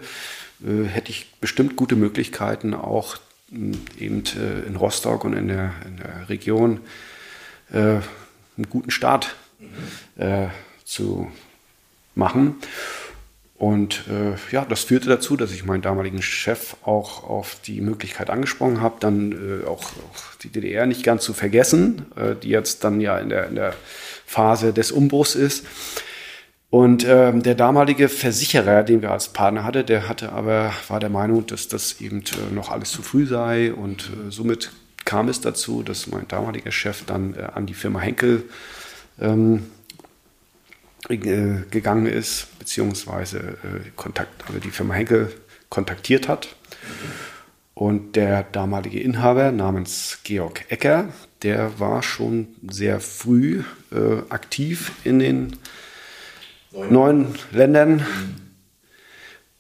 äh, 0.65 0.85
hätte 0.85 1.11
ich 1.11 1.33
bestimmt 1.41 1.77
gute 1.77 1.97
Möglichkeiten, 1.97 2.75
auch 2.75 3.19
eben 3.51 4.25
in 4.67 4.77
Rostock 4.77 5.25
und 5.25 5.33
in 5.33 5.49
der, 5.49 5.73
in 5.87 5.97
der 5.97 6.29
Region 6.29 6.81
einen 7.71 8.03
guten 8.69 8.91
Start 8.91 9.37
zu 10.85 11.33
machen. 12.15 12.57
Und 13.59 14.05
äh, 14.09 14.37
ja, 14.53 14.65
das 14.65 14.85
führte 14.85 15.09
dazu, 15.09 15.37
dass 15.37 15.51
ich 15.51 15.65
meinen 15.65 15.83
damaligen 15.83 16.23
Chef 16.23 16.77
auch 16.85 17.25
auf 17.25 17.57
die 17.67 17.81
Möglichkeit 17.81 18.31
angesprochen 18.31 18.81
habe, 18.81 18.99
dann 19.01 19.33
äh, 19.33 19.67
auch, 19.67 19.83
auch, 19.83 20.28
die 20.43 20.51
DDR 20.51 20.87
nicht 20.87 21.03
ganz 21.05 21.25
zu 21.25 21.33
vergessen, 21.33 22.07
äh, 22.17 22.35
die 22.35 22.49
jetzt 22.49 22.85
dann 22.85 23.01
ja 23.01 23.19
in 23.19 23.29
der, 23.29 23.49
in 23.49 23.55
der 23.55 23.75
Phase 24.27 24.73
des 24.73 24.93
Umbruchs 24.93 25.35
ist. 25.35 25.65
Und 26.71 27.07
ähm, 27.09 27.43
der 27.43 27.55
damalige 27.55 28.11
Versicherer, 28.11 28.83
den 28.83 29.01
wir 29.01 29.11
als 29.11 29.29
Partner 29.29 29.65
hatte, 29.65 29.85
der 29.85 30.07
hatte 30.07 30.33
aber 30.33 30.73
war 30.89 31.01
der 31.01 31.09
Meinung, 31.09 31.47
dass 31.47 31.69
das 31.69 32.01
eben 32.03 32.21
äh, 32.21 32.55
noch 32.55 32.71
alles 32.71 32.91
zu 32.91 33.01
früh 33.01 33.27
sei 33.27 33.73
und 33.73 34.11
äh, 34.11 34.31
somit 34.31 34.71
kam 35.07 35.29
es 35.29 35.41
dazu, 35.41 35.83
dass 35.83 36.09
mein 36.09 36.29
damaliger 36.29 36.71
Chef 36.71 37.05
dann 37.07 37.35
äh, 37.35 37.45
an 37.55 37.65
die 37.65 37.73
Firma 37.73 38.01
Henkel 38.01 38.45
ähm, 39.19 39.71
äh, 41.09 41.17
gegangen 41.71 42.05
ist, 42.05 42.59
beziehungsweise 42.59 43.57
Kontakt, 43.97 44.45
also 44.47 44.61
die 44.61 44.71
Firma 44.71 44.93
Henkel 44.93 45.33
kontaktiert 45.71 46.29
hat. 46.29 46.49
Und 47.79 48.17
der 48.17 48.43
damalige 48.43 48.99
Inhaber 48.99 49.53
namens 49.53 50.19
Georg 50.25 50.65
Ecker, 50.69 51.13
der 51.45 51.79
war 51.79 52.03
schon 52.03 52.49
sehr 52.69 52.99
früh 52.99 53.63
äh, 53.93 54.19
aktiv 54.31 54.91
in 55.05 55.21
den 55.21 55.57
neuen, 56.73 56.93
neuen 56.93 57.35
Ländern 57.53 58.05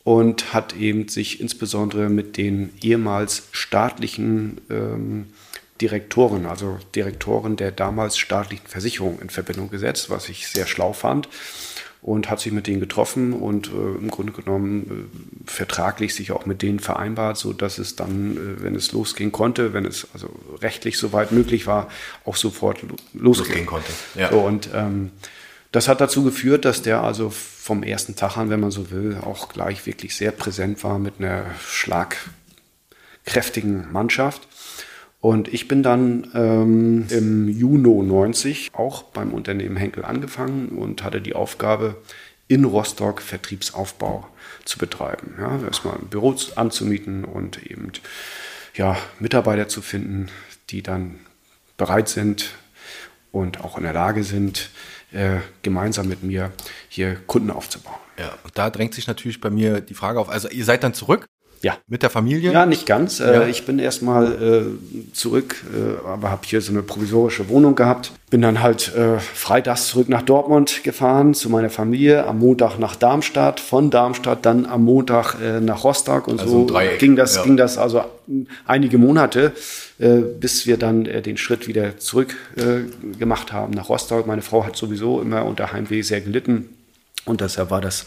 und 0.02 0.52
hat 0.52 0.74
eben 0.74 1.06
sich 1.06 1.40
insbesondere 1.40 2.08
mit 2.08 2.36
den 2.36 2.72
ehemals 2.82 3.50
staatlichen 3.52 4.62
ähm, 4.68 5.28
Direktoren, 5.80 6.46
also 6.46 6.80
Direktoren 6.96 7.54
der 7.54 7.70
damals 7.70 8.18
staatlichen 8.18 8.66
Versicherung 8.66 9.20
in 9.20 9.30
Verbindung 9.30 9.70
gesetzt, 9.70 10.10
was 10.10 10.28
ich 10.28 10.48
sehr 10.48 10.66
schlau 10.66 10.92
fand 10.92 11.28
und 12.00 12.30
hat 12.30 12.40
sich 12.40 12.52
mit 12.52 12.66
denen 12.66 12.80
getroffen 12.80 13.32
und 13.32 13.68
äh, 13.68 13.70
im 13.70 14.08
Grunde 14.08 14.32
genommen 14.32 15.10
äh, 15.46 15.50
vertraglich 15.50 16.14
sich 16.14 16.32
auch 16.32 16.46
mit 16.46 16.62
denen 16.62 16.78
vereinbart, 16.78 17.36
so 17.36 17.52
dass 17.52 17.78
es 17.78 17.96
dann, 17.96 18.36
äh, 18.36 18.62
wenn 18.62 18.74
es 18.74 18.92
losgehen 18.92 19.32
konnte, 19.32 19.72
wenn 19.72 19.84
es 19.84 20.06
also 20.14 20.30
rechtlich 20.62 20.98
soweit 20.98 21.32
möglich 21.32 21.66
war, 21.66 21.88
auch 22.24 22.36
sofort 22.36 22.82
lo 22.82 22.96
losgehen 23.14 23.66
konnte. 23.66 23.92
Ja. 24.14 24.30
So, 24.30 24.40
und 24.40 24.70
ähm, 24.74 25.10
das 25.72 25.88
hat 25.88 26.00
dazu 26.00 26.22
geführt, 26.24 26.64
dass 26.64 26.82
der 26.82 27.02
also 27.02 27.30
vom 27.30 27.82
ersten 27.82 28.14
Tag 28.16 28.38
an, 28.38 28.48
wenn 28.48 28.60
man 28.60 28.70
so 28.70 28.90
will, 28.90 29.18
auch 29.22 29.50
gleich 29.50 29.84
wirklich 29.84 30.16
sehr 30.16 30.32
präsent 30.32 30.82
war 30.84 30.98
mit 30.98 31.16
einer 31.18 31.44
schlagkräftigen 31.66 33.92
Mannschaft. 33.92 34.48
Und 35.20 35.52
ich 35.52 35.66
bin 35.66 35.82
dann 35.82 36.30
ähm, 36.34 37.06
im 37.10 37.48
Juni 37.48 38.06
90 38.06 38.70
auch 38.72 39.02
beim 39.02 39.34
Unternehmen 39.34 39.76
Henkel 39.76 40.04
angefangen 40.04 40.68
und 40.68 41.02
hatte 41.02 41.20
die 41.20 41.34
Aufgabe, 41.34 41.96
in 42.48 42.64
Rostock 42.64 43.20
Vertriebsaufbau 43.20 44.26
zu 44.64 44.78
betreiben. 44.78 45.34
Ja, 45.38 45.60
erstmal 45.62 45.96
ein 45.96 46.08
Büro 46.08 46.34
anzumieten 46.56 47.24
und 47.24 47.62
eben 47.70 47.92
ja, 48.74 48.96
Mitarbeiter 49.18 49.68
zu 49.68 49.82
finden, 49.82 50.28
die 50.70 50.82
dann 50.82 51.16
bereit 51.76 52.08
sind 52.08 52.50
und 53.32 53.60
auch 53.60 53.76
in 53.76 53.84
der 53.84 53.92
Lage 53.92 54.24
sind, 54.24 54.70
äh, 55.12 55.38
gemeinsam 55.62 56.08
mit 56.08 56.22
mir 56.22 56.52
hier 56.88 57.16
Kunden 57.26 57.50
aufzubauen. 57.50 57.98
Ja, 58.18 58.36
und 58.44 58.56
da 58.56 58.70
drängt 58.70 58.94
sich 58.94 59.06
natürlich 59.06 59.40
bei 59.40 59.50
mir 59.50 59.80
die 59.80 59.94
Frage 59.94 60.18
auf, 60.18 60.28
also 60.28 60.48
ihr 60.48 60.64
seid 60.64 60.82
dann 60.82 60.94
zurück 60.94 61.26
ja. 61.62 61.76
Mit 61.86 62.02
der 62.02 62.10
Familie? 62.10 62.52
Ja, 62.52 62.66
nicht 62.66 62.86
ganz. 62.86 63.20
Äh, 63.20 63.32
ja. 63.32 63.46
Ich 63.46 63.66
bin 63.66 63.78
erstmal 63.78 64.32
äh, 64.32 65.12
zurück, 65.12 65.56
äh, 65.74 66.06
aber 66.06 66.30
habe 66.30 66.42
hier 66.46 66.60
so 66.60 66.72
eine 66.72 66.82
provisorische 66.82 67.48
Wohnung 67.48 67.74
gehabt. 67.74 68.12
Bin 68.30 68.42
dann 68.42 68.62
halt 68.62 68.94
äh, 68.94 69.18
freitags 69.18 69.88
zurück 69.88 70.08
nach 70.08 70.22
Dortmund 70.22 70.84
gefahren 70.84 71.34
zu 71.34 71.48
meiner 71.50 71.70
Familie, 71.70 72.26
am 72.26 72.38
Montag 72.38 72.78
nach 72.78 72.94
Darmstadt, 72.94 73.58
von 73.58 73.90
Darmstadt 73.90 74.44
dann 74.44 74.66
am 74.66 74.84
Montag 74.84 75.36
äh, 75.42 75.60
nach 75.60 75.82
Rostock 75.84 76.28
und 76.28 76.40
also 76.40 76.68
so 76.68 76.78
ging 76.98 77.16
das, 77.16 77.36
ja. 77.36 77.42
ging 77.42 77.56
das 77.56 77.78
also 77.78 78.02
einige 78.66 78.98
Monate, 78.98 79.52
äh, 79.98 80.18
bis 80.18 80.66
wir 80.66 80.76
dann 80.76 81.06
äh, 81.06 81.22
den 81.22 81.36
Schritt 81.36 81.66
wieder 81.66 81.98
zurück 81.98 82.36
gemacht 83.18 83.52
haben 83.52 83.72
nach 83.72 83.88
Rostock. 83.88 84.26
Meine 84.26 84.42
Frau 84.42 84.64
hat 84.66 84.76
sowieso 84.76 85.20
immer 85.20 85.44
unter 85.44 85.72
Heimweh 85.72 86.02
sehr 86.02 86.20
gelitten 86.20 86.68
und 87.24 87.40
deshalb 87.40 87.70
war 87.70 87.80
das 87.80 88.06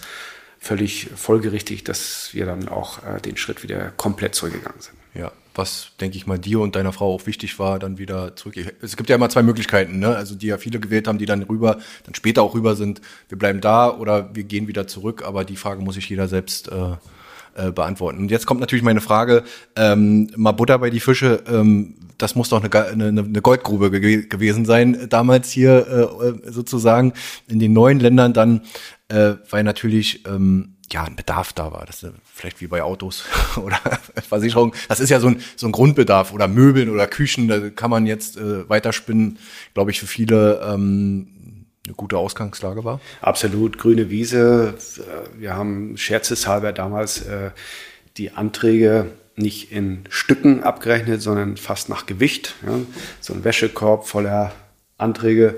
völlig 0.61 1.09
folgerichtig, 1.15 1.83
dass 1.83 2.29
wir 2.33 2.45
dann 2.45 2.69
auch 2.69 3.03
äh, 3.03 3.19
den 3.19 3.35
Schritt 3.35 3.63
wieder 3.63 3.91
komplett 3.97 4.35
zurückgegangen 4.35 4.79
sind. 4.79 4.95
Ja, 5.15 5.31
was, 5.55 5.91
denke 5.99 6.15
ich 6.15 6.27
mal, 6.27 6.37
dir 6.37 6.59
und 6.59 6.75
deiner 6.75 6.93
Frau 6.93 7.13
auch 7.13 7.25
wichtig 7.25 7.57
war, 7.57 7.79
dann 7.79 7.97
wieder 7.97 8.35
zurück. 8.35 8.55
Es 8.81 8.95
gibt 8.95 9.09
ja 9.09 9.15
immer 9.15 9.27
zwei 9.29 9.41
Möglichkeiten, 9.41 9.99
ne? 9.99 10.15
Also 10.15 10.35
die 10.35 10.47
ja 10.47 10.57
viele 10.59 10.79
gewählt 10.79 11.07
haben, 11.07 11.17
die 11.17 11.25
dann 11.25 11.41
rüber, 11.41 11.79
dann 12.05 12.13
später 12.13 12.43
auch 12.43 12.53
rüber 12.53 12.75
sind, 12.75 13.01
wir 13.27 13.39
bleiben 13.39 13.59
da 13.59 13.91
oder 13.91 14.33
wir 14.35 14.43
gehen 14.43 14.67
wieder 14.67 14.87
zurück, 14.87 15.23
aber 15.25 15.43
die 15.43 15.57
Frage 15.57 15.81
muss 15.81 15.95
sich 15.95 16.07
jeder 16.07 16.27
selbst 16.27 16.69
äh, 16.69 16.95
äh, 17.55 17.71
beantworten. 17.71 18.19
Und 18.19 18.31
jetzt 18.31 18.45
kommt 18.45 18.59
natürlich 18.59 18.83
meine 18.83 19.01
Frage, 19.01 19.43
ähm, 19.75 20.29
mal 20.35 20.51
Butter 20.51 20.79
bei 20.79 20.89
die 20.89 20.99
Fische, 20.99 21.43
ähm, 21.47 21.95
das 22.17 22.35
muss 22.35 22.49
doch 22.49 22.63
eine, 22.63 22.85
eine, 22.85 23.21
eine 23.21 23.41
Goldgrube 23.41 23.89
ge 23.89 24.27
gewesen 24.27 24.65
sein, 24.65 25.07
damals 25.09 25.49
hier 25.49 25.87
äh, 25.87 26.27
äh 26.27 26.51
sozusagen 26.51 27.13
in 27.47 27.59
den 27.59 27.73
neuen 27.73 27.99
Ländern 27.99 28.33
dann 28.33 28.61
äh, 29.11 29.35
weil 29.49 29.63
natürlich 29.63 30.25
ähm, 30.25 30.75
ja 30.91 31.03
ein 31.03 31.15
Bedarf 31.15 31.53
da 31.53 31.71
war. 31.71 31.85
Das 31.85 32.03
ist 32.03 32.13
vielleicht 32.33 32.61
wie 32.61 32.67
bei 32.67 32.81
Autos 32.81 33.25
oder 33.57 33.79
Versicherung. 34.27 34.73
Das 34.87 34.99
ist 34.99 35.09
ja 35.09 35.19
so 35.19 35.27
ein, 35.27 35.41
so 35.55 35.67
ein 35.67 35.71
Grundbedarf 35.71 36.33
oder 36.33 36.47
Möbeln 36.47 36.89
oder 36.89 37.07
Küchen. 37.07 37.47
Da 37.47 37.69
kann 37.69 37.91
man 37.91 38.05
jetzt 38.05 38.37
äh, 38.37 38.67
weiterspinnen, 38.69 39.37
glaube 39.73 39.91
ich, 39.91 39.99
für 39.99 40.07
viele 40.07 40.61
ähm, 40.65 41.60
eine 41.91 41.95
gute 41.97 42.17
Ausgangslage 42.17 42.83
war. 42.83 42.99
Absolut, 43.21 43.77
grüne 43.77 44.09
Wiese. 44.09 44.75
Wir 45.37 45.55
haben 45.55 45.97
scherzeshalber 45.97 46.71
damals 46.71 47.21
äh, 47.21 47.51
die 48.17 48.31
Anträge 48.31 49.07
nicht 49.35 49.71
in 49.71 50.03
Stücken 50.09 50.63
abgerechnet, 50.63 51.21
sondern 51.21 51.57
fast 51.57 51.89
nach 51.89 52.05
Gewicht. 52.05 52.55
So 53.19 53.33
ein 53.33 53.43
Wäschekorb 53.43 54.07
voller 54.07 54.51
Anträge 54.97 55.57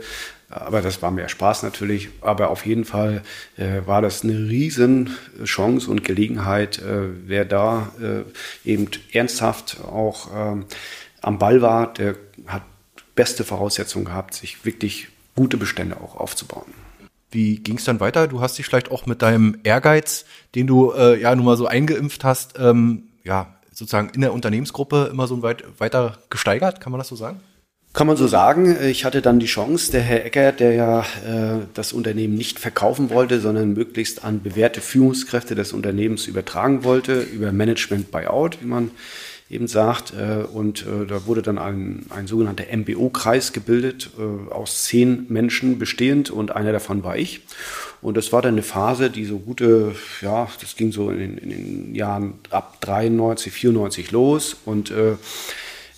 aber 0.54 0.82
das 0.82 1.02
war 1.02 1.10
mehr 1.10 1.30
Spaß 1.30 1.64
natürlich. 1.64 2.10
Aber 2.22 2.50
auf 2.50 2.66
jeden 2.66 2.86
Fall 2.86 3.24
äh, 3.58 3.82
war 3.86 4.04
das 4.04 4.24
eine 4.24 4.34
riesen 4.34 5.16
Chance 5.44 5.90
und 5.90 6.04
Gelegenheit, 6.04 6.78
äh, 6.78 7.08
wer 7.26 7.44
da 7.44 7.92
äh, 8.00 8.70
eben 8.70 8.88
ernsthaft 9.12 9.82
auch 9.82 10.30
ähm, 10.36 10.66
am 11.22 11.40
Ball 11.40 11.64
war, 11.64 11.92
der 11.94 12.16
hat 12.46 12.62
beste 13.16 13.44
Voraussetzungen 13.44 14.06
gehabt, 14.06 14.36
sich 14.36 14.64
wirklich 14.66 15.08
gute 15.36 15.58
Bestände 15.58 15.98
auch 15.98 16.16
aufzubauen. 16.16 16.74
Wie 17.32 17.58
ging 17.58 17.78
es 17.78 17.86
dann 17.86 18.00
weiter? 18.00 18.28
Du 18.28 18.42
hast 18.42 18.58
dich 18.58 18.66
vielleicht 18.66 18.92
auch 18.92 19.06
mit 19.06 19.22
deinem 19.22 19.58
Ehrgeiz, 19.64 20.26
den 20.54 20.68
du 20.68 20.92
äh, 20.92 21.20
ja 21.20 21.36
nun 21.36 21.46
mal 21.46 21.58
so 21.58 21.66
eingeimpft 21.66 22.24
hast, 22.24 22.60
ähm, 22.60 23.04
ja 23.24 23.56
sozusagen 23.72 24.10
in 24.10 24.22
der 24.22 24.34
Unternehmensgruppe 24.34 25.10
immer 25.12 25.28
so 25.28 25.42
weit, 25.42 25.64
weiter 25.80 26.20
gesteigert, 26.30 26.80
kann 26.80 26.92
man 26.92 27.00
das 27.00 27.08
so 27.08 27.16
sagen? 27.16 27.40
Kann 27.94 28.08
man 28.08 28.18
so 28.18 28.26
sagen. 28.26 28.76
Ich 28.84 29.06
hatte 29.06 29.22
dann 29.22 29.40
die 29.40 29.46
Chance, 29.46 29.92
der 29.92 30.02
Herr 30.02 30.26
Ecker, 30.26 30.52
der 30.52 30.74
ja 30.74 31.02
äh, 31.02 31.66
das 31.76 31.94
Unternehmen 31.94 32.34
nicht 32.34 32.60
verkaufen 32.60 33.12
wollte, 33.12 33.40
sondern 33.40 33.74
möglichst 33.74 34.24
an 34.24 34.42
bewährte 34.42 34.82
Führungskräfte 34.82 35.54
des 35.54 35.74
Unternehmens 35.74 36.26
übertragen 36.26 36.84
wollte, 36.84 37.22
über 37.22 37.52
Management 37.52 38.10
Buyout, 38.10 38.62
wie 38.62 38.66
man 38.66 38.90
eben 39.50 39.68
sagt. 39.68 40.14
Äh, 40.14 40.44
und 40.44 40.86
äh, 40.86 41.06
da 41.06 41.26
wurde 41.26 41.42
dann 41.42 41.58
ein, 41.58 42.06
ein 42.10 42.28
sogenannter 42.28 42.66
MBO-Kreis 42.76 43.54
gebildet, 43.54 44.10
äh, 44.18 44.52
aus 44.52 44.84
zehn 44.84 45.26
Menschen 45.30 45.80
bestehend 45.80 46.32
und 46.32 46.52
einer 46.56 46.72
davon 46.72 47.04
war 47.04 47.18
ich. 47.18 47.42
Und 48.02 48.18
das 48.18 48.34
war 48.34 48.42
dann 48.42 48.56
eine 48.56 48.64
Phase, 48.64 49.10
die 49.10 49.26
so 49.26 49.40
gute, 49.40 49.96
ja, 50.22 50.48
das 50.60 50.76
ging 50.76 50.92
so 50.92 51.10
in, 51.10 51.38
in 51.38 51.50
den 51.50 51.96
Jahren 51.96 52.34
ab 52.50 52.78
93, 52.82 53.52
94 53.52 54.12
los 54.12 54.58
und 54.66 54.92
äh, 54.92 55.16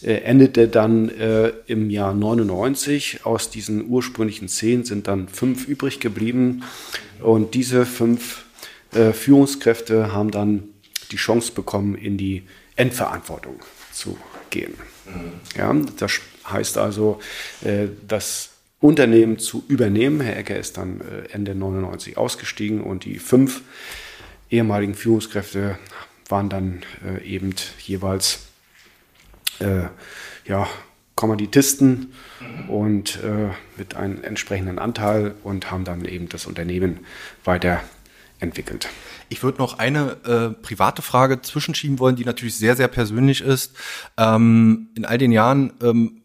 endete 0.04 0.68
dann 0.68 1.10
äh, 1.10 1.52
im 1.66 1.90
Jahr 1.90 2.14
99. 2.14 3.22
Aus 3.24 3.50
diesen 3.50 3.88
ursprünglichen 3.88 4.48
zehn 4.48 4.84
sind 4.84 5.08
dann 5.08 5.28
fünf 5.28 5.68
übrig 5.68 6.00
geblieben. 6.00 6.64
Und 7.22 7.56
diese 7.56 7.86
fünf 7.86 8.46
äh, 8.94 9.14
Führungskräfte 9.14 10.14
haben 10.14 10.30
dann 10.30 10.64
die 11.12 11.16
Chance 11.16 11.54
bekommen, 11.54 11.96
in 11.96 12.18
die 12.18 12.44
Endverantwortung 12.76 13.60
zu 13.92 14.18
gehen. 14.50 14.74
Mhm. 15.06 15.34
Ja, 15.58 15.74
das 15.98 16.20
heißt 16.50 16.78
also, 16.78 17.20
äh, 17.64 17.88
das 18.08 18.50
Unternehmen 18.80 19.40
zu 19.40 19.64
übernehmen. 19.68 20.22
Herr 20.22 20.38
Ecker 20.38 20.58
ist 20.58 20.78
dann 20.78 21.02
äh, 21.02 21.32
Ende 21.32 21.56
99 21.56 22.18
ausgestiegen 22.18 22.82
und 22.82 23.06
die 23.06 23.20
fünf 23.20 23.62
ehemaligen 24.50 24.94
Führungskräfte 24.94 25.78
waren 26.30 26.50
dann 26.50 26.84
äh, 27.06 27.24
eben 27.24 27.54
jeweils 27.80 28.40
ja, 30.46 30.68
Kommanditisten 31.16 32.14
mhm. 32.42 32.70
und 32.70 33.24
äh, 33.24 33.50
mit 33.78 33.96
einem 33.96 34.22
entsprechenden 34.22 34.80
Anteil 34.80 35.34
und 35.44 35.72
haben 35.72 35.86
dann 35.86 36.04
eben 36.04 36.28
das 36.28 36.46
Unternehmen 36.46 37.00
weiter 37.46 37.82
entwickelt. 38.40 38.90
Ich 39.30 39.44
würde 39.44 39.58
noch 39.58 39.80
eine 39.80 40.18
äh, 40.26 40.62
private 40.62 41.02
Frage 41.02 41.42
zwischenschieben 41.42 42.00
wollen, 42.00 42.16
die 42.16 42.26
natürlich 42.26 42.58
sehr, 42.58 42.76
sehr 42.76 42.88
persönlich 42.88 43.42
ist. 43.42 43.76
Ähm, 44.18 44.90
in 44.96 45.06
all 45.06 45.18
den 45.18 45.32
Jahren 45.32 45.74
ähm, 45.82 46.22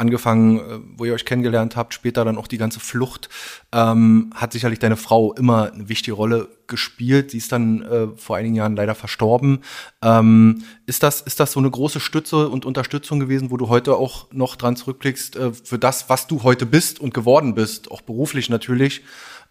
angefangen, 0.00 0.58
äh, 0.58 0.80
wo 0.96 1.04
ihr 1.04 1.14
euch 1.14 1.24
kennengelernt 1.24 1.76
habt, 1.76 1.94
später 1.94 2.24
dann 2.24 2.38
auch 2.38 2.48
die 2.48 2.58
ganze 2.58 2.80
Flucht, 2.80 3.28
ähm, 3.72 4.32
hat 4.34 4.52
sicherlich 4.52 4.78
deine 4.78 4.96
Frau 4.96 5.34
immer 5.34 5.72
eine 5.72 5.88
wichtige 5.88 6.14
Rolle 6.14 6.48
gespielt. 6.66 7.30
Sie 7.30 7.38
ist 7.38 7.52
dann 7.52 7.82
äh, 7.82 8.08
vor 8.16 8.36
einigen 8.36 8.54
Jahren 8.54 8.76
leider 8.76 8.94
verstorben. 8.94 9.60
Ähm, 10.02 10.64
ist 10.86 11.02
das 11.02 11.20
ist 11.20 11.38
das 11.38 11.52
so 11.52 11.60
eine 11.60 11.70
große 11.70 12.00
Stütze 12.00 12.48
und 12.48 12.64
Unterstützung 12.64 13.20
gewesen, 13.20 13.50
wo 13.50 13.56
du 13.56 13.68
heute 13.68 13.96
auch 13.96 14.26
noch 14.32 14.56
dran 14.56 14.76
zurückblickst 14.76 15.36
äh, 15.36 15.52
für 15.52 15.78
das, 15.78 16.08
was 16.08 16.26
du 16.26 16.42
heute 16.42 16.66
bist 16.66 17.00
und 17.00 17.12
geworden 17.12 17.54
bist, 17.54 17.90
auch 17.90 18.00
beruflich 18.00 18.48
natürlich, 18.48 19.02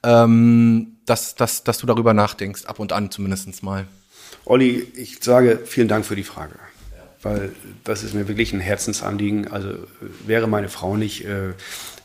ähm, 0.03 0.97
dass, 1.05 1.35
dass, 1.35 1.63
dass 1.63 1.77
du 1.79 1.87
darüber 1.87 2.13
nachdenkst, 2.13 2.65
ab 2.65 2.79
und 2.79 2.93
an 2.93 3.11
zumindest 3.11 3.63
mal. 3.63 3.87
Olli, 4.45 4.87
ich 4.95 5.23
sage 5.23 5.59
vielen 5.65 5.87
Dank 5.87 6.05
für 6.05 6.15
die 6.15 6.23
Frage 6.23 6.55
weil 7.21 7.51
das 7.83 8.03
ist 8.03 8.13
mir 8.13 8.27
wirklich 8.27 8.53
ein 8.53 8.59
Herzensanliegen. 8.59 9.49
Also 9.49 9.73
wäre 10.25 10.47
meine 10.47 10.69
Frau 10.69 10.95
nicht, 10.95 11.25
äh, 11.25 11.49
äh, 11.49 11.53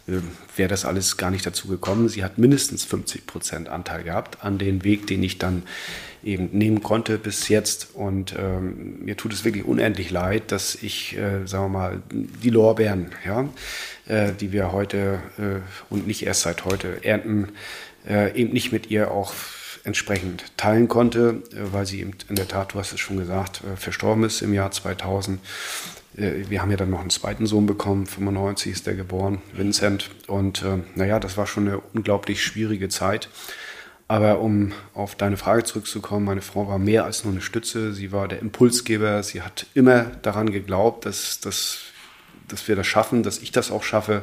wäre 0.06 0.68
das 0.68 0.84
alles 0.84 1.16
gar 1.16 1.30
nicht 1.30 1.46
dazu 1.46 1.68
gekommen. 1.68 2.08
Sie 2.08 2.24
hat 2.24 2.38
mindestens 2.38 2.84
50 2.84 3.26
Prozent 3.26 3.68
Anteil 3.68 4.04
gehabt 4.04 4.44
an 4.44 4.58
den 4.58 4.84
Weg, 4.84 5.06
den 5.06 5.22
ich 5.22 5.38
dann 5.38 5.62
eben 6.22 6.50
nehmen 6.52 6.82
konnte 6.82 7.18
bis 7.18 7.48
jetzt. 7.48 7.94
Und 7.94 8.34
ähm, 8.38 9.04
mir 9.04 9.16
tut 9.16 9.32
es 9.32 9.44
wirklich 9.44 9.64
unendlich 9.64 10.10
leid, 10.10 10.52
dass 10.52 10.74
ich, 10.74 11.16
äh, 11.16 11.46
sagen 11.46 11.64
wir 11.64 11.78
mal, 11.78 12.02
die 12.10 12.50
Lorbeeren, 12.50 13.12
ja, 13.24 13.48
äh, 14.06 14.32
die 14.32 14.52
wir 14.52 14.72
heute 14.72 15.20
äh, 15.38 15.92
und 15.92 16.06
nicht 16.06 16.24
erst 16.24 16.42
seit 16.42 16.64
heute 16.64 17.04
ernten, 17.04 17.48
äh, 18.06 18.34
eben 18.38 18.52
nicht 18.52 18.72
mit 18.72 18.90
ihr 18.90 19.10
auch 19.10 19.32
entsprechend 19.84 20.44
teilen 20.56 20.88
konnte, 20.88 21.42
äh, 21.52 21.72
weil 21.72 21.86
sie 21.86 22.00
eben 22.00 22.12
in 22.28 22.36
der 22.36 22.48
Tat, 22.48 22.74
du 22.74 22.78
hast 22.78 22.92
es 22.92 23.00
schon 23.00 23.16
gesagt, 23.16 23.62
äh, 23.64 23.76
verstorben 23.76 24.24
ist 24.24 24.42
im 24.42 24.52
Jahr 24.52 24.70
2000. 24.70 25.40
Äh, 26.16 26.48
wir 26.48 26.62
haben 26.62 26.70
ja 26.70 26.76
dann 26.76 26.90
noch 26.90 27.00
einen 27.00 27.10
zweiten 27.10 27.46
Sohn 27.46 27.66
bekommen, 27.66 28.06
95 28.06 28.72
ist 28.72 28.86
der 28.86 28.94
geboren, 28.94 29.42
Vincent. 29.52 30.10
Und 30.26 30.62
äh, 30.62 30.78
naja, 30.94 31.20
das 31.20 31.36
war 31.36 31.46
schon 31.46 31.68
eine 31.68 31.80
unglaublich 31.92 32.42
schwierige 32.42 32.88
Zeit. 32.88 33.28
Aber 34.06 34.40
um 34.40 34.72
auf 34.92 35.14
deine 35.14 35.36
Frage 35.36 35.64
zurückzukommen, 35.64 36.26
meine 36.26 36.42
Frau 36.42 36.68
war 36.68 36.78
mehr 36.78 37.04
als 37.04 37.24
nur 37.24 37.32
eine 37.32 37.40
Stütze. 37.40 37.94
Sie 37.94 38.12
war 38.12 38.28
der 38.28 38.40
Impulsgeber. 38.40 39.22
Sie 39.22 39.42
hat 39.42 39.66
immer 39.74 40.04
daran 40.22 40.50
geglaubt, 40.52 41.06
dass, 41.06 41.40
dass, 41.40 41.78
dass 42.48 42.68
wir 42.68 42.76
das 42.76 42.86
schaffen, 42.86 43.22
dass 43.22 43.38
ich 43.38 43.50
das 43.50 43.70
auch 43.70 43.82
schaffe 43.82 44.22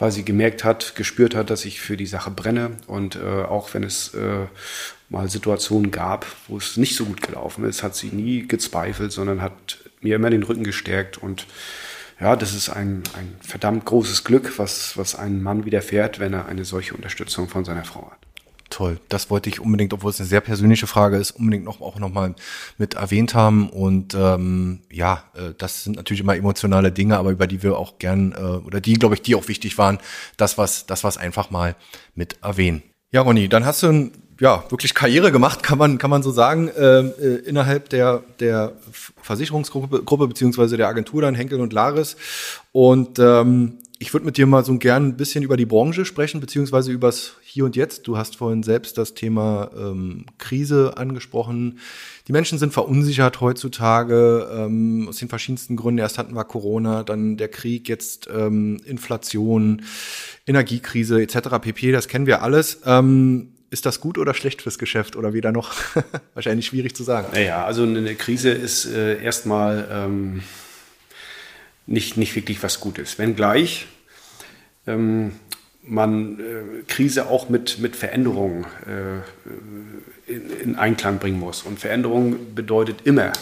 weil 0.00 0.10
sie 0.10 0.24
gemerkt 0.24 0.64
hat, 0.64 0.96
gespürt 0.96 1.34
hat, 1.34 1.50
dass 1.50 1.66
ich 1.66 1.78
für 1.80 1.98
die 1.98 2.06
Sache 2.06 2.30
brenne. 2.30 2.78
Und 2.86 3.16
äh, 3.16 3.42
auch 3.42 3.74
wenn 3.74 3.84
es 3.84 4.14
äh, 4.14 4.46
mal 5.10 5.28
Situationen 5.28 5.90
gab, 5.90 6.24
wo 6.48 6.56
es 6.56 6.78
nicht 6.78 6.96
so 6.96 7.04
gut 7.04 7.20
gelaufen 7.20 7.64
ist, 7.64 7.82
hat 7.82 7.94
sie 7.94 8.08
nie 8.08 8.48
gezweifelt, 8.48 9.12
sondern 9.12 9.42
hat 9.42 9.78
mir 10.00 10.16
immer 10.16 10.30
den 10.30 10.42
Rücken 10.42 10.64
gestärkt. 10.64 11.18
Und 11.18 11.46
ja, 12.20 12.36
das 12.36 12.54
ist 12.54 12.68
ein, 12.68 13.02
ein 13.16 13.36
verdammt 13.40 13.84
großes 13.84 14.24
Glück, 14.24 14.58
was, 14.58 14.96
was 14.96 15.14
einem 15.14 15.42
Mann 15.42 15.64
widerfährt, 15.64 16.18
wenn 16.18 16.34
er 16.34 16.46
eine 16.46 16.64
solche 16.64 16.94
Unterstützung 16.94 17.48
von 17.48 17.64
seiner 17.64 17.84
Frau 17.84 18.10
hat. 18.10 18.18
Toll, 18.70 19.00
das 19.08 19.30
wollte 19.30 19.48
ich 19.48 19.58
unbedingt, 19.58 19.92
obwohl 19.92 20.10
es 20.10 20.20
eine 20.20 20.28
sehr 20.28 20.40
persönliche 20.40 20.86
Frage 20.86 21.16
ist, 21.16 21.32
unbedingt 21.32 21.64
noch, 21.64 21.80
auch 21.80 21.98
nochmal 21.98 22.36
mit 22.78 22.94
erwähnt 22.94 23.34
haben. 23.34 23.68
Und 23.68 24.14
ähm, 24.14 24.82
ja, 24.92 25.24
äh, 25.34 25.54
das 25.58 25.82
sind 25.82 25.96
natürlich 25.96 26.20
immer 26.20 26.36
emotionale 26.36 26.92
Dinge, 26.92 27.18
aber 27.18 27.30
über 27.30 27.48
die 27.48 27.64
wir 27.64 27.76
auch 27.76 27.98
gern, 27.98 28.32
äh, 28.32 28.38
oder 28.38 28.80
die, 28.80 28.94
glaube 28.94 29.16
ich, 29.16 29.22
die 29.22 29.34
auch 29.34 29.48
wichtig 29.48 29.76
waren, 29.76 29.98
das 30.36 30.56
was, 30.56 30.86
das 30.86 31.02
was 31.02 31.16
einfach 31.16 31.50
mal 31.50 31.74
mit 32.14 32.36
erwähnen. 32.42 32.82
Ja, 33.10 33.22
Ronny, 33.22 33.48
dann 33.48 33.64
hast 33.64 33.82
du 33.82 34.12
ja 34.40 34.64
wirklich 34.70 34.94
Karriere 34.94 35.30
gemacht, 35.30 35.62
kann 35.62 35.78
man, 35.78 35.98
kann 35.98 36.10
man 36.10 36.22
so 36.22 36.30
sagen, 36.30 36.68
äh, 36.68 37.00
äh, 37.00 37.36
innerhalb 37.44 37.90
der, 37.90 38.22
der 38.40 38.72
Versicherungsgruppe 39.22 40.02
Gruppe, 40.02 40.26
beziehungsweise 40.26 40.76
der 40.76 40.88
Agentur 40.88 41.22
dann 41.22 41.34
Henkel 41.34 41.60
und 41.60 41.72
Laris. 41.72 42.16
Und 42.72 43.18
ähm, 43.18 43.78
ich 44.02 44.14
würde 44.14 44.24
mit 44.24 44.38
dir 44.38 44.46
mal 44.46 44.64
so 44.64 44.76
gern 44.78 45.08
ein 45.08 45.16
bisschen 45.18 45.44
über 45.44 45.58
die 45.58 45.66
Branche 45.66 46.06
sprechen, 46.06 46.40
beziehungsweise 46.40 46.90
übers 46.90 47.34
Hier 47.42 47.66
und 47.66 47.76
Jetzt. 47.76 48.06
Du 48.08 48.16
hast 48.16 48.34
vorhin 48.34 48.62
selbst 48.62 48.96
das 48.96 49.12
Thema 49.12 49.70
ähm, 49.76 50.24
Krise 50.38 50.96
angesprochen. 50.96 51.78
Die 52.26 52.32
Menschen 52.32 52.58
sind 52.58 52.72
verunsichert 52.72 53.42
heutzutage 53.42 54.48
ähm, 54.54 55.06
aus 55.06 55.18
den 55.18 55.28
verschiedensten 55.28 55.76
Gründen. 55.76 55.98
Erst 55.98 56.16
hatten 56.16 56.34
wir 56.34 56.44
Corona, 56.44 57.02
dann 57.02 57.36
der 57.36 57.48
Krieg, 57.48 57.90
jetzt 57.90 58.26
ähm, 58.34 58.78
Inflation, 58.86 59.82
Energiekrise 60.46 61.20
etc. 61.20 61.58
pp. 61.60 61.92
Das 61.92 62.08
kennen 62.08 62.24
wir 62.24 62.40
alles. 62.40 62.80
Ähm, 62.86 63.48
ist 63.70 63.86
das 63.86 64.00
gut 64.00 64.18
oder 64.18 64.34
schlecht 64.34 64.62
fürs 64.62 64.78
Geschäft 64.78 65.16
oder 65.16 65.32
wieder 65.32 65.52
noch? 65.52 65.72
Wahrscheinlich 66.34 66.66
schwierig 66.66 66.94
zu 66.94 67.04
sagen. 67.04 67.28
Naja, 67.32 67.64
also 67.64 67.84
eine 67.84 68.14
Krise 68.16 68.50
ist 68.50 68.86
äh, 68.86 69.22
erstmal 69.22 69.88
ähm, 69.90 70.42
nicht, 71.86 72.16
nicht 72.16 72.34
wirklich 72.34 72.62
was 72.62 72.80
Gutes. 72.80 73.18
Wenngleich 73.18 73.86
ähm, 74.86 75.32
man 75.82 76.40
äh, 76.40 76.82
Krise 76.88 77.28
auch 77.28 77.48
mit, 77.48 77.78
mit 77.78 77.96
Veränderungen 77.96 78.66
äh, 78.86 80.32
in, 80.32 80.50
in, 80.62 80.76
Einklang 80.76 81.18
bringen 81.18 81.38
muss. 81.38 81.62
Und 81.62 81.78
Veränderung 81.78 82.54
bedeutet 82.54 83.02
immer 83.04 83.32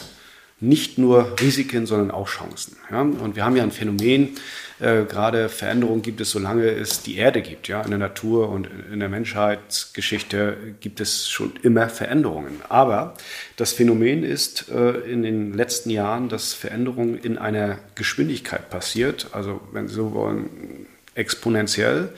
nicht 0.61 0.99
nur 0.99 1.37
Risiken, 1.41 1.87
sondern 1.87 2.11
auch 2.11 2.29
Chancen. 2.29 2.77
Ja? 2.91 3.03
Und 3.03 3.37
wir 3.37 3.45
haben 3.45 3.57
ja 3.57 3.63
ein 3.63 3.71
Phänomen, 3.71 4.37
äh, 4.81 5.05
gerade 5.05 5.49
Veränderungen 5.49 6.03
gibt 6.03 6.21
es, 6.21 6.31
solange 6.31 6.69
es 6.69 7.03
die 7.03 7.17
Erde 7.17 7.43
gibt. 7.43 7.69
Ja? 7.69 7.83
In 7.83 7.91
der 7.91 7.99
Natur 7.99 8.49
und 8.49 8.69
in 8.93 9.01
der 9.01 9.09
Menschheitsgeschichte 9.09 10.57
gibt 10.81 11.01
es 11.01 11.29
schon 11.29 11.53
immer 11.63 11.89
Veränderungen. 11.89 12.61
Aber 12.69 13.15
das 13.57 13.73
Phänomen 13.73 14.25
ist 14.25 14.69
äh, 14.69 14.91
in 15.11 15.23
den 15.23 15.55
letzten 15.55 15.91
Jahren, 15.91 16.29
dass 16.29 16.55
Veränderungen 16.55 17.19
in 17.19 17.39
einer 17.39 17.79
Geschwindigkeit 17.95 18.69
passiert, 18.71 19.29
also 19.33 19.61
wenn 19.73 19.87
Sie 19.87 19.95
so 19.95 20.13
wollen, 20.13 20.87
exponentiell, 21.15 22.11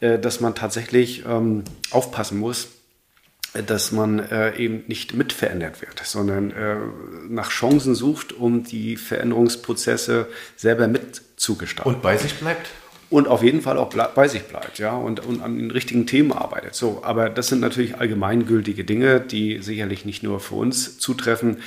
äh, 0.00 0.18
dass 0.18 0.40
man 0.40 0.54
tatsächlich 0.54 1.24
ähm, 1.26 1.64
aufpassen 1.90 2.38
muss, 2.38 2.68
dass 3.66 3.92
man 3.92 4.18
äh, 4.18 4.56
eben 4.56 4.84
nicht 4.86 5.14
mitverändert 5.14 5.82
wird, 5.82 6.00
sondern 6.04 6.50
äh, 6.52 6.76
nach 7.28 7.50
Chancen 7.50 7.94
sucht, 7.94 8.32
um 8.32 8.64
die 8.64 8.96
Veränderungsprozesse 8.96 10.26
selber 10.56 10.88
mitzugestalten. 10.88 11.94
Und 11.94 12.02
bei 12.02 12.16
sich 12.16 12.34
bleibt. 12.34 12.70
Und 13.10 13.28
auf 13.28 13.42
jeden 13.42 13.60
Fall 13.60 13.76
auch 13.76 13.90
bei 13.90 14.26
sich 14.26 14.44
bleibt, 14.44 14.78
ja, 14.78 14.92
und, 14.92 15.20
und 15.20 15.42
an 15.42 15.58
den 15.58 15.70
richtigen 15.70 16.06
Themen 16.06 16.32
arbeitet. 16.32 16.74
So, 16.74 17.02
aber 17.04 17.28
das 17.28 17.48
sind 17.48 17.60
natürlich 17.60 17.98
allgemeingültige 17.98 18.84
Dinge, 18.84 19.20
die 19.20 19.58
sicherlich 19.60 20.06
nicht 20.06 20.22
nur 20.22 20.40
für 20.40 20.54
uns 20.54 20.98
zutreffen. 20.98 21.58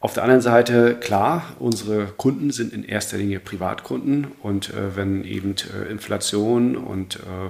Auf 0.00 0.12
der 0.12 0.24
anderen 0.24 0.42
Seite, 0.42 0.96
klar, 1.00 1.54
unsere 1.58 2.06
Kunden 2.06 2.50
sind 2.50 2.74
in 2.74 2.84
erster 2.84 3.16
Linie 3.16 3.40
Privatkunden 3.40 4.26
und 4.42 4.68
äh, 4.68 4.94
wenn 4.94 5.24
eben 5.24 5.54
äh, 5.54 5.90
Inflation 5.90 6.76
und 6.76 7.16
äh, 7.16 7.48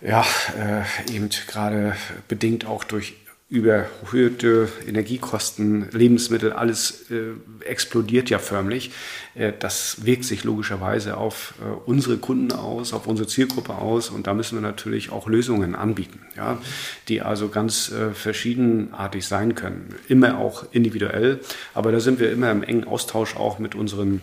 ja, 0.00 0.24
äh, 0.58 1.14
eben 1.14 1.28
gerade 1.48 1.96
bedingt 2.28 2.66
auch 2.66 2.84
durch 2.84 3.14
überhöhte 3.48 4.68
Energiekosten, 4.88 5.88
Lebensmittel, 5.92 6.52
alles 6.52 7.08
äh, 7.12 7.34
explodiert 7.64 8.28
ja 8.28 8.40
förmlich. 8.40 8.90
Äh, 9.36 9.52
das 9.56 10.04
wirkt 10.04 10.24
sich 10.24 10.42
logischerweise 10.42 11.16
auf 11.16 11.54
äh, 11.60 11.68
unsere 11.88 12.16
Kunden 12.16 12.50
aus, 12.50 12.92
auf 12.92 13.06
unsere 13.06 13.28
Zielgruppe 13.28 13.76
aus 13.76 14.10
und 14.10 14.26
da 14.26 14.34
müssen 14.34 14.56
wir 14.56 14.62
natürlich 14.62 15.12
auch 15.12 15.28
Lösungen 15.28 15.76
anbieten, 15.76 16.22
ja, 16.36 16.58
die 17.06 17.22
also 17.22 17.48
ganz 17.48 17.92
äh, 17.92 18.10
verschiedenartig 18.12 19.24
sein 19.24 19.54
können, 19.54 19.94
immer 20.08 20.38
auch 20.38 20.64
individuell, 20.72 21.38
aber 21.72 21.92
da 21.92 22.00
sind 22.00 22.18
wir 22.18 22.32
immer 22.32 22.50
im 22.50 22.64
engen 22.64 22.84
Austausch 22.84 23.36
auch 23.36 23.60
mit 23.60 23.76
unseren 23.76 24.22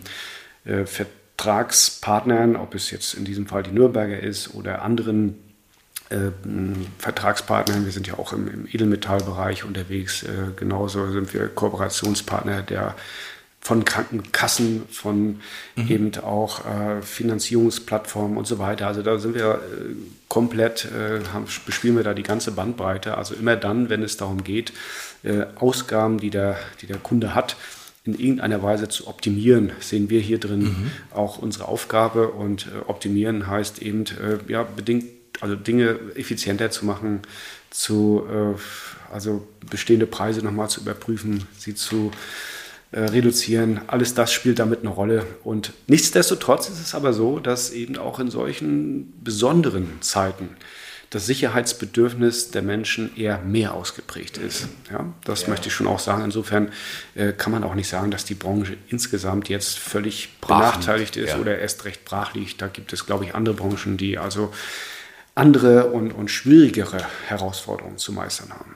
äh, 0.66 0.86
Vertragspartnern, 0.86 2.58
ob 2.58 2.76
es 2.76 2.92
jetzt 2.92 3.14
in 3.14 3.24
diesem 3.24 3.48
Fall 3.48 3.64
die 3.64 3.72
Nürnberger 3.72 4.20
ist 4.20 4.54
oder 4.54 4.82
anderen 4.82 5.43
Vertragspartnern. 7.00 7.86
Wir 7.86 7.92
sind 7.92 8.08
ja 8.08 8.16
auch 8.20 8.34
im, 8.34 8.48
im 8.48 8.68
Edelmetallbereich 8.68 9.64
unterwegs. 9.64 10.24
Äh, 10.24 10.52
genauso 10.56 11.12
sind 11.12 11.34
wir 11.34 11.48
Kooperationspartner 11.48 12.62
der 12.62 12.96
von 13.64 13.86
Krankenkassen, 13.86 14.84
von 14.90 15.40
mhm. 15.78 15.88
eben 15.88 16.12
auch 16.18 16.66
äh, 16.66 17.02
Finanzierungsplattformen 17.02 18.38
und 18.38 18.46
so 18.46 18.60
weiter. 18.60 18.88
Also 18.88 19.04
da 19.04 19.18
sind 19.20 19.36
wir 19.36 19.54
äh, 19.54 19.96
komplett, 20.28 20.86
äh, 20.86 21.22
haben, 21.32 21.46
bespielen 21.66 21.96
wir 21.96 22.04
da 22.04 22.14
die 22.14 22.24
ganze 22.24 22.52
Bandbreite. 22.52 23.18
Also 23.18 23.36
immer 23.36 23.56
dann, 23.56 23.90
wenn 23.90 24.04
es 24.04 24.18
darum 24.18 24.44
geht, 24.44 24.74
äh, 25.24 25.46
Ausgaben, 25.56 26.20
die 26.20 26.30
der, 26.30 26.58
die 26.82 26.88
der 26.88 26.98
Kunde 26.98 27.34
hat, 27.34 27.56
in 28.04 28.20
irgendeiner 28.20 28.62
Weise 28.62 28.90
zu 28.90 29.08
optimieren, 29.08 29.72
sehen 29.80 30.10
wir 30.10 30.20
hier 30.20 30.42
drin 30.42 30.64
mhm. 30.64 30.92
auch 31.12 31.38
unsere 31.38 31.70
Aufgabe. 31.70 32.32
Und 32.32 32.68
äh, 32.68 32.90
optimieren 32.90 33.48
heißt 33.48 33.82
eben 33.82 34.04
äh, 34.04 34.52
ja, 34.52 34.64
bedingt 34.64 35.06
also 35.42 35.56
Dinge 35.56 36.00
effizienter 36.16 36.72
zu 36.72 36.86
machen, 36.86 37.22
zu, 37.70 38.26
äh, 38.30 39.14
also 39.14 39.48
bestehende 39.70 40.06
Preise 40.06 40.42
nochmal 40.42 40.70
zu 40.70 40.82
überprüfen, 40.82 41.48
sie 41.58 41.76
zu 41.76 42.12
äh, 42.92 43.02
reduzieren. 43.02 43.82
Alles 43.88 44.14
das 44.14 44.32
spielt 44.32 44.60
damit 44.60 44.82
eine 44.82 44.90
Rolle. 44.90 45.26
Und 45.44 45.74
nichtsdestotrotz 45.88 46.70
ist 46.70 46.80
es 46.80 46.94
aber 46.94 47.14
so, 47.14 47.40
dass 47.40 47.72
eben 47.72 47.98
auch 47.98 48.20
in 48.20 48.30
solchen 48.30 49.14
besonderen 49.24 50.02
Zeiten 50.02 50.50
das 51.14 51.28
Sicherheitsbedürfnis 51.28 52.50
der 52.52 52.64
Menschen 52.64 53.16
eher 53.16 53.40
mehr 53.40 53.76
ausgeprägt 53.76 54.38
ist. 54.38 54.68
Ja, 54.92 55.14
das 55.24 55.44
ja. 55.44 55.50
möchte 55.50 55.68
ich 55.68 55.74
schon 55.74 55.86
auch 55.86 56.00
sagen. 56.00 56.24
Insofern 56.24 56.72
äh, 57.14 57.34
kann 57.34 57.52
man 57.52 57.64
auch 57.64 57.76
nicht 57.76 57.88
sagen, 57.88 58.10
dass 58.10 58.26
die 58.26 58.34
Branche 58.34 58.78
insgesamt 58.88 59.48
jetzt 59.48 59.78
völlig 59.78 60.30
brach 60.42 60.74
benachteiligt 60.74 61.18
ist 61.18 61.30
ja. 61.30 61.38
oder 61.38 61.60
erst 61.60 61.86
recht 61.86 62.04
brach 62.04 62.34
liegt. 62.34 62.62
Da 62.62 62.68
gibt 62.68 62.94
es, 62.94 63.06
glaube 63.06 63.26
ich, 63.26 63.36
andere 63.36 63.56
Branchen, 63.56 63.98
die 63.98 64.18
also 64.18 64.52
andere 65.36 65.88
und, 65.88 66.12
und 66.12 66.30
schwierigere 66.30 67.06
Herausforderungen 67.28 67.98
zu 67.98 68.12
meistern 68.12 68.52
haben. 68.52 68.76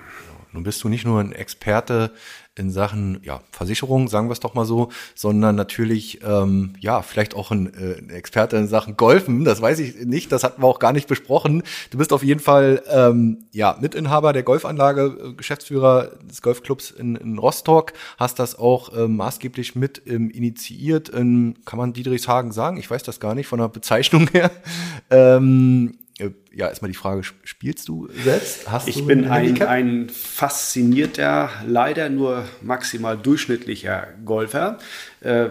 Nun 0.53 0.64
bist 0.64 0.84
du 0.84 0.89
nicht 0.89 1.05
nur 1.05 1.20
ein 1.20 1.34
Experte 1.34 2.12
in 2.55 2.72
Sachen 2.72 3.20
ja, 3.24 3.41
Versicherung, 3.51 4.08
sagen 4.08 4.28
wir 4.28 4.34
es 4.34 4.39
doch 4.39 4.55
mal 4.55 4.66
so, 4.66 4.89
sondern 5.16 5.55
natürlich 5.55 6.22
ähm, 6.24 6.74
ja 6.80 7.01
vielleicht 7.01 7.36
auch 7.36 7.51
ein, 7.51 7.74
äh, 7.74 7.99
ein 7.99 8.10
Experte 8.10 8.58
in 8.58 8.68
Sachen 8.68 8.97
Golfen. 8.97 9.45
Das 9.45 9.62
weiß 9.62 9.80
ich 9.80 10.05
nicht, 10.05 10.32
das 10.32 10.43
hatten 10.43 10.62
wir 10.62 10.68
auch 10.68 10.80
gar 10.80 10.93
nicht 10.93 11.08
besprochen. 11.08 11.64
Du 11.91 11.97
bist 11.97 12.12
auf 12.14 12.24
jeden 12.24 12.39
Fall 12.39 12.82
ähm, 12.89 13.45
ja 13.51 13.78
Mitinhaber 13.80 14.34
der 14.34 14.43
Golfanlage, 14.43 15.18
äh, 15.24 15.34
Geschäftsführer 15.34 16.12
des 16.24 16.41
Golfclubs 16.41 16.91
in, 16.91 17.16
in 17.16 17.38
Rostock, 17.38 17.93
hast 18.18 18.39
das 18.39 18.58
auch 18.58 18.93
äh, 18.97 19.08
maßgeblich 19.08 19.76
mit 19.76 20.01
ähm, 20.08 20.32
initiiert. 20.32 21.10
In, 21.10 21.60
kann 21.66 21.78
man 21.78 21.93
Diedrichshagen 21.93 22.51
sagen? 22.51 22.78
Ich 22.78 22.89
weiß 22.89 23.03
das 23.03 23.20
gar 23.20 23.36
nicht 23.36 23.47
von 23.47 23.60
der 23.60 23.70
Bezeichnung 23.70 24.28
her. 24.30 24.51
Ähm, 25.10 25.93
äh, 25.93 26.07
ja, 26.20 26.68
erstmal 26.68 26.89
die 26.89 26.97
Frage, 26.97 27.22
spielst 27.43 27.88
du 27.88 28.09
selbst? 28.24 28.70
Hast 28.70 28.88
ich 28.88 28.97
du 28.97 29.05
bin 29.05 29.26
ein, 29.26 29.61
ein 29.61 30.09
faszinierter, 30.09 31.49
leider 31.65 32.09
nur 32.09 32.45
maximal 32.61 33.18
durchschnittlicher 33.18 34.07
Golfer. 34.26 34.80
Äh, 35.22 35.49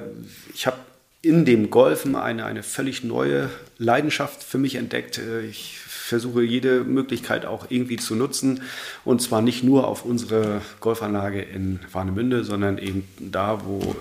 ich 0.52 0.66
habe 0.66 0.78
in 1.22 1.44
dem 1.44 1.70
Golfen 1.70 2.16
eine, 2.16 2.44
eine 2.44 2.62
völlig 2.62 3.04
neue 3.04 3.50
Leidenschaft 3.78 4.42
für 4.42 4.58
mich 4.58 4.74
entdeckt. 4.74 5.18
Äh, 5.18 5.42
ich 5.42 5.78
versuche 6.06 6.42
jede 6.42 6.84
Möglichkeit 6.84 7.46
auch 7.46 7.66
irgendwie 7.68 7.96
zu 7.96 8.14
nutzen. 8.14 8.62
Und 9.04 9.20
zwar 9.20 9.42
nicht 9.42 9.64
nur 9.64 9.88
auf 9.88 10.04
unsere 10.04 10.60
Golfanlage 10.78 11.42
in 11.42 11.80
Warnemünde, 11.92 12.44
sondern 12.44 12.78
eben 12.78 13.08
da, 13.18 13.64
wo 13.64 13.96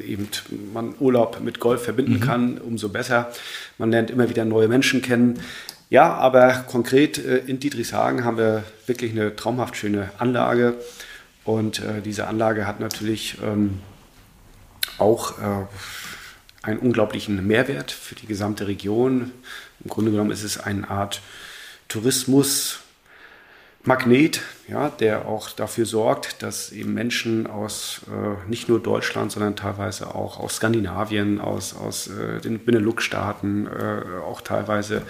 äh, 0.00 0.04
eben 0.04 0.28
man 0.72 0.94
Urlaub 1.00 1.40
mit 1.40 1.58
Golf 1.58 1.82
verbinden 1.82 2.14
mhm. 2.14 2.20
kann, 2.20 2.58
umso 2.58 2.88
besser. 2.88 3.32
Man 3.78 3.90
lernt 3.90 4.10
immer 4.10 4.28
wieder 4.28 4.44
neue 4.44 4.68
Menschen 4.68 5.02
kennen. 5.02 5.40
Ja, 5.90 6.14
aber 6.14 6.64
konkret 6.68 7.18
äh, 7.18 7.38
in 7.38 7.58
Dietrichshagen 7.58 8.24
haben 8.24 8.38
wir 8.38 8.62
wirklich 8.86 9.10
eine 9.10 9.34
traumhaft 9.34 9.76
schöne 9.76 10.10
Anlage. 10.18 10.76
Und 11.44 11.80
äh, 11.80 12.00
diese 12.00 12.28
Anlage 12.28 12.64
hat 12.64 12.78
natürlich 12.78 13.38
ähm, 13.42 13.80
auch 14.98 15.38
äh, 15.38 15.66
einen 16.62 16.78
unglaublichen 16.78 17.44
Mehrwert 17.44 17.90
für 17.90 18.14
die 18.14 18.26
gesamte 18.26 18.68
Region. 18.68 19.32
Im 19.82 19.90
Grunde 19.90 20.12
genommen 20.12 20.30
ist 20.30 20.44
es 20.44 20.58
eine 20.60 20.88
Art 20.88 21.22
Tourismus, 21.88 22.78
Magnet, 23.82 24.42
ja, 24.68 24.90
der 24.90 25.24
auch 25.24 25.48
dafür 25.52 25.86
sorgt, 25.86 26.42
dass 26.42 26.70
eben 26.70 26.92
Menschen 26.92 27.46
aus 27.46 28.02
äh, 28.08 28.48
nicht 28.48 28.68
nur 28.68 28.78
Deutschland, 28.78 29.32
sondern 29.32 29.56
teilweise 29.56 30.14
auch 30.14 30.38
aus 30.38 30.56
Skandinavien, 30.56 31.40
aus, 31.40 31.74
aus 31.74 32.08
äh, 32.08 32.40
den 32.42 32.62
Benelux-Staaten, 32.62 33.66
äh, 33.66 34.20
auch 34.22 34.42
teilweise 34.42 35.00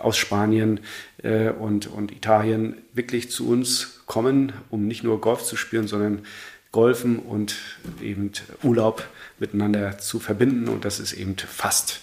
aus 0.00 0.16
Spanien 0.16 0.80
äh, 1.22 1.50
und, 1.50 1.86
und 1.86 2.12
Italien 2.12 2.76
wirklich 2.92 3.30
zu 3.30 3.48
uns 3.48 4.00
kommen, 4.06 4.52
um 4.70 4.86
nicht 4.86 5.04
nur 5.04 5.20
Golf 5.20 5.42
zu 5.42 5.56
spielen, 5.56 5.86
sondern 5.86 6.22
Golfen 6.72 7.18
und 7.18 7.56
eben 8.02 8.32
Urlaub 8.62 9.08
miteinander 9.38 9.98
zu 9.98 10.20
verbinden. 10.20 10.68
Und 10.68 10.84
das 10.84 11.00
ist 11.00 11.12
eben 11.12 11.36
fast 11.36 12.00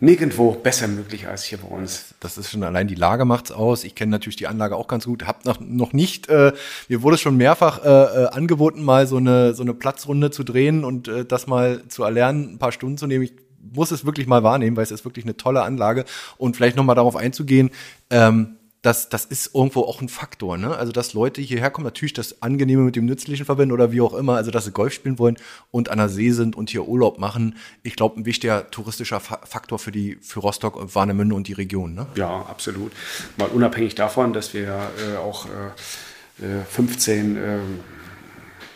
nirgendwo 0.00 0.52
besser 0.52 0.88
möglich 0.88 1.28
als 1.28 1.44
hier 1.44 1.58
bei 1.58 1.68
uns. 1.68 2.14
Das 2.20 2.38
ist 2.38 2.50
schon 2.50 2.62
allein 2.62 2.88
die 2.88 2.94
Lage 2.94 3.26
macht's 3.26 3.52
aus. 3.52 3.84
Ich 3.84 3.94
kenne 3.94 4.10
natürlich 4.10 4.36
die 4.36 4.46
Anlage 4.46 4.76
auch 4.76 4.88
ganz 4.88 5.04
gut. 5.04 5.26
Hab 5.26 5.44
noch, 5.44 5.60
noch 5.60 5.92
nicht, 5.92 6.28
äh, 6.28 6.52
mir 6.88 7.02
wurde 7.02 7.18
schon 7.18 7.36
mehrfach 7.36 7.84
äh, 7.84 7.88
äh, 7.88 8.26
angeboten, 8.28 8.82
mal 8.82 9.06
so 9.06 9.18
eine 9.18 9.54
so 9.54 9.62
eine 9.62 9.74
Platzrunde 9.74 10.30
zu 10.30 10.42
drehen 10.42 10.84
und 10.84 11.08
äh, 11.08 11.24
das 11.26 11.46
mal 11.46 11.86
zu 11.88 12.02
erlernen, 12.02 12.54
ein 12.54 12.58
paar 12.58 12.72
Stunden 12.72 12.96
zu 12.96 13.06
nehmen. 13.06 13.24
Ich 13.24 13.34
muss 13.60 13.90
es 13.90 14.04
wirklich 14.04 14.26
mal 14.26 14.42
wahrnehmen, 14.42 14.76
weil 14.76 14.84
es 14.84 14.90
ist 14.90 15.04
wirklich 15.04 15.24
eine 15.24 15.36
tolle 15.36 15.62
Anlage. 15.62 16.04
Und 16.38 16.56
vielleicht 16.56 16.76
noch 16.76 16.84
mal 16.84 16.94
darauf 16.94 17.16
einzugehen. 17.16 17.70
Ähm, 18.10 18.56
das, 18.82 19.10
das 19.10 19.26
ist 19.26 19.54
irgendwo 19.54 19.82
auch 19.82 20.00
ein 20.00 20.08
Faktor, 20.08 20.56
ne? 20.56 20.74
Also, 20.74 20.90
dass 20.90 21.12
Leute 21.12 21.42
hierher 21.42 21.70
kommen, 21.70 21.84
natürlich 21.84 22.14
das 22.14 22.40
Angenehme 22.40 22.82
mit 22.82 22.96
dem 22.96 23.04
Nützlichen 23.04 23.44
verbinden 23.44 23.72
oder 23.72 23.92
wie 23.92 24.00
auch 24.00 24.14
immer, 24.14 24.36
also 24.36 24.50
dass 24.50 24.64
sie 24.64 24.72
Golf 24.72 24.94
spielen 24.94 25.18
wollen 25.18 25.36
und 25.70 25.90
an 25.90 25.98
der 25.98 26.08
See 26.08 26.30
sind 26.30 26.56
und 26.56 26.70
hier 26.70 26.86
Urlaub 26.86 27.18
machen. 27.18 27.56
Ich 27.82 27.94
glaube, 27.94 28.18
ein 28.18 28.24
wichtiger 28.24 28.70
touristischer 28.70 29.20
Faktor 29.20 29.78
für 29.78 29.92
die, 29.92 30.16
für 30.22 30.40
Rostock, 30.40 30.76
und 30.76 30.94
Warnemünde 30.94 31.34
und 31.34 31.46
die 31.48 31.52
Region, 31.52 31.94
ne? 31.94 32.06
Ja, 32.14 32.46
absolut. 32.48 32.92
Mal 33.36 33.48
unabhängig 33.48 33.96
davon, 33.96 34.32
dass 34.32 34.54
wir 34.54 34.68
äh, 34.68 35.16
auch 35.18 35.46
äh, 35.46 36.64
15 36.70 37.36
äh, 37.36 37.58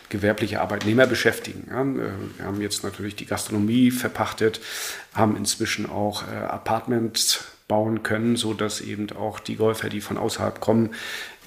gewerbliche 0.09 0.61
Arbeitnehmer 0.61 1.07
beschäftigen. 1.07 1.67
Äh, 1.69 2.39
wir 2.39 2.45
haben 2.45 2.61
jetzt 2.61 2.83
natürlich 2.83 3.15
die 3.15 3.25
Gastronomie 3.25 3.91
verpachtet, 3.91 4.61
haben 5.13 5.35
inzwischen 5.37 5.89
auch 5.89 6.23
äh, 6.23 6.35
Apartments 6.35 7.45
bauen 7.67 8.03
können, 8.03 8.35
so 8.35 8.53
dass 8.53 8.81
eben 8.81 9.11
auch 9.11 9.39
die 9.39 9.55
Golfer, 9.55 9.89
die 9.89 10.01
von 10.01 10.17
außerhalb 10.17 10.59
kommen, 10.59 10.91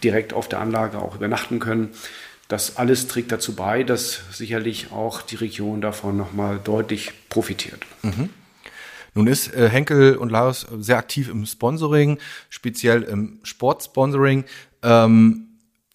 direkt 0.02 0.32
auf 0.32 0.48
der 0.48 0.60
Anlage 0.60 0.98
auch 0.98 1.14
übernachten 1.14 1.58
können. 1.58 1.90
Das 2.48 2.76
alles 2.76 3.08
trägt 3.08 3.30
dazu 3.30 3.54
bei, 3.54 3.84
dass 3.84 4.22
sicherlich 4.32 4.90
auch 4.90 5.20
die 5.22 5.36
Region 5.36 5.80
davon 5.80 6.16
nochmal 6.16 6.58
deutlich 6.62 7.12
profitiert. 7.28 7.84
Mhm. 8.02 8.30
Nun 9.14 9.26
ist 9.26 9.54
äh, 9.54 9.68
Henkel 9.68 10.16
und 10.16 10.30
Laos 10.30 10.66
sehr 10.78 10.96
aktiv 10.96 11.28
im 11.28 11.44
Sponsoring, 11.44 12.18
speziell 12.48 13.02
im 13.02 13.40
Sportsponsoring. 13.42 14.44
Ähm, 14.82 15.47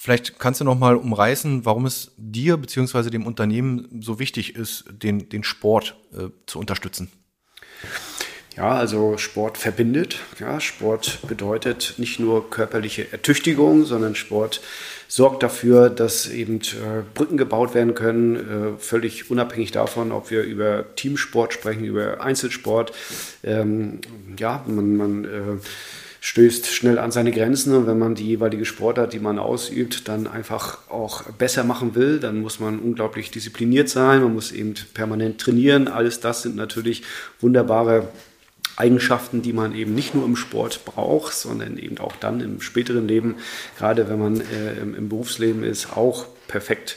vielleicht 0.03 0.37
kannst 0.37 0.59
du 0.59 0.65
noch 0.65 0.77
mal 0.77 0.97
umreißen, 0.97 1.63
warum 1.63 1.85
es 1.85 2.11
dir 2.17 2.57
bzw. 2.57 3.09
dem 3.09 3.25
Unternehmen 3.25 4.01
so 4.01 4.19
wichtig 4.19 4.55
ist, 4.57 4.83
den, 4.91 5.29
den 5.29 5.45
Sport 5.45 5.95
äh, 6.13 6.27
zu 6.45 6.59
unterstützen. 6.59 7.09
Ja, 8.57 8.75
also 8.75 9.17
Sport 9.17 9.57
verbindet. 9.57 10.19
Ja, 10.39 10.59
Sport 10.59 11.19
bedeutet 11.27 11.95
nicht 11.97 12.19
nur 12.19 12.49
körperliche 12.49 13.11
Ertüchtigung, 13.11 13.85
sondern 13.85 14.13
Sport 14.13 14.61
sorgt 15.07 15.41
dafür, 15.41 15.89
dass 15.89 16.29
eben 16.29 16.59
äh, 16.59 17.03
Brücken 17.13 17.37
gebaut 17.37 17.73
werden 17.73 17.95
können, 17.95 18.35
äh, 18.35 18.79
völlig 18.79 19.31
unabhängig 19.31 19.71
davon, 19.71 20.11
ob 20.11 20.29
wir 20.31 20.43
über 20.43 20.95
Teamsport 20.95 21.53
sprechen, 21.53 21.85
über 21.85 22.21
Einzelsport. 22.21 22.91
Ähm, 23.43 24.01
ja, 24.37 24.63
man, 24.67 24.97
man 24.97 25.25
äh, 25.25 25.57
stößt 26.25 26.67
schnell 26.67 26.99
an 26.99 27.11
seine 27.11 27.33
Grenzen 27.33 27.75
und 27.75 27.85
wenn 27.85 27.99
man 27.99 28.15
die 28.15 28.25
jeweilige 28.25 28.63
Sportart, 28.63 29.11
die 29.11 29.19
man 29.19 29.37
ausübt, 29.37 30.07
dann 30.07 30.25
einfach 30.25 30.89
auch 30.89 31.23
besser 31.23 31.65
machen 31.65 31.95
will, 31.95 32.17
dann 32.21 32.39
muss 32.41 32.61
man 32.61 32.79
unglaublich 32.79 33.29
diszipliniert 33.29 33.89
sein, 33.89 34.23
man 34.23 34.33
muss 34.33 34.53
eben 34.53 34.73
permanent 34.93 35.41
trainieren. 35.41 35.89
Alles 35.89 36.21
das 36.21 36.43
sind 36.43 36.55
natürlich 36.55 37.03
wunderbare 37.41 38.07
Eigenschaften, 38.77 39.41
die 39.41 39.51
man 39.51 39.75
eben 39.75 39.93
nicht 39.93 40.15
nur 40.15 40.23
im 40.23 40.37
Sport 40.37 40.85
braucht, 40.85 41.33
sondern 41.33 41.77
eben 41.77 41.97
auch 41.97 42.15
dann 42.15 42.39
im 42.39 42.61
späteren 42.61 43.05
Leben, 43.05 43.35
gerade 43.77 44.07
wenn 44.07 44.19
man 44.19 44.39
äh, 44.39 44.79
im, 44.79 45.09
Berufsleben 45.09 45.61
ist, 45.65 45.91
auch 45.91 46.25
perfekt 46.47 46.95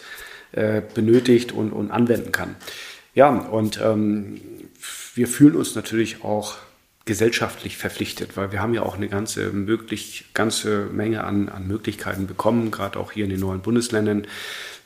äh, 0.52 0.82
benötigt 0.94 1.50
und, 1.50 1.72
und, 1.72 1.90
anwenden 1.90 2.30
kann. 2.30 2.54
Ja, 3.12 3.30
und 3.30 3.80
ähm, 3.82 4.40
wir 5.16 5.26
fühlen 5.26 5.56
uns 5.56 5.74
natürlich 5.74 6.22
auch 6.22 6.58
gesellschaftlich 7.06 7.76
verpflichtet, 7.76 8.36
weil 8.36 8.52
wir 8.52 8.60
haben 8.60 8.74
ja 8.74 8.82
auch 8.82 8.96
eine 8.96 9.08
ganze, 9.08 9.52
möglich, 9.52 10.26
ganze 10.34 10.86
Menge 10.92 11.24
an, 11.24 11.48
an 11.48 11.66
Möglichkeiten 11.66 12.26
bekommen, 12.26 12.72
gerade 12.72 12.98
auch 12.98 13.12
hier 13.12 13.24
in 13.24 13.30
den 13.30 13.40
neuen 13.40 13.60
Bundesländern. 13.60 14.26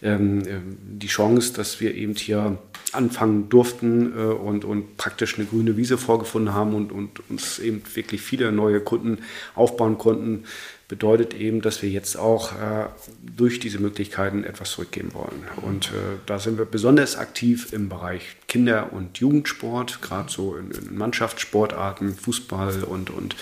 Ähm, 0.03 0.43
ähm, 0.47 0.79
die 0.83 1.09
Chance, 1.09 1.55
dass 1.55 1.81
wir 1.81 1.95
eben 1.95 2.15
hier 2.15 2.59
anfangen 2.93 3.49
durften 3.49 4.13
äh, 4.17 4.23
und, 4.23 4.65
und 4.65 4.99
praktisch 4.99 5.39
eine 5.39 5.47
grüne 5.47 5.77
Wiese 5.79 5.99
vorgefunden 5.99 6.55
haben 6.55 6.75
und, 6.75 6.93
und 6.93 7.29
uns 7.31 7.59
eben 7.59 7.83
wirklich 7.95 8.21
viele 8.21 8.53
neue 8.53 8.81
Kunden 8.81 9.19
aufbauen 9.55 9.99
konnten, 9.99 10.45
bedeutet 10.91 11.35
eben, 11.35 11.63
dass 11.63 11.83
wir 11.83 11.89
jetzt 11.89 12.17
auch 12.17 12.51
äh, 12.51 12.87
durch 13.23 13.61
diese 13.61 13.79
Möglichkeiten 13.79 14.43
etwas 14.43 14.73
zurückgeben 14.73 15.15
wollen. 15.15 15.45
Und 15.63 15.87
äh, 15.87 16.19
da 16.27 16.41
sind 16.41 16.59
wir 16.59 16.65
besonders 16.65 17.17
aktiv 17.17 17.73
im 17.73 17.89
Bereich 17.89 18.23
Kinder- 18.49 18.93
und 18.93 19.19
Jugendsport, 19.19 20.03
gerade 20.03 20.33
so 20.33 20.57
in, 20.57 20.73
in, 20.73 20.99
Mannschaftssportarten, 20.99 22.17
Fußball 22.17 22.83
und, 22.83 23.11
und 23.11 23.37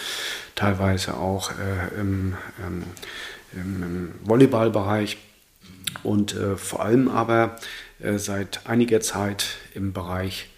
teilweise 0.56 1.14
auch 1.14 1.52
äh, 1.52 1.98
im, 1.98 2.34
ähm, 2.62 2.82
im, 3.54 4.12
Volleyballbereich. 4.24 5.16
Und 6.02 6.36
äh, 6.36 6.58
vor 6.58 6.84
allem 6.84 7.08
aber 7.08 7.56
äh, 7.98 8.18
seit 8.18 8.66
einiger 8.66 9.00
Zeit 9.00 9.56
im 9.72 9.94
Bereich 9.94 10.50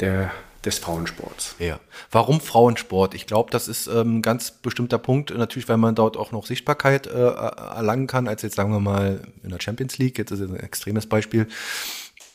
der, 0.00 0.32
des 0.64 0.78
Frauensports. 0.78 1.56
Ja. 1.58 1.80
Warum 2.10 2.40
Frauensport? 2.40 3.14
Ich 3.14 3.26
glaube, 3.26 3.50
das 3.50 3.68
ist 3.68 3.88
ein 3.88 3.98
ähm, 3.98 4.22
ganz 4.22 4.50
bestimmter 4.50 4.98
Punkt. 4.98 5.36
Natürlich, 5.36 5.68
weil 5.68 5.76
man 5.76 5.94
dort 5.94 6.16
auch 6.16 6.32
noch 6.32 6.46
Sichtbarkeit 6.46 7.06
äh, 7.06 7.10
erlangen 7.10 8.06
kann, 8.06 8.28
als 8.28 8.42
jetzt 8.42 8.56
sagen 8.56 8.72
wir 8.72 8.80
mal 8.80 9.20
in 9.42 9.50
der 9.50 9.60
Champions 9.60 9.98
League. 9.98 10.18
Jetzt 10.18 10.30
ist 10.30 10.40
ein 10.40 10.56
extremes 10.56 11.06
Beispiel. 11.06 11.48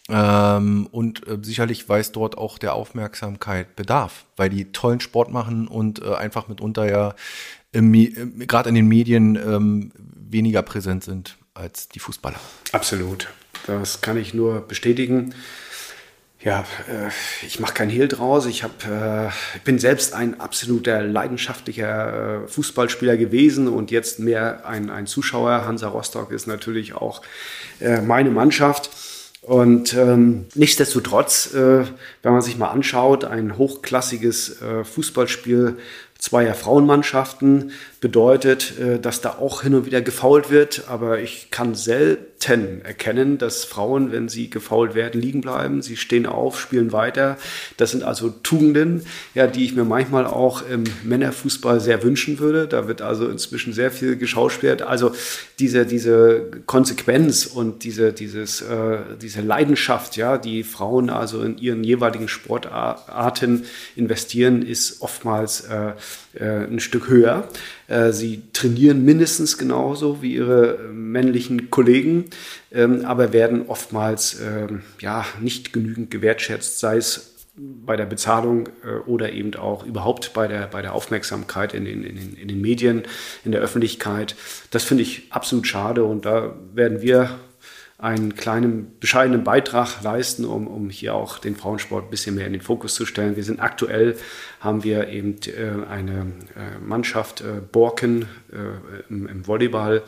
Ähm, 0.10 0.88
und 0.92 1.28
äh, 1.28 1.38
sicherlich 1.42 1.88
weiß 1.88 2.12
dort 2.12 2.38
auch 2.38 2.58
der 2.58 2.74
Aufmerksamkeit 2.74 3.76
Bedarf, 3.76 4.26
weil 4.38 4.50
die 4.50 4.72
tollen 4.72 5.00
Sport 5.00 5.32
machen 5.32 5.68
und 5.68 6.02
äh, 6.02 6.14
einfach 6.16 6.48
mitunter 6.48 6.90
ja 6.90 7.16
gerade 7.74 8.70
in 8.70 8.76
den 8.76 8.88
Medien 8.88 9.36
ähm, 9.36 9.92
weniger 10.16 10.62
präsent 10.62 11.04
sind 11.04 11.38
als 11.54 11.90
die 11.90 12.00
Fußballer. 12.00 12.40
Absolut. 12.72 13.28
Das 13.68 14.02
kann 14.02 14.18
ich 14.18 14.34
nur 14.34 14.62
bestätigen. 14.62 15.34
Ja, 16.40 16.66
äh, 16.88 17.10
ich 17.46 17.60
mache 17.60 17.74
kein 17.74 17.90
Hehl 17.90 18.08
draus. 18.08 18.46
Ich, 18.46 18.64
hab, 18.64 18.86
äh, 18.86 19.30
bin 19.64 19.80
selbst 19.80 20.14
ein 20.14 20.40
absoluter 20.40 21.02
leidenschaftlicher 21.02 22.44
äh, 22.44 22.48
Fußballspieler 22.48 23.18
gewesen 23.18 23.68
und 23.68 23.90
jetzt 23.90 24.20
mehr 24.20 24.66
ein, 24.68 24.90
ein 24.90 25.08
Zuschauer. 25.08 25.66
Hansa 25.66 25.88
Rostock 25.88 26.32
ist 26.32 26.48
natürlich 26.48 26.94
auch 26.94 27.22
meine 27.80 28.32
Mannschaft. 28.32 28.90
Und 29.48 29.94
ähm, 29.94 30.48
nichtsdestotrotz, 30.56 31.54
äh, 31.54 31.86
wenn 32.22 32.34
man 32.34 32.42
sich 32.42 32.58
mal 32.58 32.68
anschaut, 32.68 33.24
ein 33.24 33.58
hochklassiges 33.58 34.62
äh, 34.62 34.84
Fußballspiel 34.84 35.78
zweier 36.20 36.54
Frauenmannschaften 36.56 37.72
bedeutet, 38.00 38.78
äh, 38.80 39.00
dass 39.00 39.22
da 39.22 39.38
auch 39.40 39.64
hin 39.64 39.76
und 39.76 39.86
wieder 39.86 40.02
gefault 40.02 40.50
wird. 40.50 40.86
Aber 40.88 41.20
ich 41.20 41.50
kann 41.52 41.76
selten 41.76 42.82
erkennen, 42.84 43.38
dass 43.38 43.66
Frauen, 43.66 44.12
wenn 44.12 44.30
sie 44.30 44.50
gefault 44.50 44.94
werden, 44.94 45.20
liegen 45.22 45.42
bleiben. 45.42 45.82
Sie 45.82 45.98
stehen 45.98 46.26
auf, 46.26 46.60
spielen 46.60 46.92
weiter. 46.92 47.38
Das 47.78 47.92
sind 47.92 48.04
also 48.04 48.30
Tugenden, 48.30 49.06
ja, 49.34 49.48
die 49.48 49.66
ich 49.66 49.76
mir 49.76 49.86
manchmal 49.86 50.26
auch 50.26 50.68
im 50.68 50.84
Männerfußball 51.04 51.80
sehr 51.80 52.04
wünschen 52.04 52.40
würde. 52.40 52.68
Da 52.68 52.88
wird 52.88 53.02
also 53.02 53.28
inzwischen 53.28 53.74
sehr 53.74 53.92
viel 53.92 54.18
geschauspielt. 54.18 54.82
Also 54.82 55.12
diese, 55.60 55.86
diese 55.86 56.52
Konsequenz 56.66 57.46
und 57.46 57.84
diese, 57.84 58.14
dieses, 58.14 58.62
äh, 58.62 59.00
diese 59.22 59.42
Leidenschaft, 59.42 60.18
ja, 60.18 60.38
die 60.38 60.64
Frauen 60.64 61.10
also 61.10 61.42
in 61.42 61.58
ihren 61.58 61.84
jeweiligen 61.84 62.28
Sportarten 62.28 63.66
investieren, 63.96 64.62
ist 64.62 65.02
oftmals 65.02 65.62
äh, 65.62 65.94
äh, 66.34 66.66
ein 66.66 66.80
Stück 66.80 67.10
höher. 67.10 67.48
Äh, 67.88 68.12
sie 68.12 68.44
trainieren 68.54 69.04
mindestens 69.06 69.58
genauso 69.58 70.22
wie 70.22 70.36
ihre 70.36 70.78
männlichen 70.92 71.70
Kollegen, 71.70 72.26
ähm, 72.72 73.06
aber 73.06 73.34
werden 73.34 73.68
oftmals 73.68 74.40
ähm, 74.42 74.84
ja, 75.00 75.26
nicht 75.42 75.74
genügend 75.74 76.12
gewertschätzt, 76.12 76.80
sei 76.80 76.98
es 76.98 77.34
bei 77.58 77.96
der 77.96 78.06
Bezahlung 78.06 78.70
äh, 78.86 78.98
oder 79.08 79.34
eben 79.34 79.56
auch 79.56 79.84
überhaupt 79.86 80.34
bei 80.34 80.48
der, 80.48 80.68
bei 80.68 80.82
der 80.82 80.94
Aufmerksamkeit 80.94 81.74
in 81.74 81.86
den, 81.86 82.04
in, 82.04 82.16
den, 82.16 82.36
in 82.36 82.48
den 82.48 82.62
Medien, 82.62 83.04
in 83.44 83.52
der 83.52 83.62
Öffentlichkeit. 83.62 84.36
Das 84.70 84.84
finde 84.84 85.04
ich 85.04 85.28
absolut 85.32 85.66
schade 85.66 86.04
und 86.04 86.26
da 86.26 86.56
werden 86.74 87.02
wir 87.02 87.40
einen 88.00 88.36
kleinen, 88.36 89.00
bescheidenen 89.00 89.44
Beitrag 89.44 90.04
leisten, 90.04 90.46
um, 90.46 90.68
um 90.68 90.90
hier 90.90 91.16
auch 91.16 91.40
den 91.40 91.56
Frauensport 91.56 92.06
ein 92.06 92.10
bisschen 92.12 92.36
mehr 92.36 92.46
in 92.46 92.54
den 92.54 92.62
Fokus 92.62 92.94
zu 92.94 93.06
stellen. 93.08 93.36
Wir 93.36 93.44
sind 93.44 93.60
aktuell, 93.60 94.16
haben 94.60 94.84
wir 94.84 95.08
eben 95.08 95.38
äh, 95.48 95.86
eine 95.90 96.28
äh, 96.56 96.80
Mannschaft 96.80 97.42
äh, 97.42 97.62
Borken 97.72 98.28
im, 99.10 99.28
im, 99.28 99.48
Volleyball 99.48 100.04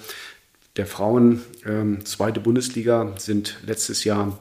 der 0.76 0.86
Frauen, 0.86 1.42
ähm, 1.66 2.06
zweite 2.06 2.40
Bundesliga, 2.40 3.14
sind 3.18 3.58
letztes 3.66 4.04
Jahr 4.04 4.38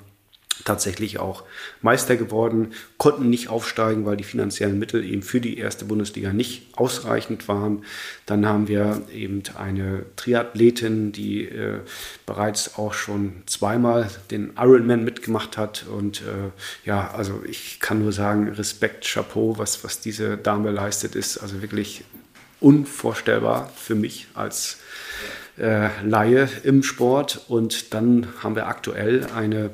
tatsächlich 0.64 1.18
auch 1.18 1.44
Meister 1.82 2.16
geworden, 2.16 2.72
konnten 2.96 3.30
nicht 3.30 3.48
aufsteigen, 3.48 4.04
weil 4.04 4.16
die 4.16 4.24
finanziellen 4.24 4.78
Mittel 4.78 5.04
eben 5.04 5.22
für 5.22 5.40
die 5.40 5.58
erste 5.58 5.84
Bundesliga 5.84 6.32
nicht 6.32 6.66
ausreichend 6.76 7.48
waren. 7.48 7.84
Dann 8.26 8.46
haben 8.46 8.68
wir 8.68 9.02
eben 9.12 9.42
eine 9.56 10.04
Triathletin, 10.16 11.12
die 11.12 11.44
äh, 11.44 11.80
bereits 12.26 12.76
auch 12.76 12.92
schon 12.92 13.42
zweimal 13.46 14.10
den 14.30 14.52
Ironman 14.58 15.04
mitgemacht 15.04 15.56
hat. 15.56 15.86
Und 15.86 16.22
äh, 16.22 16.50
ja, 16.84 17.10
also 17.12 17.42
ich 17.48 17.80
kann 17.80 18.00
nur 18.00 18.12
sagen, 18.12 18.48
Respekt, 18.48 19.06
Chapeau, 19.10 19.58
was, 19.58 19.84
was 19.84 20.00
diese 20.00 20.36
Dame 20.36 20.70
leistet, 20.70 21.14
ist 21.14 21.38
also 21.38 21.62
wirklich 21.62 22.04
unvorstellbar 22.60 23.70
für 23.76 23.94
mich 23.94 24.26
als 24.34 24.78
äh, 25.58 25.88
Laie 26.04 26.48
im 26.64 26.82
Sport. 26.82 27.44
Und 27.48 27.94
dann 27.94 28.26
haben 28.42 28.56
wir 28.56 28.66
aktuell 28.66 29.26
eine 29.34 29.70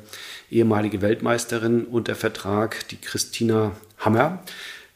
ehemalige 0.51 1.01
Weltmeisterin 1.01 1.85
unter 1.85 2.15
Vertrag, 2.15 2.87
die 2.89 2.97
Christina 2.97 3.71
Hammer, 3.97 4.43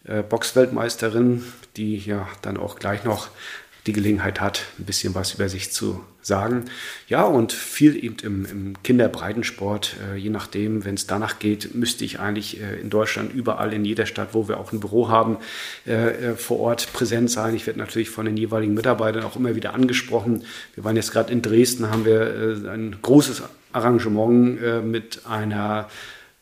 äh, 0.05 0.23
Boxweltmeisterin, 0.23 1.43
die 1.77 1.97
ja 1.97 2.27
dann 2.41 2.57
auch 2.57 2.79
gleich 2.79 3.03
noch 3.03 3.29
die 3.87 3.93
Gelegenheit 3.93 4.41
hat, 4.41 4.65
ein 4.77 4.85
bisschen 4.85 5.15
was 5.15 5.33
über 5.33 5.49
sich 5.49 5.71
zu 5.71 6.03
sagen. 6.21 6.65
Ja, 7.07 7.23
und 7.23 7.53
viel 7.53 7.95
eben 8.03 8.17
im, 8.21 8.45
im 8.45 8.83
Kinderbreitensport, 8.83 9.95
äh, 10.13 10.17
je 10.17 10.29
nachdem, 10.29 10.85
wenn 10.85 10.95
es 10.95 11.07
danach 11.07 11.39
geht, 11.39 11.73
müsste 11.75 12.05
ich 12.05 12.19
eigentlich 12.19 12.61
äh, 12.61 12.79
in 12.79 12.89
Deutschland 12.89 13.33
überall 13.33 13.73
in 13.73 13.85
jeder 13.85 14.05
Stadt, 14.05 14.29
wo 14.33 14.47
wir 14.47 14.59
auch 14.59 14.73
ein 14.73 14.79
Büro 14.79 15.07
haben, 15.07 15.37
äh, 15.87 16.31
äh 16.31 16.35
vor 16.35 16.59
Ort 16.59 16.93
präsent 16.93 17.31
sein. 17.31 17.55
Ich 17.55 17.65
werde 17.67 17.79
natürlich 17.79 18.09
von 18.09 18.25
den 18.25 18.37
jeweiligen 18.37 18.73
Mitarbeitern 18.73 19.23
auch 19.23 19.37
immer 19.37 19.55
wieder 19.55 19.73
angesprochen. 19.73 20.43
Wir 20.75 20.83
waren 20.83 20.95
jetzt 20.95 21.11
gerade 21.11 21.31
in 21.31 21.41
Dresden, 21.41 21.89
haben 21.89 22.05
wir 22.05 22.65
äh, 22.65 22.69
ein 22.69 22.97
großes 23.01 23.41
Arrangement 23.71 24.61
äh, 24.61 24.81
mit 24.81 25.25
einer 25.25 25.89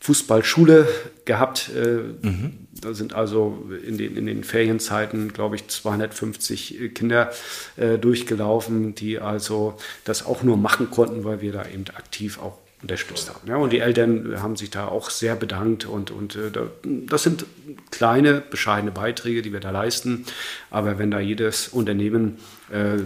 Fußballschule 0.00 0.86
gehabt. 1.24 1.70
Äh, 1.74 2.26
mhm. 2.26 2.52
Da 2.80 2.94
sind 2.94 3.12
also 3.12 3.68
in 3.84 3.98
den, 3.98 4.16
in 4.16 4.26
den 4.26 4.44
Ferienzeiten, 4.44 5.32
glaube 5.32 5.56
ich, 5.56 5.66
250 5.66 6.80
äh, 6.80 6.88
Kinder 6.90 7.30
äh, 7.76 7.98
durchgelaufen, 7.98 8.94
die 8.94 9.18
also 9.18 9.76
das 10.04 10.24
auch 10.24 10.42
nur 10.42 10.56
machen 10.56 10.90
konnten, 10.90 11.24
weil 11.24 11.40
wir 11.40 11.52
da 11.52 11.66
eben 11.66 11.84
aktiv 11.94 12.38
auch 12.40 12.58
unterstützt 12.80 13.28
haben. 13.28 13.48
Ja, 13.48 13.56
und 13.56 13.72
die 13.72 13.80
Eltern 13.80 14.40
haben 14.40 14.54
sich 14.54 14.70
da 14.70 14.86
auch 14.86 15.10
sehr 15.10 15.34
bedankt 15.34 15.84
und, 15.84 16.12
und 16.12 16.36
äh, 16.36 16.52
das 16.84 17.24
sind 17.24 17.44
kleine, 17.90 18.40
bescheidene 18.40 18.92
Beiträge, 18.92 19.42
die 19.42 19.52
wir 19.52 19.58
da 19.58 19.70
leisten. 19.70 20.24
Aber 20.70 20.98
wenn 20.98 21.10
da 21.10 21.18
jedes 21.18 21.68
Unternehmen 21.68 22.38
äh, 22.70 22.98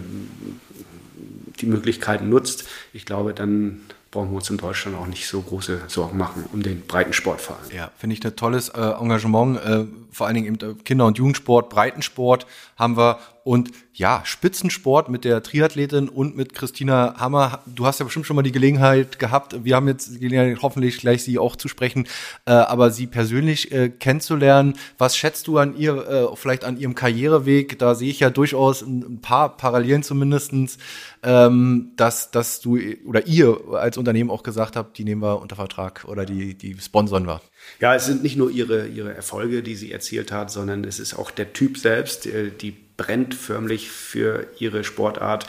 die 1.59 1.65
Möglichkeiten 1.65 2.29
nutzt, 2.29 2.67
ich 2.93 3.05
glaube, 3.05 3.33
dann 3.33 3.81
brauchen 4.13 4.29
wir 4.29 4.37
uns 4.37 4.49
in 4.49 4.57
Deutschland 4.57 4.97
auch 4.97 5.07
nicht 5.07 5.27
so 5.27 5.41
große 5.41 5.81
Sorgen 5.87 6.17
machen 6.17 6.45
um 6.53 6.61
den 6.61 6.85
Breitensportverein. 6.85 7.75
Ja, 7.75 7.91
finde 7.97 8.15
ich 8.15 8.25
ein 8.25 8.35
tolles 8.35 8.69
äh, 8.69 8.79
Engagement. 8.79 9.57
Äh, 9.65 9.85
vor 10.11 10.27
allen 10.27 10.35
Dingen 10.35 10.55
im 10.55 10.83
Kinder- 10.83 11.07
und 11.07 11.17
Jugendsport, 11.17 11.69
Breitensport 11.69 12.45
haben 12.77 12.95
wir 12.95 13.19
und 13.43 13.71
ja, 13.95 14.21
Spitzensport 14.23 15.09
mit 15.09 15.23
der 15.23 15.43
Triathletin 15.43 16.09
und 16.09 16.35
mit 16.35 16.53
Christina 16.53 17.15
Hammer. 17.19 17.61
Du 17.67 17.85
hast 17.85 17.99
ja 17.99 18.05
bestimmt 18.05 18.25
schon 18.25 18.35
mal 18.35 18.41
die 18.41 18.51
Gelegenheit 18.51 19.19
gehabt. 19.19 19.63
Wir 19.63 19.75
haben 19.75 19.87
jetzt 19.87 20.15
die 20.15 20.19
Gelegenheit, 20.19 20.59
hoffentlich 20.61 20.97
gleich 20.97 21.23
sie 21.23 21.37
auch 21.37 21.55
zu 21.55 21.67
sprechen, 21.67 22.07
äh, 22.45 22.51
aber 22.51 22.89
sie 22.89 23.05
persönlich 23.05 23.71
äh, 23.71 23.89
kennenzulernen. 23.89 24.75
Was 24.97 25.15
schätzt 25.15 25.47
du 25.47 25.57
an 25.57 25.77
ihr, 25.77 25.95
äh, 26.07 26.35
vielleicht 26.35 26.63
an 26.63 26.77
ihrem 26.77 26.95
Karriereweg? 26.95 27.77
Da 27.77 27.93
sehe 27.93 28.09
ich 28.09 28.19
ja 28.19 28.29
durchaus 28.29 28.81
ein, 28.81 29.19
paar 29.21 29.57
Parallelen 29.57 30.03
zumindestens, 30.03 30.77
ähm, 31.21 31.91
dass, 31.95 32.31
dass 32.31 32.61
du 32.61 32.79
oder 33.05 33.27
ihr 33.27 33.59
als 33.73 33.97
Unternehmen 33.97 34.31
auch 34.31 34.43
gesagt 34.43 34.75
habt, 34.75 34.97
die 34.97 35.03
nehmen 35.03 35.21
wir 35.21 35.39
unter 35.39 35.55
Vertrag 35.55 36.05
oder 36.07 36.25
die, 36.25 36.55
die 36.55 36.75
sponsern 36.79 37.27
wir. 37.27 37.41
Ja, 37.79 37.93
es 37.93 38.05
sind 38.05 38.23
nicht 38.23 38.37
nur 38.37 38.49
ihre, 38.49 38.87
ihre 38.87 39.13
Erfolge, 39.13 39.63
die 39.63 39.75
sie 39.75 39.91
erzielt 39.91 40.31
hat, 40.31 40.49
sondern 40.49 40.83
es 40.83 40.99
ist 40.99 41.13
auch 41.13 41.29
der 41.31 41.53
Typ 41.53 41.77
selbst, 41.77 42.25
äh, 42.25 42.49
die 42.49 42.82
brennt 42.97 43.33
förmlich 43.35 43.89
für 43.89 44.47
ihre 44.59 44.83
Sportart 44.83 45.47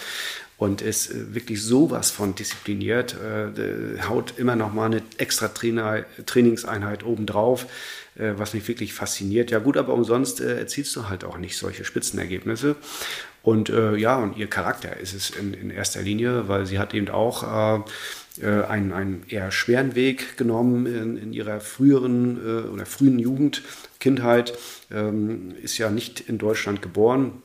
und 0.57 0.83
ist 0.83 1.11
äh, 1.11 1.35
wirklich 1.35 1.63
sowas 1.63 2.11
von 2.11 2.35
diszipliniert, 2.35 3.15
äh, 3.15 4.03
haut 4.09 4.35
immer 4.37 4.57
noch 4.57 4.73
mal 4.73 4.87
eine 4.87 5.03
extra 5.19 5.49
Trainer, 5.49 6.05
Trainingseinheit 6.27 7.05
obendrauf, 7.05 7.67
äh, 8.17 8.33
was 8.37 8.55
mich 8.55 8.67
wirklich 8.69 8.93
fasziniert. 8.93 9.51
Ja 9.51 9.59
gut, 9.59 9.77
aber 9.77 9.93
umsonst 9.93 10.41
äh, 10.41 10.59
erzielst 10.59 10.95
du 10.97 11.09
halt 11.09 11.25
auch 11.25 11.39
nicht 11.39 11.57
solche 11.57 11.85
Spitzenergebnisse. 11.85 12.77
Und 13.43 13.69
äh, 13.69 13.97
ja, 13.97 14.17
und 14.17 14.39
ihr 14.39 14.47
Charakter 14.47 14.97
ist 14.97 15.13
es 15.13 15.31
in, 15.31 15.53
in 15.53 15.71
erster 15.71 16.01
Linie, 16.01 16.49
weil 16.49 16.65
sie 16.65 16.79
hat 16.79 16.95
eben 16.95 17.11
auch 17.11 17.85
äh, 18.41 18.63
einen, 18.63 18.93
einen 18.93 19.25
eher 19.29 19.51
schweren 19.51 19.95
Weg 19.95 20.37
genommen 20.37 20.87
in, 20.87 21.17
in 21.19 21.33
ihrer 21.33 21.61
früheren 21.61 22.39
äh, 22.39 22.69
oder 22.69 22.87
frühen 22.87 23.19
Jugend, 23.19 23.63
Kindheit, 24.05 24.53
ähm, 24.91 25.55
ist 25.63 25.79
ja 25.79 25.89
nicht 25.89 26.21
in 26.21 26.37
Deutschland 26.37 26.83
geboren 26.83 27.43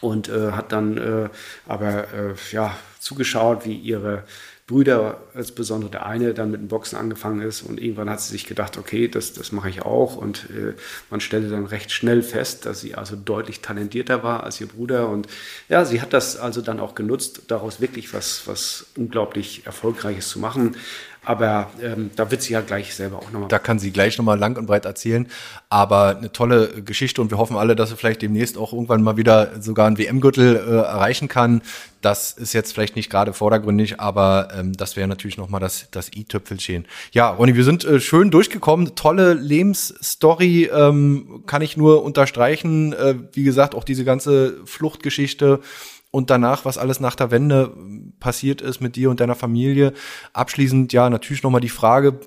und 0.00 0.28
äh, 0.28 0.52
hat 0.52 0.70
dann 0.70 0.96
äh, 0.96 1.28
aber 1.66 2.04
äh, 2.14 2.34
ja, 2.52 2.76
zugeschaut, 3.00 3.66
wie 3.66 3.74
ihre 3.74 4.22
Brüder, 4.68 5.20
insbesondere 5.34 5.90
der 5.90 6.06
eine, 6.06 6.32
dann 6.32 6.52
mit 6.52 6.60
dem 6.60 6.68
Boxen 6.68 6.96
angefangen 6.96 7.40
ist 7.40 7.62
und 7.62 7.80
irgendwann 7.80 8.08
hat 8.08 8.20
sie 8.20 8.30
sich 8.30 8.46
gedacht, 8.46 8.78
okay, 8.78 9.08
das, 9.08 9.32
das 9.32 9.50
mache 9.50 9.68
ich 9.68 9.82
auch 9.82 10.14
und 10.14 10.48
äh, 10.50 10.74
man 11.10 11.20
stellte 11.20 11.48
dann 11.48 11.66
recht 11.66 11.90
schnell 11.90 12.22
fest, 12.22 12.66
dass 12.66 12.80
sie 12.80 12.94
also 12.94 13.16
deutlich 13.16 13.62
talentierter 13.62 14.22
war 14.22 14.44
als 14.44 14.60
ihr 14.60 14.68
Bruder 14.68 15.08
und 15.08 15.26
ja, 15.68 15.84
sie 15.84 16.00
hat 16.00 16.12
das 16.12 16.36
also 16.36 16.62
dann 16.62 16.78
auch 16.78 16.94
genutzt, 16.94 17.42
daraus 17.48 17.80
wirklich 17.80 18.14
was, 18.14 18.46
was 18.46 18.86
unglaublich 18.96 19.66
Erfolgreiches 19.66 20.28
zu 20.28 20.38
machen. 20.38 20.76
Aber 21.22 21.70
ähm, 21.82 22.10
da 22.16 22.30
wird 22.30 22.40
sie 22.40 22.54
ja 22.54 22.62
gleich 22.62 22.94
selber 22.94 23.18
auch 23.18 23.30
nochmal. 23.30 23.48
Da 23.48 23.58
kann 23.58 23.78
sie 23.78 23.90
gleich 23.90 24.16
nochmal 24.16 24.38
lang 24.38 24.56
und 24.56 24.66
breit 24.66 24.86
erzählen. 24.86 25.28
Aber 25.68 26.16
eine 26.16 26.32
tolle 26.32 26.82
Geschichte 26.82 27.20
und 27.20 27.30
wir 27.30 27.36
hoffen 27.36 27.56
alle, 27.56 27.76
dass 27.76 27.90
sie 27.90 27.96
vielleicht 27.96 28.22
demnächst 28.22 28.56
auch 28.56 28.72
irgendwann 28.72 29.02
mal 29.02 29.18
wieder 29.18 29.60
sogar 29.60 29.86
einen 29.86 29.98
WM-Gürtel 29.98 30.56
äh, 30.56 30.76
erreichen 30.76 31.28
kann. 31.28 31.60
Das 32.00 32.32
ist 32.32 32.54
jetzt 32.54 32.72
vielleicht 32.72 32.96
nicht 32.96 33.10
gerade 33.10 33.34
vordergründig, 33.34 34.00
aber 34.00 34.48
ähm, 34.56 34.72
das 34.72 34.96
wäre 34.96 35.06
natürlich 35.06 35.36
nochmal 35.36 35.60
das, 35.60 35.88
das 35.90 36.10
i-Tüpfelchen. 36.14 36.86
Ja, 37.12 37.28
Ronny, 37.28 37.54
wir 37.54 37.64
sind 37.64 37.84
äh, 37.84 38.00
schön 38.00 38.30
durchgekommen. 38.30 38.94
Tolle 38.94 39.34
Lebensstory, 39.34 40.70
ähm, 40.72 41.42
kann 41.46 41.60
ich 41.60 41.76
nur 41.76 42.02
unterstreichen. 42.02 42.94
Äh, 42.94 43.16
wie 43.32 43.44
gesagt, 43.44 43.74
auch 43.74 43.84
diese 43.84 44.04
ganze 44.04 44.56
Fluchtgeschichte 44.64 45.60
und 46.10 46.30
danach, 46.30 46.64
was 46.64 46.78
alles 46.78 47.00
nach 47.00 47.14
der 47.14 47.30
Wende 47.30 47.72
passiert 48.18 48.60
ist 48.60 48.80
mit 48.80 48.96
dir 48.96 49.10
und 49.10 49.20
deiner 49.20 49.34
Familie. 49.34 49.92
Abschließend, 50.32 50.92
ja, 50.92 51.08
natürlich 51.08 51.42
nochmal 51.42 51.60
die 51.60 51.68
Frage 51.68 52.18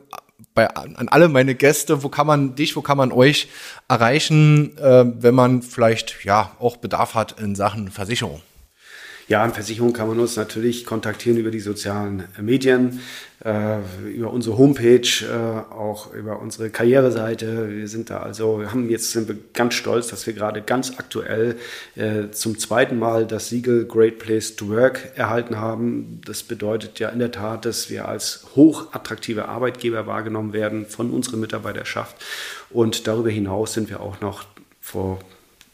bei, 0.54 0.70
an 0.70 1.08
alle 1.10 1.30
meine 1.30 1.56
Gäste, 1.56 2.04
wo 2.04 2.10
kann 2.10 2.28
man 2.28 2.56
dich, 2.56 2.76
wo 2.76 2.82
kann 2.82 2.98
man 2.98 3.12
euch 3.12 3.50
erreichen, 3.88 4.78
äh, 4.78 5.06
wenn 5.22 5.36
man 5.36 5.62
vielleicht 5.62 6.24
ja 6.24 6.52
auch 6.60 6.78
Bedarf 6.78 7.16
hat 7.16 7.40
in 7.40 7.56
Sachen 7.56 7.90
Versicherung? 7.90 8.42
Ja, 9.30 9.46
in 9.46 9.54
Versicherung 9.54 9.94
kann 9.94 10.10
man 10.10 10.20
uns 10.20 10.36
natürlich 10.36 10.86
kontaktieren 10.86 11.38
über 11.38 11.50
die 11.50 11.62
sozialen 11.62 12.26
Medien, 12.42 13.00
äh, 13.46 13.78
über 14.14 14.32
unsere 14.32 14.58
Homepage, 14.58 15.08
äh, 15.22 15.74
auch 15.74 16.14
über 16.14 16.42
unsere 16.42 16.70
Karriereseite. 16.70 17.70
Wir 17.72 17.88
sind 17.88 18.10
da 18.10 18.20
also, 18.20 18.60
wir 18.60 18.72
haben 18.72 18.90
jetzt 18.90 19.12
sind 19.12 19.30
wir 19.30 19.38
ganz 19.54 19.76
stolz, 19.76 20.08
dass 20.08 20.28
wir 20.28 20.34
gerade 20.34 20.62
ganz 20.62 20.94
aktuell 20.98 21.56
äh, 21.96 22.32
zum 22.32 22.60
zweiten 22.60 23.00
Mal 23.00 23.26
das 23.26 23.48
Siegel 23.48 23.86
Great 23.86 24.20
Place 24.20 24.58
to 24.58 24.68
Work 24.68 25.14
erhalten 25.16 25.58
haben. 25.58 26.20
Das 26.26 26.44
bedeutet 26.44 27.00
ja 27.00 27.08
in 27.08 27.20
der 27.20 27.32
Tat, 27.32 27.64
dass 27.64 27.90
wir 27.90 28.10
als 28.10 28.46
hochattraktive 28.58 29.48
Arbeitgeber 29.48 30.06
wahrgenommen 30.06 30.52
werden 30.52 30.86
von 30.86 31.12
unserer 31.12 31.38
Mitarbeiterschaft. 31.38 32.18
Und 32.72 33.08
darüber 33.08 33.30
hinaus 33.30 33.74
sind 33.74 33.90
wir 33.90 34.02
auch 34.02 34.20
noch 34.20 34.44
vor 34.82 35.20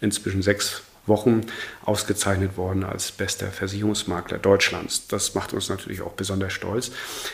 inzwischen 0.01 0.43
sechs 0.43 0.83
Wochen 1.05 1.41
ausgezeichnet 1.85 2.57
worden 2.57 2.83
als 2.83 3.11
bester 3.11 3.47
Versicherungsmakler 3.47 4.37
Deutschlands. 4.37 5.07
Das 5.07 5.35
macht 5.35 5.53
uns 5.53 5.69
natürlich 5.69 6.01
auch 6.01 6.13
besonders 6.13 6.53
stolz. 6.53 6.91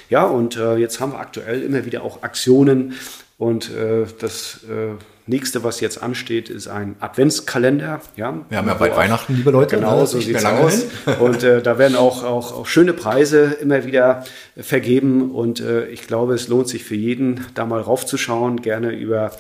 Ja, 0.10 0.24
und 0.24 0.58
äh, 0.58 0.76
jetzt 0.78 1.00
haben 1.00 1.14
wir 1.14 1.20
aktuell 1.20 1.62
immer 1.62 1.86
wieder 1.86 2.04
auch 2.04 2.24
Aktionen 2.24 2.94
und 3.38 3.70
äh, 3.70 4.06
das 4.20 4.62
äh, 4.64 4.96
nächste, 5.28 5.64
was 5.66 5.82
jetzt 5.82 6.02
ansteht, 6.02 6.50
ist 6.50 6.68
ein 6.68 6.96
Adventskalender. 7.02 8.00
Ja, 8.16 8.34
wir 8.48 8.58
haben 8.58 8.68
ja 8.68 8.74
bald 8.76 8.96
Weihnachten, 8.96 9.36
liebe 9.36 9.52
Leute. 9.52 9.76
Genau, 9.76 10.00
ne? 10.00 10.08
so 10.08 10.22
sieht 10.22 10.38
es 10.38 10.46
aus. 10.46 10.86
Und 11.20 11.44
äh, 11.44 11.62
da 11.62 11.78
werden 11.78 11.98
auch, 11.98 12.24
auch, 12.24 12.54
auch 12.54 12.66
schöne 12.66 12.94
Preise 12.94 13.58
immer 13.60 13.86
wieder 13.86 14.24
vergeben. 14.56 15.32
Und 15.32 15.60
äh, 15.60 15.88
ich 15.88 16.08
glaube, 16.08 16.34
es 16.34 16.48
lohnt 16.48 16.70
sich 16.70 16.86
für 16.86 16.96
jeden, 16.96 17.46
da 17.56 17.66
mal 17.66 17.82
raufzuschauen, 17.82 18.62
gerne 18.62 18.92
über 18.92 19.32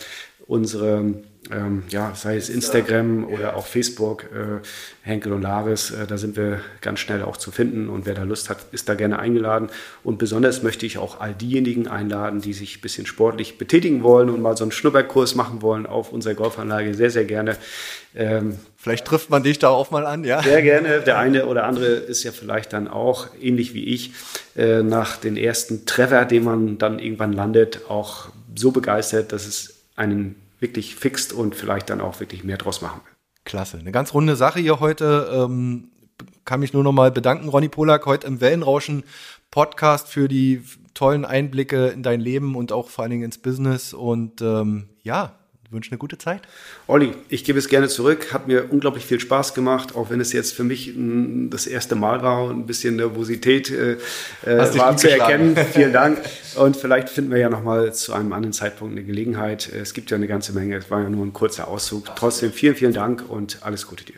unsere 0.45 1.13
ähm, 1.51 1.83
ja, 1.89 2.13
sei 2.15 2.37
es 2.37 2.49
Instagram 2.49 3.25
oder 3.25 3.55
auch 3.55 3.67
Facebook, 3.67 4.23
äh, 4.23 4.65
Henkel 5.03 5.33
und 5.33 5.43
Laris, 5.43 5.91
äh, 5.91 6.07
da 6.07 6.17
sind 6.17 6.35
wir 6.35 6.61
ganz 6.81 6.99
schnell 6.99 7.21
auch 7.21 7.37
zu 7.37 7.51
finden 7.51 7.89
und 7.89 8.05
wer 8.05 8.15
da 8.15 8.23
Lust 8.23 8.49
hat, 8.49 8.65
ist 8.71 8.89
da 8.89 8.95
gerne 8.95 9.19
eingeladen. 9.19 9.69
Und 10.03 10.17
besonders 10.17 10.63
möchte 10.63 10.85
ich 10.85 10.97
auch 10.97 11.19
all 11.19 11.33
diejenigen 11.33 11.87
einladen, 11.87 12.41
die 12.41 12.53
sich 12.53 12.77
ein 12.77 12.81
bisschen 12.81 13.05
sportlich 13.05 13.57
betätigen 13.57 14.01
wollen 14.01 14.29
und 14.29 14.41
mal 14.41 14.57
so 14.57 14.63
einen 14.63 14.71
Schnupperkurs 14.71 15.35
machen 15.35 15.61
wollen 15.61 15.85
auf 15.85 16.11
unserer 16.11 16.33
Golfanlage, 16.33 16.93
sehr, 16.95 17.11
sehr 17.11 17.25
gerne. 17.25 17.57
Ähm, 18.15 18.57
vielleicht 18.77 19.05
trifft 19.05 19.29
man 19.29 19.43
dich 19.43 19.59
da 19.59 19.69
auch 19.69 19.91
mal 19.91 20.05
an, 20.05 20.23
ja? 20.23 20.41
Sehr 20.41 20.61
gerne. 20.61 21.01
Der 21.01 21.19
eine 21.19 21.45
oder 21.45 21.65
andere 21.65 21.85
ist 21.85 22.23
ja 22.23 22.31
vielleicht 22.31 22.73
dann 22.73 22.87
auch, 22.87 23.27
ähnlich 23.39 23.73
wie 23.73 23.85
ich, 23.85 24.13
äh, 24.55 24.81
nach 24.81 25.17
den 25.17 25.37
ersten 25.37 25.85
Treffer, 25.85 26.25
den 26.25 26.43
man 26.43 26.77
dann 26.77 26.97
irgendwann 26.97 27.33
landet, 27.33 27.81
auch 27.89 28.29
so 28.55 28.71
begeistert, 28.71 29.31
dass 29.31 29.45
es 29.45 29.75
einen 29.95 30.35
wirklich 30.65 30.95
fixt 30.95 31.31
und 31.31 31.53
vielleicht 31.53 31.91
dann 31.91 32.01
auch 32.01 32.19
wirklich 32.19 32.43
mehr 32.43 32.57
draus 32.57 32.81
machen 32.81 33.01
will. 33.05 33.13
Klasse. 33.45 33.77
Eine 33.77 33.91
ganz 33.91 34.13
runde 34.15 34.35
Sache 34.35 34.59
hier 34.59 34.79
heute. 34.79 35.29
Ähm, 35.31 35.89
kann 36.43 36.59
mich 36.59 36.73
nur 36.73 36.83
noch 36.83 36.91
mal 36.91 37.11
bedanken, 37.11 37.49
Ronny 37.49 37.69
Polak, 37.69 38.05
heute 38.05 38.25
im 38.25 38.41
Wellenrauschen 38.41 39.03
Podcast 39.51 40.07
für 40.07 40.27
die 40.27 40.63
tollen 40.95 41.23
Einblicke 41.23 41.87
in 41.87 42.01
dein 42.01 42.19
Leben 42.19 42.55
und 42.55 42.71
auch 42.71 42.89
vor 42.89 43.03
allen 43.03 43.11
Dingen 43.11 43.23
ins 43.23 43.37
Business. 43.37 43.93
Und 43.93 44.41
ähm, 44.41 44.89
ja, 45.03 45.35
wünsche 45.71 45.91
eine 45.91 45.97
gute 45.97 46.17
Zeit. 46.17 46.41
Olli, 46.87 47.13
ich 47.29 47.43
gebe 47.43 47.59
es 47.59 47.69
gerne 47.69 47.87
zurück. 47.87 48.33
Hat 48.33 48.47
mir 48.47 48.71
unglaublich 48.71 49.05
viel 49.05 49.19
Spaß 49.19 49.53
gemacht, 49.53 49.95
auch 49.95 50.09
wenn 50.09 50.19
es 50.19 50.33
jetzt 50.33 50.53
für 50.53 50.63
mich 50.63 50.95
m, 50.95 51.49
das 51.49 51.67
erste 51.67 51.95
Mal 51.95 52.21
war 52.23 52.45
und 52.45 52.59
ein 52.59 52.65
bisschen 52.65 52.95
Nervosität 52.95 53.69
äh, 53.69 53.97
äh 54.45 54.77
war 54.77 54.97
zu 54.97 55.09
erkennen. 55.09 55.55
Vielen 55.73 55.93
Dank. 55.93 56.19
Und 56.55 56.77
vielleicht 56.77 57.09
finden 57.09 57.31
wir 57.31 57.39
ja 57.39 57.49
nochmal 57.49 57.93
zu 57.93 58.13
einem 58.13 58.33
anderen 58.33 58.53
Zeitpunkt 58.53 58.93
eine 58.93 59.03
Gelegenheit. 59.03 59.71
Es 59.71 59.93
gibt 59.93 60.11
ja 60.11 60.17
eine 60.17 60.27
ganze 60.27 60.53
Menge. 60.53 60.77
Es 60.77 60.89
war 60.89 61.01
ja 61.01 61.09
nur 61.09 61.25
ein 61.25 61.33
kurzer 61.33 61.67
Auszug. 61.67 62.15
Trotzdem 62.15 62.51
vielen, 62.51 62.75
vielen 62.75 62.93
Dank 62.93 63.23
und 63.29 63.59
alles 63.61 63.87
Gute 63.87 64.05
dir. 64.05 64.15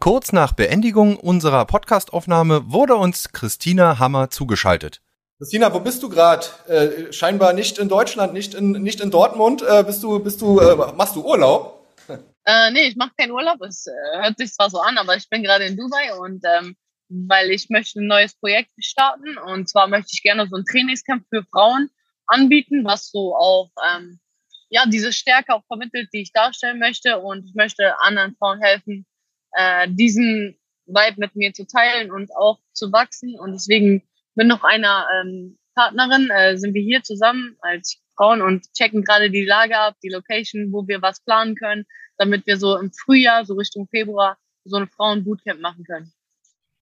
Kurz 0.00 0.32
nach 0.32 0.52
Beendigung 0.52 1.16
unserer 1.16 1.64
Podcastaufnahme 1.64 2.70
wurde 2.70 2.94
uns 2.94 3.32
Christina 3.32 3.98
Hammer 3.98 4.30
zugeschaltet. 4.30 5.00
Christina, 5.38 5.72
wo 5.72 5.78
bist 5.78 6.02
du 6.02 6.08
gerade? 6.08 6.46
Äh, 6.66 7.12
scheinbar 7.12 7.52
nicht 7.52 7.78
in 7.78 7.88
Deutschland, 7.88 8.32
nicht 8.32 8.54
in, 8.54 8.72
nicht 8.72 9.00
in 9.00 9.12
Dortmund. 9.12 9.62
Äh, 9.62 9.84
bist 9.84 10.02
du, 10.02 10.18
bist 10.18 10.40
du, 10.40 10.58
äh, 10.58 10.74
machst 10.96 11.14
du 11.14 11.24
Urlaub? 11.24 11.86
Äh, 12.44 12.70
nee, 12.72 12.88
ich 12.88 12.96
mache 12.96 13.12
keinen 13.16 13.30
Urlaub. 13.30 13.60
Es 13.62 13.86
äh, 13.86 14.22
hört 14.22 14.36
sich 14.36 14.52
zwar 14.52 14.68
so 14.68 14.80
an, 14.80 14.98
aber 14.98 15.14
ich 15.16 15.28
bin 15.28 15.44
gerade 15.44 15.66
in 15.66 15.76
Dubai 15.76 16.12
und 16.18 16.42
ähm, 16.44 16.76
weil 17.08 17.50
ich 17.50 17.70
möchte 17.70 18.00
ein 18.00 18.08
neues 18.08 18.34
Projekt 18.34 18.72
starten 18.78 19.38
und 19.38 19.68
zwar 19.68 19.86
möchte 19.86 20.10
ich 20.12 20.22
gerne 20.22 20.48
so 20.48 20.56
ein 20.56 20.64
Trainingscamp 20.64 21.24
für 21.28 21.44
Frauen 21.44 21.88
anbieten, 22.26 22.84
was 22.84 23.10
so 23.10 23.36
auch 23.36 23.70
ähm, 23.86 24.18
ja 24.70 24.86
diese 24.86 25.12
Stärke 25.12 25.54
auch 25.54 25.64
vermittelt, 25.66 26.08
die 26.12 26.22
ich 26.22 26.32
darstellen 26.32 26.78
möchte 26.78 27.18
und 27.18 27.44
ich 27.44 27.54
möchte 27.54 28.00
anderen 28.00 28.34
Frauen 28.36 28.60
helfen, 28.60 29.06
äh, 29.52 29.86
diesen 29.88 30.58
Vibe 30.86 31.20
mit 31.20 31.36
mir 31.36 31.52
zu 31.52 31.66
teilen 31.66 32.10
und 32.10 32.34
auch 32.34 32.58
zu 32.72 32.90
wachsen 32.92 33.38
und 33.38 33.52
deswegen 33.52 34.02
mit 34.38 34.46
noch 34.46 34.62
einer 34.62 35.04
ähm, 35.20 35.58
Partnerin 35.74 36.30
äh, 36.30 36.56
sind 36.56 36.72
wir 36.72 36.80
hier 36.80 37.02
zusammen 37.02 37.56
als 37.60 38.00
Frauen 38.16 38.40
und 38.40 38.72
checken 38.72 39.02
gerade 39.02 39.30
die 39.30 39.44
Lage 39.44 39.76
ab, 39.76 39.96
die 40.00 40.10
Location, 40.10 40.72
wo 40.72 40.86
wir 40.86 41.02
was 41.02 41.20
planen 41.24 41.56
können, 41.56 41.86
damit 42.18 42.46
wir 42.46 42.56
so 42.56 42.76
im 42.76 42.92
Frühjahr, 42.92 43.44
so 43.44 43.54
Richtung 43.54 43.88
Februar, 43.88 44.38
so 44.64 44.76
ein 44.76 44.86
Frauen-Bootcamp 44.86 45.60
machen 45.60 45.82
können. 45.84 46.12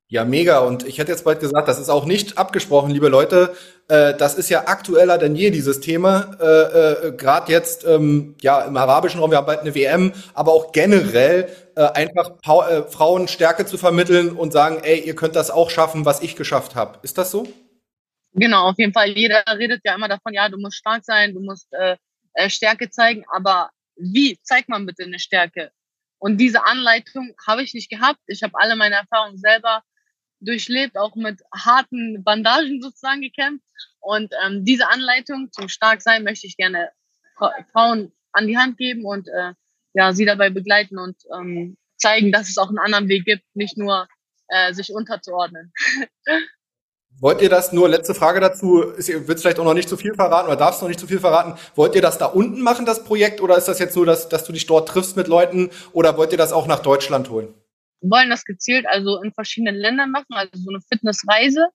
Ja, 0.09 0.25
mega. 0.25 0.61
Und 0.61 0.87
ich 0.87 0.99
hätte 0.99 1.11
jetzt 1.11 1.25
bald 1.25 1.41
gesagt, 1.41 1.67
das 1.67 1.81
ist 1.81 1.89
auch 1.89 2.05
nicht 2.05 2.39
abgesprochen, 2.39 2.93
liebe 2.93 3.09
Leute. 3.09 3.57
Äh, 3.89 4.15
das 4.15 4.35
ist 4.35 4.49
ja 4.49 4.69
aktueller 4.69 5.19
denn 5.19 5.35
je, 5.35 5.51
dieses 5.51 5.81
Thema. 5.81 6.37
Äh, 6.41 7.09
äh, 7.09 7.13
Gerade 7.17 7.51
jetzt 7.51 7.85
ähm, 7.85 8.37
ja 8.41 8.63
im 8.63 8.77
arabischen 8.77 9.19
Raum, 9.19 9.33
wir 9.33 9.39
haben 9.39 9.47
bald 9.47 9.61
eine 9.61 9.75
WM, 9.75 10.13
aber 10.33 10.53
auch 10.53 10.71
generell 10.71 11.49
äh, 11.75 11.87
einfach 11.87 12.39
pa 12.41 12.69
äh, 12.69 12.83
Frauen 12.85 13.27
Stärke 13.27 13.67
zu 13.67 13.79
vermitteln 13.79 14.31
und 14.37 14.53
sagen, 14.53 14.79
ey, 14.85 15.01
ihr 15.01 15.17
könnt 15.17 15.35
das 15.35 15.51
auch 15.51 15.71
schaffen, 15.71 16.05
was 16.05 16.23
ich 16.23 16.37
geschafft 16.37 16.77
habe. 16.77 17.01
Ist 17.03 17.19
das 17.19 17.33
so? 17.33 17.49
Genau, 18.33 18.69
auf 18.69 18.79
jeden 18.79 18.93
Fall. 18.93 19.09
Jeder 19.09 19.43
redet 19.59 19.81
ja 19.85 19.97
immer 19.97 20.09
davon, 20.09 20.35
ja, 20.35 20.49
du 20.49 20.59
musst 20.59 20.77
stark 20.77 21.05
sein, 21.05 21.35
du 21.35 21.41
musst 21.41 21.73
äh, 21.73 21.97
äh 22.35 22.49
Stärke 22.49 22.91
zeigen, 22.91 23.25
aber 23.35 23.71
wie 23.97 24.39
zeigt 24.43 24.69
man 24.69 24.87
bitte 24.87 25.03
eine 25.03 25.19
Stärke? 25.19 25.73
Und 26.19 26.39
diese 26.39 26.65
Anleitung 26.65 27.35
habe 27.45 27.63
ich 27.63 27.75
nicht 27.75 27.91
gehabt. 27.91 28.21
Ich 28.29 28.45
habe 28.45 28.55
alle 28.57 28.77
meine 28.77 28.95
Erfahrungen 28.95 29.39
selber 29.39 29.83
durchlebt, 30.41 30.97
auch 30.97 31.15
mit 31.15 31.41
harten 31.55 32.23
Bandagen 32.23 32.81
sozusagen 32.81 33.21
gekämpft. 33.21 33.65
Und 34.01 34.33
ähm, 34.45 34.65
diese 34.65 34.89
Anleitung 34.89 35.51
zum 35.53 35.69
Starksein 35.69 36.25
möchte 36.25 36.47
ich 36.47 36.57
gerne 36.57 36.91
Frauen 37.73 38.13
an 38.33 38.47
die 38.47 38.57
Hand 38.57 38.79
geben 38.79 39.05
und 39.05 39.29
äh, 39.29 39.53
ja, 39.95 40.13
sie 40.13 40.25
dabei 40.25 40.51
begleiten 40.51 40.99
und 40.99 41.17
ähm, 41.35 41.77
zeigen, 41.97 42.33
dass 42.33 42.49
es 42.49 42.59
auch 42.59 42.69
einen 42.69 42.79
anderen 42.79 43.09
Weg 43.09 43.25
gibt, 43.25 43.45
nicht 43.55 43.77
nur 43.77 44.07
äh, 44.49 44.73
sich 44.73 44.93
unterzuordnen. 44.93 45.73
Wollt 47.19 47.41
ihr 47.41 47.49
das, 47.49 47.73
nur 47.73 47.89
letzte 47.89 48.15
Frage 48.15 48.41
dazu, 48.41 48.83
ist, 48.83 49.09
ihr 49.09 49.27
wird 49.27 49.41
vielleicht 49.41 49.59
auch 49.59 49.65
noch 49.65 49.73
nicht 49.73 49.89
zu 49.89 49.97
viel 49.97 50.15
verraten 50.15 50.49
oder 50.49 50.57
darfst 50.57 50.83
noch 50.83 50.89
nicht 50.89 51.01
zu 51.01 51.07
viel 51.07 51.19
verraten, 51.19 51.55
wollt 51.75 51.95
ihr 51.95 52.03
das 52.03 52.19
da 52.19 52.27
unten 52.27 52.61
machen, 52.61 52.85
das 52.85 53.05
Projekt, 53.05 53.41
oder 53.41 53.57
ist 53.57 53.69
das 53.69 53.79
jetzt 53.79 53.97
nur, 53.97 54.05
dass, 54.05 54.29
dass 54.29 54.45
du 54.45 54.53
dich 54.53 54.67
dort 54.67 54.87
triffst 54.87 55.17
mit 55.17 55.27
Leuten, 55.27 55.71
oder 55.95 56.19
wollt 56.19 56.33
ihr 56.33 56.39
das 56.39 56.53
auch 56.53 56.67
nach 56.67 56.81
Deutschland 56.81 57.31
holen? 57.31 57.55
Wollen 58.01 58.31
das 58.31 58.45
gezielt 58.45 58.87
also 58.87 59.23
in 59.23 59.33
verschiedenen 59.33 59.77
Ländern 59.77 60.11
machen, 60.11 60.33
also 60.33 60.51
so 60.55 60.71
eine 60.71 60.81
Fitnessreise. 60.81 61.69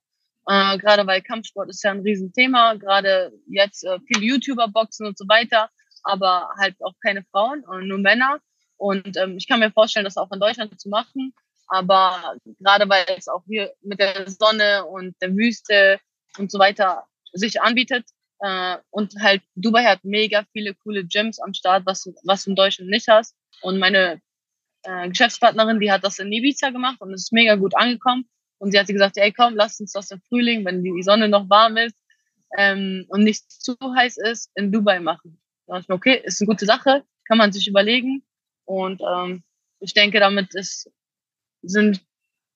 Äh, 0.47 0.77
gerade 0.77 1.05
weil 1.05 1.21
Kampfsport 1.21 1.69
ist 1.69 1.83
ja 1.83 1.91
ein 1.91 2.01
Riesenthema, 2.01 2.73
gerade 2.73 3.31
jetzt 3.47 3.83
äh, 3.83 3.99
viele 4.07 4.25
YouTuber 4.25 4.67
boxen 4.69 5.05
und 5.05 5.17
so 5.17 5.27
weiter, 5.27 5.69
aber 6.03 6.49
halt 6.59 6.75
auch 6.83 6.93
keine 7.03 7.23
Frauen, 7.31 7.63
nur 7.83 7.99
Männer. 7.99 8.39
Und 8.77 9.15
ähm, 9.17 9.37
ich 9.37 9.47
kann 9.47 9.59
mir 9.59 9.71
vorstellen, 9.71 10.05
das 10.05 10.17
auch 10.17 10.31
in 10.31 10.39
Deutschland 10.39 10.79
zu 10.79 10.89
machen. 10.89 11.33
Aber 11.67 12.35
gerade 12.59 12.89
weil 12.89 13.05
es 13.15 13.27
auch 13.27 13.43
hier 13.45 13.71
mit 13.81 13.99
der 13.99 14.29
Sonne 14.29 14.85
und 14.85 15.15
der 15.21 15.35
Wüste 15.35 15.99
und 16.37 16.51
so 16.51 16.57
weiter 16.57 17.05
sich 17.31 17.61
anbietet. 17.61 18.05
Äh, 18.39 18.77
und 18.89 19.13
halt 19.21 19.43
Dubai 19.55 19.83
hat 19.85 20.03
mega 20.03 20.43
viele 20.51 20.73
coole 20.73 21.05
Gyms 21.05 21.39
am 21.39 21.53
Start, 21.53 21.85
was, 21.85 22.11
was 22.23 22.43
du 22.43 22.49
in 22.49 22.55
Deutschland 22.55 22.89
nicht 22.89 23.07
hast. 23.07 23.35
Und 23.61 23.77
meine 23.77 24.19
äh, 24.83 25.09
Geschäftspartnerin, 25.09 25.79
die 25.79 25.91
hat 25.91 26.03
das 26.03 26.19
in 26.19 26.31
Ibiza 26.31 26.69
gemacht 26.69 27.01
und 27.01 27.13
es 27.13 27.23
ist 27.23 27.33
mega 27.33 27.55
gut 27.55 27.75
angekommen. 27.75 28.27
Und 28.57 28.71
sie 28.71 28.79
hat 28.79 28.87
gesagt, 28.87 29.17
ey 29.17 29.31
komm, 29.31 29.55
lass 29.55 29.79
uns 29.79 29.91
das 29.93 30.11
im 30.11 30.21
Frühling, 30.21 30.65
wenn 30.65 30.83
die 30.83 31.01
Sonne 31.01 31.27
noch 31.29 31.49
warm 31.49 31.77
ist, 31.77 31.97
ähm, 32.57 33.05
und 33.09 33.23
nicht 33.23 33.51
zu 33.51 33.75
heiß 33.79 34.17
ist, 34.17 34.51
in 34.55 34.71
Dubai 34.71 34.99
machen. 34.99 35.41
Da 35.67 35.73
dachte 35.73 35.83
ich 35.83 35.89
mir, 35.89 35.95
okay, 35.95 36.21
ist 36.23 36.41
eine 36.41 36.47
gute 36.47 36.65
Sache, 36.65 37.03
kann 37.25 37.37
man 37.37 37.51
sich 37.51 37.67
überlegen. 37.67 38.23
Und 38.65 39.01
ähm, 39.01 39.43
ich 39.79 39.93
denke, 39.93 40.19
damit 40.19 40.53
ist, 40.53 40.91
sind, 41.61 42.01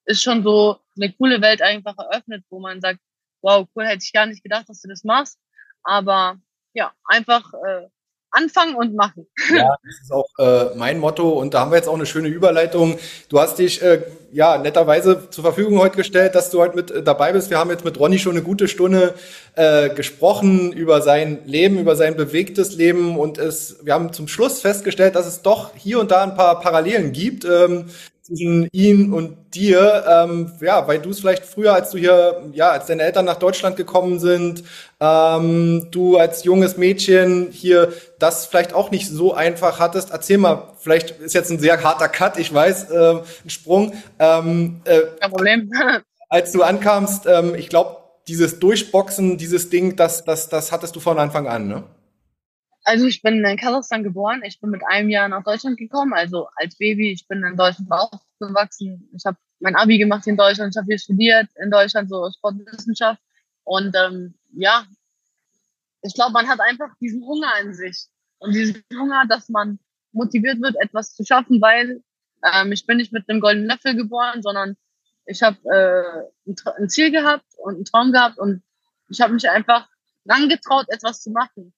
ist 0.06 0.22
schon 0.22 0.44
so 0.44 0.80
eine 0.96 1.12
coole 1.14 1.42
Welt 1.42 1.62
einfach 1.62 1.98
eröffnet, 1.98 2.44
wo 2.50 2.60
man 2.60 2.82
sagt, 2.82 3.00
wow, 3.42 3.68
cool, 3.76 3.86
hätte 3.86 4.04
ich 4.04 4.14
gar 4.14 4.26
nicht 4.26 4.44
gedacht, 4.44 4.70
dass 4.70 4.82
du 4.82 4.88
das 4.90 5.04
machst. 5.04 5.40
Aber 5.84 6.40
ja, 6.74 6.94
einfach 7.06 7.54
äh, 7.54 7.88
anfangen 8.36 8.76
und 8.76 8.96
machen. 8.96 9.28
Ja, 9.54 9.76
das 9.84 10.02
ist 10.02 10.12
auch 10.12 10.28
äh, 10.40 10.76
mein 10.76 11.00
Motto 11.00 11.30
und 11.30 11.54
da 11.54 11.62
haben 11.62 11.72
wir 11.72 11.78
jetzt 11.78 11.88
auch 11.88 11.96
eine 11.96 12.06
schöne 12.06 12.28
Überleitung. 12.28 12.98
Du 13.30 13.40
hast 13.40 13.58
dich 13.60 13.82
äh, 13.82 14.04
ja 14.32 14.58
netterweise 14.58 15.30
zur 15.30 15.44
Verfügung 15.44 15.80
heute 15.80 15.96
gestellt, 15.96 16.36
dass 16.36 16.52
du 16.52 16.60
heute 16.60 16.76
mit 16.76 16.92
äh, 16.92 17.02
dabei 17.04 17.32
bist. 17.32 17.50
Wir 17.50 17.58
haben 17.58 17.70
jetzt 17.70 17.86
mit 17.86 18.00
Ronny 18.00 18.20
schon 18.20 18.34
eine 18.34 18.44
gute 18.44 18.68
Stunde 18.68 19.14
äh, 19.56 19.90
gesprochen 19.90 20.74
über 20.74 21.02
sein 21.02 21.40
Leben, 21.46 21.80
über 21.80 21.96
sein 21.96 22.16
bewegtes 22.16 22.76
Leben 22.76 23.18
und 23.18 23.38
es, 23.38 23.78
wir 23.84 23.94
haben 23.94 24.14
zum 24.14 24.28
Schluss 24.28 24.62
festgestellt, 24.62 25.16
dass 25.16 25.26
es 25.26 25.42
doch 25.42 25.72
hier 25.76 26.00
und 26.00 26.12
da 26.12 26.24
ein 26.24 26.36
paar 26.36 26.60
Parallelen 26.60 27.14
gibt. 27.14 27.46
Ähm, 27.46 27.86
zwischen 28.26 28.68
ihm 28.72 29.14
und 29.14 29.54
dir, 29.54 30.04
ähm, 30.10 30.52
ja, 30.60 30.88
weil 30.88 31.00
du 31.00 31.12
es 31.12 31.20
vielleicht 31.20 31.46
früher, 31.46 31.74
als 31.74 31.92
du 31.92 32.00
hier, 32.00 32.42
ja, 32.54 32.72
als 32.72 32.88
deine 32.88 33.04
Eltern 33.04 33.26
nach 33.26 33.38
Deutschland 33.38 33.78
gekommen 33.78 34.20
sind, 34.20 34.64
ähm, 35.00 35.90
du 35.92 36.18
als 36.18 36.44
junges 36.44 36.76
Mädchen 36.76 37.50
hier 37.52 37.94
das 38.18 38.48
vielleicht 38.48 38.74
auch 38.74 38.90
nicht 38.90 39.08
so 39.08 39.36
einfach 39.36 39.80
hattest. 39.80 40.10
Erzähl 40.10 40.40
mal, 40.40 40.74
vielleicht 40.80 41.12
ist 41.12 41.36
jetzt 41.36 41.52
ein 41.52 41.60
sehr 41.60 41.84
harter 41.84 42.08
Cut, 42.08 42.40
ich 42.40 42.52
weiß, 42.52 42.90
äh, 42.90 43.16
ein 43.44 43.50
Sprung. 43.50 43.94
Ähm, 44.18 44.82
äh, 44.86 45.02
Kein 45.20 45.32
Problem. 45.32 45.72
als 46.30 46.52
du 46.52 46.64
ankamst, 46.64 47.28
ähm, 47.28 47.54
ich 47.54 47.70
glaube, 47.70 47.98
dieses 48.28 48.60
Durchboxen, 48.60 49.38
dieses 49.38 49.70
Ding, 49.70 49.96
das, 49.96 50.26
das, 50.26 50.50
das 50.50 50.72
hattest 50.72 50.96
du 50.96 51.00
von 51.00 51.20
Anfang 51.20 51.48
an, 51.48 51.68
ne? 51.68 51.84
Also 52.86 53.08
ich 53.08 53.24
bin 53.24 53.44
in 53.44 53.58
Kasachstan 53.58 54.04
geboren. 54.04 54.44
Ich 54.46 54.62
bin 54.62 54.70
mit 54.70 54.86
einem 54.88 55.10
Jahr 55.10 55.28
nach 55.28 55.44
Deutschland 55.44 55.78
gekommen, 55.78 56.14
also 56.14 56.48
als 56.56 56.78
Baby. 56.78 57.12
Ich 57.12 57.28
bin 57.28 57.44
in 57.44 57.58
Deutschland 57.58 57.92
aufgewachsen. 57.92 59.10
Ich 59.16 59.26
habe 59.26 59.38
mein 59.60 59.76
Abi 59.76 59.98
gemacht 59.98 60.28
in 60.28 60.38
Deutschland. 60.38 60.74
Ich 60.74 60.78
habe 60.78 60.86
hier 60.88 61.00
studiert 61.00 61.50
in 61.56 61.72
Deutschland, 61.72 62.10
so 62.10 62.30
Sportwissenschaft. 62.32 63.20
Und 63.64 63.96
ähm, 63.96 64.36
ja, 64.54 64.86
ich 66.04 66.14
glaube, 66.14 66.34
man 66.34 66.48
hat 66.48 66.60
einfach 66.60 66.96
diesen 67.02 67.24
Hunger 67.26 67.52
in 67.64 67.74
sich. 67.74 68.06
Und 68.38 68.54
diesen 68.54 68.84
Hunger, 68.94 69.26
dass 69.28 69.50
man 69.50 69.80
motiviert 70.12 70.62
wird, 70.62 70.76
etwas 70.80 71.16
zu 71.16 71.26
schaffen, 71.26 71.60
weil 71.62 72.04
ähm, 72.54 72.72
ich 72.72 72.86
bin 72.86 72.98
nicht 72.98 73.12
mit 73.12 73.28
einem 73.28 73.40
goldenen 73.40 73.68
Löffel 73.68 73.96
geboren, 73.96 74.44
sondern 74.44 74.78
ich 75.26 75.42
habe 75.42 75.58
äh, 75.66 76.52
ein, 76.80 76.90
Ziel 76.90 77.12
gehabt 77.12 77.46
und 77.58 77.76
einen 77.76 77.86
Traum 77.86 78.12
gehabt 78.12 78.38
und 78.38 78.62
ich 79.10 79.22
habe 79.22 79.34
mich 79.34 79.50
einfach 79.50 79.88
rangetraut, 80.28 80.86
etwas 80.90 81.22
zu 81.22 81.32
machen. 81.32 81.74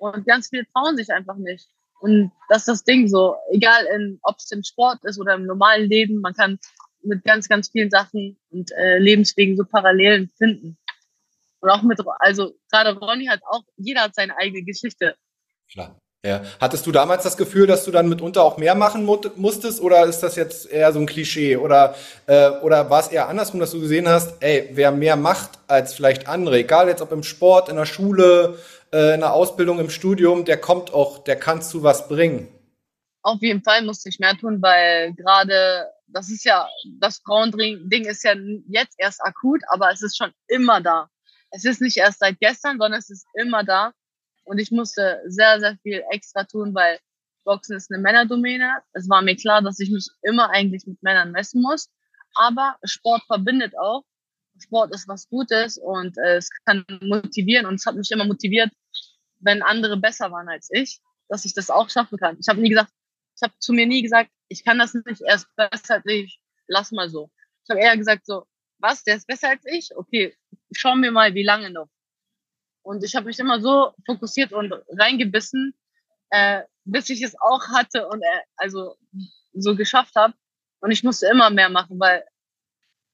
Und 0.00 0.26
ganz 0.26 0.48
viele 0.48 0.64
trauen 0.72 0.96
sich 0.96 1.10
einfach 1.10 1.36
nicht. 1.36 1.68
Und 2.00 2.32
das 2.48 2.62
ist 2.62 2.68
das 2.68 2.84
Ding 2.84 3.06
so, 3.06 3.36
egal 3.50 3.84
ob 4.22 4.36
es 4.38 4.50
im 4.50 4.62
Sport 4.62 5.04
ist 5.04 5.20
oder 5.20 5.34
im 5.34 5.44
normalen 5.44 5.88
Leben, 5.88 6.22
man 6.22 6.32
kann 6.32 6.58
mit 7.02 7.22
ganz, 7.24 7.48
ganz 7.48 7.68
vielen 7.68 7.90
Sachen 7.90 8.38
und 8.50 8.70
äh, 8.72 8.98
Lebenswegen 8.98 9.56
so 9.56 9.64
Parallelen 9.64 10.30
finden. 10.38 10.78
Und 11.60 11.68
auch 11.68 11.82
mit, 11.82 12.00
also 12.18 12.54
gerade 12.70 12.98
Ronny 12.98 13.26
hat 13.26 13.42
auch, 13.46 13.62
jeder 13.76 14.02
hat 14.02 14.14
seine 14.14 14.36
eigene 14.38 14.62
Geschichte. 14.62 15.16
Klar. 15.70 16.00
Ja. 16.24 16.42
Hattest 16.60 16.86
du 16.86 16.92
damals 16.92 17.22
das 17.22 17.38
Gefühl, 17.38 17.66
dass 17.66 17.84
du 17.84 17.90
dann 17.90 18.08
mitunter 18.08 18.42
auch 18.42 18.58
mehr 18.58 18.74
machen 18.74 19.04
musstest 19.04 19.80
oder 19.80 20.04
ist 20.04 20.20
das 20.20 20.36
jetzt 20.36 20.70
eher 20.70 20.92
so 20.92 20.98
ein 20.98 21.06
Klischee 21.06 21.56
oder 21.56 21.94
äh, 22.26 22.50
oder 22.60 22.90
war 22.90 23.00
es 23.00 23.08
eher 23.08 23.28
andersrum, 23.28 23.58
dass 23.58 23.70
du 23.70 23.80
gesehen 23.80 24.06
hast, 24.06 24.34
ey, 24.40 24.68
wer 24.72 24.92
mehr 24.92 25.16
macht 25.16 25.52
als 25.66 25.94
vielleicht 25.94 26.28
andere, 26.28 26.58
egal 26.58 26.88
jetzt 26.88 27.00
ob 27.00 27.12
im 27.12 27.22
Sport, 27.22 27.70
in 27.70 27.76
der 27.76 27.86
Schule, 27.86 28.58
äh, 28.92 29.14
in 29.14 29.20
der 29.20 29.32
Ausbildung, 29.32 29.80
im 29.80 29.88
Studium, 29.88 30.44
der 30.44 30.58
kommt 30.58 30.92
auch, 30.92 31.24
der 31.24 31.36
kann 31.36 31.62
zu 31.62 31.82
was 31.82 32.06
bringen. 32.06 32.48
Auf 33.22 33.40
jeden 33.40 33.62
Fall 33.62 33.82
musste 33.82 34.10
ich 34.10 34.18
mehr 34.18 34.36
tun, 34.36 34.60
weil 34.60 35.14
gerade 35.14 35.86
das 36.12 36.28
ist 36.28 36.44
ja, 36.44 36.68
das 36.98 37.18
Frauending 37.24 38.04
ist 38.04 38.24
ja 38.24 38.34
jetzt 38.68 38.94
erst 38.98 39.22
akut, 39.22 39.60
aber 39.68 39.90
es 39.90 40.02
ist 40.02 40.18
schon 40.18 40.32
immer 40.48 40.82
da. 40.82 41.08
Es 41.50 41.64
ist 41.64 41.80
nicht 41.80 41.96
erst 41.96 42.18
seit 42.18 42.38
gestern, 42.40 42.78
sondern 42.78 42.98
es 42.98 43.10
ist 43.10 43.26
immer 43.34 43.64
da. 43.64 43.92
Und 44.50 44.58
ich 44.58 44.72
musste 44.72 45.22
sehr, 45.26 45.60
sehr 45.60 45.78
viel 45.84 46.02
extra 46.10 46.42
tun, 46.42 46.74
weil 46.74 46.98
Boxen 47.44 47.76
ist 47.76 47.88
eine 47.88 48.02
Männerdomäne. 48.02 48.78
Es 48.94 49.08
war 49.08 49.22
mir 49.22 49.36
klar, 49.36 49.62
dass 49.62 49.78
ich 49.78 49.92
mich 49.92 50.08
immer 50.22 50.50
eigentlich 50.50 50.84
mit 50.88 51.00
Männern 51.04 51.30
messen 51.30 51.62
muss. 51.62 51.88
Aber 52.34 52.74
Sport 52.82 53.22
verbindet 53.28 53.78
auch. 53.78 54.02
Sport 54.58 54.92
ist 54.92 55.06
was 55.06 55.28
Gutes 55.28 55.78
und 55.78 56.18
äh, 56.18 56.38
es 56.38 56.50
kann 56.64 56.84
motivieren 57.00 57.64
und 57.64 57.76
es 57.76 57.86
hat 57.86 57.94
mich 57.94 58.10
immer 58.10 58.24
motiviert, 58.24 58.72
wenn 59.38 59.62
andere 59.62 59.96
besser 59.96 60.32
waren 60.32 60.48
als 60.48 60.68
ich, 60.72 61.00
dass 61.28 61.44
ich 61.44 61.54
das 61.54 61.70
auch 61.70 61.88
schaffen 61.88 62.18
kann. 62.18 62.36
Ich 62.40 62.48
habe 62.48 62.60
nie 62.60 62.70
gesagt, 62.70 62.90
ich 63.36 63.42
habe 63.42 63.54
zu 63.60 63.72
mir 63.72 63.86
nie 63.86 64.02
gesagt, 64.02 64.32
ich 64.48 64.64
kann 64.64 64.80
das 64.80 64.94
nicht 64.94 65.22
erst 65.22 65.46
besser 65.54 65.94
als 65.94 66.06
ich, 66.06 66.40
lass 66.66 66.90
mal 66.90 67.08
so. 67.08 67.30
Ich 67.64 67.70
habe 67.70 67.80
eher 67.80 67.96
gesagt 67.96 68.26
so, 68.26 68.46
was, 68.80 69.04
der 69.04 69.14
ist 69.14 69.28
besser 69.28 69.50
als 69.50 69.64
ich? 69.64 69.96
Okay, 69.96 70.36
schauen 70.72 71.02
wir 71.04 71.12
mal, 71.12 71.34
wie 71.34 71.44
lange 71.44 71.70
noch. 71.70 71.88
Und 72.90 73.04
ich 73.04 73.14
habe 73.14 73.26
mich 73.26 73.38
immer 73.38 73.60
so 73.60 73.92
fokussiert 74.04 74.52
und 74.52 74.74
reingebissen, 74.98 75.74
äh, 76.30 76.62
bis 76.84 77.08
ich 77.08 77.22
es 77.22 77.40
auch 77.40 77.68
hatte 77.68 78.08
und 78.08 78.20
äh, 78.20 78.40
also 78.56 78.96
so 79.52 79.76
geschafft 79.76 80.16
habe. 80.16 80.34
Und 80.80 80.90
ich 80.90 81.04
musste 81.04 81.28
immer 81.28 81.50
mehr 81.50 81.68
machen, 81.68 82.00
weil 82.00 82.24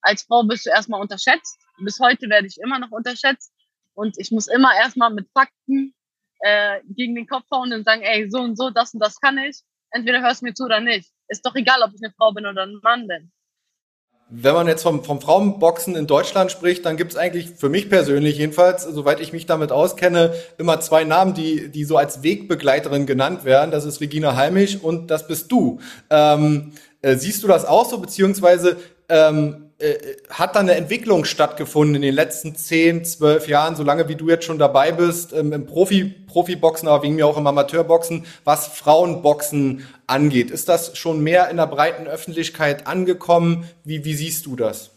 als 0.00 0.22
Frau 0.22 0.44
bist 0.44 0.64
du 0.64 0.70
erstmal 0.70 1.02
unterschätzt. 1.02 1.58
Bis 1.84 2.00
heute 2.00 2.30
werde 2.30 2.46
ich 2.46 2.56
immer 2.58 2.78
noch 2.78 2.90
unterschätzt. 2.90 3.52
Und 3.92 4.16
ich 4.18 4.30
muss 4.30 4.46
immer 4.46 4.74
erstmal 4.74 5.12
mit 5.12 5.28
Fakten 5.34 5.94
äh, 6.40 6.80
gegen 6.88 7.14
den 7.14 7.26
Kopf 7.26 7.44
hauen 7.52 7.74
und 7.74 7.84
sagen, 7.84 8.00
ey, 8.00 8.30
so 8.30 8.38
und 8.38 8.56
so, 8.56 8.70
das 8.70 8.94
und 8.94 9.00
das 9.00 9.20
kann 9.20 9.36
ich. 9.36 9.60
Entweder 9.90 10.22
hörst 10.22 10.40
du 10.40 10.46
mir 10.46 10.54
zu 10.54 10.64
oder 10.64 10.80
nicht. 10.80 11.12
Ist 11.28 11.44
doch 11.44 11.54
egal, 11.54 11.82
ob 11.82 11.92
ich 11.92 12.02
eine 12.02 12.14
Frau 12.14 12.32
bin 12.32 12.46
oder 12.46 12.62
ein 12.62 12.80
Mann 12.82 13.06
bin. 13.06 13.30
Wenn 14.28 14.54
man 14.54 14.66
jetzt 14.66 14.82
vom, 14.82 15.04
vom 15.04 15.20
Frauenboxen 15.20 15.94
in 15.94 16.08
Deutschland 16.08 16.50
spricht, 16.50 16.84
dann 16.84 16.96
gibt 16.96 17.12
es 17.12 17.16
eigentlich 17.16 17.50
für 17.50 17.68
mich 17.68 17.88
persönlich 17.88 18.38
jedenfalls, 18.38 18.82
soweit 18.82 19.20
ich 19.20 19.32
mich 19.32 19.46
damit 19.46 19.70
auskenne, 19.70 20.34
immer 20.58 20.80
zwei 20.80 21.04
Namen, 21.04 21.32
die, 21.32 21.70
die 21.70 21.84
so 21.84 21.96
als 21.96 22.24
Wegbegleiterin 22.24 23.06
genannt 23.06 23.44
werden. 23.44 23.70
Das 23.70 23.84
ist 23.84 24.00
Regina 24.00 24.34
Heimisch 24.34 24.78
und 24.82 25.12
das 25.12 25.28
bist 25.28 25.52
du. 25.52 25.78
Ähm, 26.10 26.72
äh, 27.02 27.14
siehst 27.14 27.44
du 27.44 27.46
das 27.46 27.64
auch 27.64 27.88
so, 27.88 27.98
beziehungsweise 27.98 28.78
ähm, 29.08 29.65
äh, 29.78 30.16
hat 30.30 30.56
da 30.56 30.60
eine 30.60 30.74
Entwicklung 30.74 31.26
stattgefunden 31.26 31.96
in 31.96 32.02
den 32.02 32.14
letzten 32.14 32.56
10, 32.56 33.04
12 33.04 33.48
Jahren, 33.48 33.76
solange 33.76 34.08
wie 34.08 34.14
du 34.14 34.28
jetzt 34.30 34.46
schon 34.46 34.58
dabei 34.58 34.90
bist, 34.90 35.34
ähm, 35.34 35.52
im 35.52 35.66
Profi, 35.66 36.04
Profiboxen, 36.04 36.88
aber 36.88 37.02
wegen 37.02 37.16
mir 37.16 37.26
auch 37.26 37.36
im 37.36 37.46
Amateurboxen, 37.46 38.24
was 38.44 38.68
Frauenboxen 38.68 39.86
angeht. 40.06 40.50
Ist 40.50 40.70
das 40.70 40.96
schon 40.96 41.22
mehr 41.22 41.50
in 41.50 41.58
der 41.58 41.66
breiten 41.66 42.06
Öffentlichkeit 42.06 42.86
angekommen? 42.86 43.68
Wie, 43.84 44.04
wie 44.06 44.14
siehst 44.14 44.46
du 44.46 44.56
das? 44.56 44.92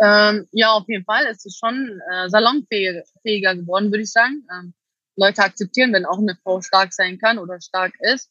Ähm, 0.00 0.46
ja, 0.52 0.72
auf 0.72 0.84
jeden 0.88 1.04
Fall. 1.04 1.24
Es 1.26 1.46
ist 1.46 1.58
schon 1.58 2.00
äh, 2.12 2.28
salonfähiger 2.28 3.54
geworden, 3.54 3.90
würde 3.90 4.02
ich 4.02 4.12
sagen. 4.12 4.46
Ähm, 4.52 4.74
Leute 5.16 5.42
akzeptieren, 5.42 5.92
wenn 5.94 6.04
auch 6.04 6.18
eine 6.18 6.36
Frau 6.42 6.60
stark 6.60 6.92
sein 6.92 7.18
kann 7.18 7.38
oder 7.38 7.60
stark 7.60 7.94
ist. 8.00 8.30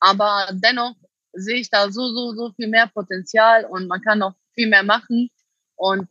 Aber 0.00 0.48
dennoch 0.52 0.96
sehe 1.34 1.56
ich 1.56 1.70
da 1.70 1.90
so, 1.90 2.08
so, 2.08 2.34
so 2.34 2.52
viel 2.52 2.68
mehr 2.68 2.86
Potenzial 2.86 3.64
und 3.64 3.88
man 3.88 4.00
kann 4.00 4.18
noch 4.18 4.34
viel 4.54 4.68
mehr 4.68 4.82
machen. 4.82 5.30
Und 5.76 6.08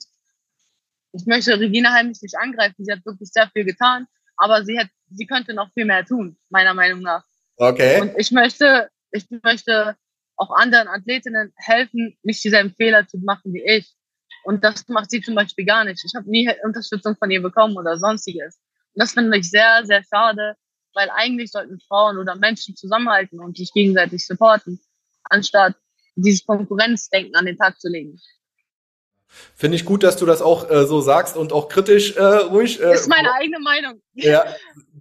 ich 1.14 1.26
möchte 1.26 1.60
Regina 1.60 1.94
Heimlich 1.94 2.22
nicht 2.22 2.38
angreifen. 2.38 2.84
Sie 2.84 2.92
hat 2.92 3.06
wirklich 3.06 3.30
sehr 3.32 3.50
viel 3.50 3.66
getan, 3.66 4.08
aber 4.38 4.66
sie 4.66 4.78
hat, 4.78 4.88
sie 5.10 5.26
könnte 5.26 5.54
noch 5.54 5.72
viel 5.74 5.86
mehr 5.86 6.06
tun, 6.06 6.38
meiner 6.50 6.74
Meinung 6.74 7.02
nach. 7.02 7.24
Okay. 7.58 8.02
Und 8.02 8.14
ich 8.18 8.32
möchte, 8.32 8.90
ich 9.12 9.26
möchte 9.44 9.96
auch 10.36 10.52
anderen 10.56 10.88
Athletinnen 10.88 11.54
helfen, 11.56 12.18
nicht 12.24 12.44
dieselben 12.44 12.74
Fehler 12.74 13.08
zu 13.08 13.20
machen 13.20 13.54
wie 13.54 13.64
ich. 13.64 13.94
Und 14.44 14.64
das 14.64 14.88
macht 14.90 15.12
sie 15.12 15.22
zum 15.22 15.36
Beispiel 15.36 15.66
gar 15.66 15.86
nicht. 15.86 16.04
Ich 16.04 16.16
habe 16.16 16.30
nie 16.30 16.50
Unterstützung 16.64 17.16
von 17.16 17.32
ihr 17.32 17.42
bekommen 17.42 17.78
oder 17.78 17.98
sonstiges. 17.98 18.60
Und 18.94 19.02
das 19.02 19.14
finde 19.14 19.38
ich 19.38 19.50
sehr, 19.50 19.86
sehr 19.86 20.04
schade, 20.04 20.56
weil 20.94 21.10
eigentlich 21.12 21.52
sollten 21.52 21.80
Frauen 21.88 22.18
oder 22.18 22.36
Menschen 22.36 22.76
zusammenhalten 22.76 23.40
und 23.40 23.58
sich 23.58 23.72
gegenseitig 23.72 24.26
supporten 24.26 24.82
anstatt 25.30 25.76
dieses 26.16 26.46
Konkurrenzdenken 26.46 27.36
an 27.36 27.46
den 27.46 27.58
Tag 27.58 27.80
zu 27.80 27.90
legen. 27.90 28.20
Finde 29.56 29.76
ich 29.76 29.86
gut, 29.86 30.04
dass 30.04 30.18
du 30.18 30.26
das 30.26 30.42
auch 30.42 30.70
äh, 30.70 30.86
so 30.86 31.02
sagst 31.02 31.38
und 31.38 31.54
auch 31.54 31.68
kritisch 31.68 32.16
äh, 32.16 32.24
ruhig. 32.24 32.82
Äh, 32.82 32.94
ist 32.94 33.10
meine 33.10 33.34
eigene 33.34 33.60
Meinung. 33.60 34.02
Ja, 34.14 34.46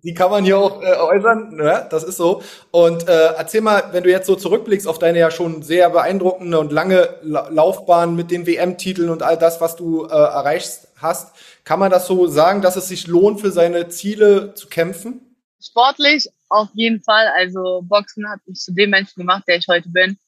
die 0.02 0.14
kann 0.14 0.30
man 0.30 0.44
hier 0.44 0.58
auch 0.58 0.82
äh, 0.82 0.96
äußern. 0.96 1.58
Ja, 1.62 1.82
das 1.82 2.02
ist 2.02 2.16
so. 2.16 2.42
Und 2.70 3.08
äh, 3.08 3.34
erzähl 3.36 3.60
mal, 3.60 3.84
wenn 3.92 4.02
du 4.02 4.10
jetzt 4.10 4.26
so 4.26 4.34
zurückblickst 4.34 4.88
auf 4.88 4.98
deine 4.98 5.18
ja 5.18 5.30
schon 5.30 5.62
sehr 5.62 5.90
beeindruckende 5.90 6.58
und 6.58 6.72
lange 6.72 7.16
La 7.22 7.48
Laufbahn 7.48 8.16
mit 8.16 8.30
den 8.30 8.46
WM-Titeln 8.46 9.10
und 9.10 9.22
all 9.22 9.36
das, 9.36 9.60
was 9.60 9.76
du 9.76 10.06
äh, 10.06 10.08
erreicht 10.08 10.88
hast, 10.96 11.34
kann 11.64 11.78
man 11.78 11.90
das 11.90 12.06
so 12.06 12.26
sagen, 12.26 12.62
dass 12.62 12.76
es 12.76 12.88
sich 12.88 13.06
lohnt, 13.06 13.40
für 13.40 13.50
seine 13.50 13.88
Ziele 13.88 14.54
zu 14.54 14.68
kämpfen? 14.68 15.31
Sportlich 15.62 16.28
auf 16.48 16.68
jeden 16.74 17.02
Fall. 17.02 17.28
Also 17.28 17.82
Boxen 17.82 18.28
hat 18.28 18.40
mich 18.46 18.58
zu 18.58 18.72
dem 18.72 18.90
Menschen 18.90 19.20
gemacht, 19.20 19.44
der 19.46 19.56
ich 19.56 19.68
heute 19.68 19.88
bin. 19.88 20.18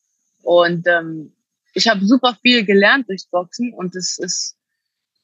Und 0.42 0.86
ähm, 0.86 1.34
ich 1.74 1.88
habe 1.88 2.04
super 2.06 2.36
viel 2.40 2.64
gelernt 2.64 3.08
durchs 3.08 3.26
Boxen 3.26 3.72
und 3.74 3.96
es 3.96 4.18
ist 4.18 4.56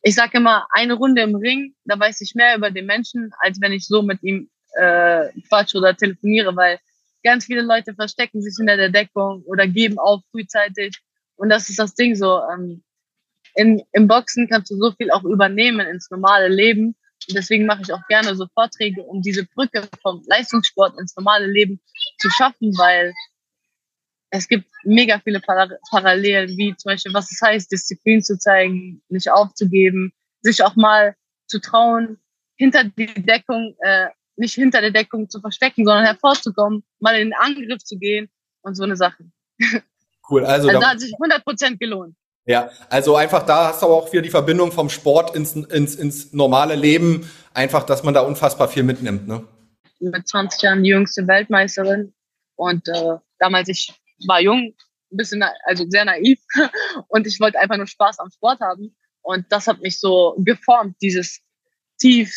ich 0.03 0.15
sage 0.15 0.39
immer, 0.39 0.67
eine 0.71 0.95
Runde 0.95 1.23
im 1.23 1.35
Ring, 1.35 1.75
da 1.85 1.99
weiß 1.99 2.21
ich 2.23 2.35
mehr 2.35 2.57
über 2.57 2.71
den 2.71 2.87
Menschen, 2.87 3.31
als 3.41 3.61
wenn 3.61 3.73
ich 3.73 3.87
so 3.87 4.03
mit 4.03 4.23
ihm 4.23 4.49
äh, 4.75 5.29
quatsch 5.49 5.75
oder 5.75 5.97
telefoniere, 5.97 6.57
weil 6.57 6.79
ganz 7.23 7.45
viele 7.45 7.63
Leute 7.63 7.95
verstecken 7.95 8.41
sich 8.41 8.55
hinter 8.57 8.77
der 8.77 8.89
Deckung 8.89 9.43
oder 9.45 9.67
geben 9.67 9.99
auf 9.99 10.23
frühzeitig. 10.31 10.99
Und 11.37 11.51
das 11.51 11.69
ist 11.69 11.79
das 11.79 11.95
Ding 11.95 12.15
so. 12.15 12.41
Ähm, 12.51 12.83
in, 13.57 13.83
Im 13.93 14.07
Boxen 14.07 14.49
kannst 14.49 14.71
du 14.71 14.77
so 14.77 14.93
viel 14.93 15.11
auch 15.11 15.25
übernehmen 15.25 15.87
ins 15.87 16.11
normale 16.11 16.49
Leben. 16.49 16.97
Deswegen 17.29 17.67
mache 17.67 17.83
ich 17.83 17.93
auch 17.93 18.07
gerne 18.09 18.35
so 18.35 18.47
Vorträge, 18.55 19.03
um 19.03 19.23
diese 19.23 19.45
Brücke 19.45 19.89
vom 20.03 20.23
Leistungssport 20.27 20.99
ins 20.99 21.15
normale 21.17 21.47
Leben 21.47 21.81
zu 22.19 22.31
schaffen, 22.31 22.77
weil 22.79 23.13
es 24.31 24.49
gibt 24.49 24.71
mega 24.85 25.19
viele 25.19 25.41
Parallelen, 25.41 26.57
wie 26.57 26.75
zum 26.77 26.91
Beispiel, 26.91 27.13
was 27.13 27.31
es 27.31 27.41
heißt, 27.43 27.71
Disziplin 27.71 28.23
zu 28.23 28.39
zeigen, 28.39 29.03
nicht 29.09 29.31
aufzugeben, 29.31 30.13
sich 30.41 30.63
auch 30.63 30.77
mal 30.77 31.17
zu 31.47 31.61
trauen, 31.61 32.19
hinter 32.57 32.85
die 32.85 33.07
Deckung, 33.07 33.77
äh, 33.81 34.09
nicht 34.37 34.55
hinter 34.55 34.81
der 34.81 34.93
Deckung 34.93 35.29
zu 35.29 35.41
verstecken, 35.41 35.85
sondern 35.85 36.05
hervorzukommen, 36.05 36.85
mal 37.01 37.17
in 37.17 37.29
den 37.29 37.35
Angriff 37.35 37.83
zu 37.83 37.99
gehen 37.99 38.31
und 38.63 38.75
so 38.75 38.85
eine 38.85 38.97
Sache. 38.97 39.25
Cool, 40.29 40.45
also, 40.45 40.69
also 40.69 40.81
da 40.81 40.91
hat 40.91 41.01
sich 41.01 41.13
100% 41.15 41.79
gelohnt. 41.79 42.15
Ja, 42.47 42.71
also 42.89 43.17
einfach 43.17 43.45
da 43.45 43.69
hast 43.69 43.83
du 43.83 43.87
auch 43.87 44.13
wieder 44.13 44.23
die 44.23 44.31
Verbindung 44.31 44.73
vom 44.73 44.89
Sport 44.89 45.37
ins, 45.37 45.55
ins, 45.55 45.95
ins 45.95 46.33
normale 46.33 46.75
Leben, 46.75 47.31
einfach, 47.55 47.85
dass 47.85 48.03
man 48.03 48.15
da 48.15 48.21
unfassbar 48.21 48.69
viel 48.69 48.83
mitnimmt, 48.83 49.29
ne? 49.29 49.47
Mit 50.01 50.27
20 50.27 50.63
Jahren 50.63 50.83
die 50.83 50.91
jüngste 50.91 51.27
Weltmeisterin 51.29 52.15
und 52.57 52.89
äh, 52.89 53.17
damals 53.39 53.69
ich 53.69 53.93
war 54.27 54.41
jung, 54.41 54.75
ein 55.13 55.17
bisschen, 55.17 55.43
also 55.65 55.85
sehr 55.89 56.05
naiv 56.05 56.39
und 57.09 57.27
ich 57.27 57.41
wollte 57.41 57.59
einfach 57.59 57.77
nur 57.77 57.87
Spaß 57.87 58.19
am 58.19 58.31
Sport 58.31 58.61
haben. 58.61 58.95
Und 59.23 59.47
das 59.51 59.67
hat 59.67 59.81
mich 59.81 59.99
so 60.01 60.35
geformt, 60.39 60.97
dieses 61.03 61.41
tief, 61.99 62.33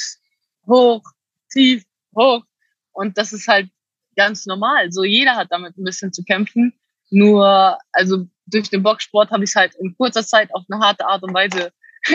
hoch, 0.68 1.04
tief, 1.52 1.84
hoch. 2.16 2.44
Und 2.92 3.18
das 3.18 3.34
ist 3.34 3.48
halt 3.48 3.70
ganz 4.16 4.46
normal. 4.46 4.92
So 4.92 5.04
jeder 5.04 5.36
hat 5.36 5.48
damit 5.52 5.78
ein 5.78 5.84
bisschen 5.84 6.12
zu 6.12 6.24
kämpfen. 6.24 6.74
Nur, 7.10 7.78
also 7.92 8.26
durch 8.46 8.70
den 8.70 8.84
Boxsport 8.84 9.32
habe 9.32 9.44
ich 9.44 9.52
es 9.52 9.56
halt 9.56 9.76
in 9.76 9.96
kurzer 9.98 10.26
Zeit 10.26 10.54
auf 10.54 10.64
eine 10.70 10.84
harte 10.84 11.08
Art 11.08 11.24
und 11.24 11.34
Weise 11.34 11.72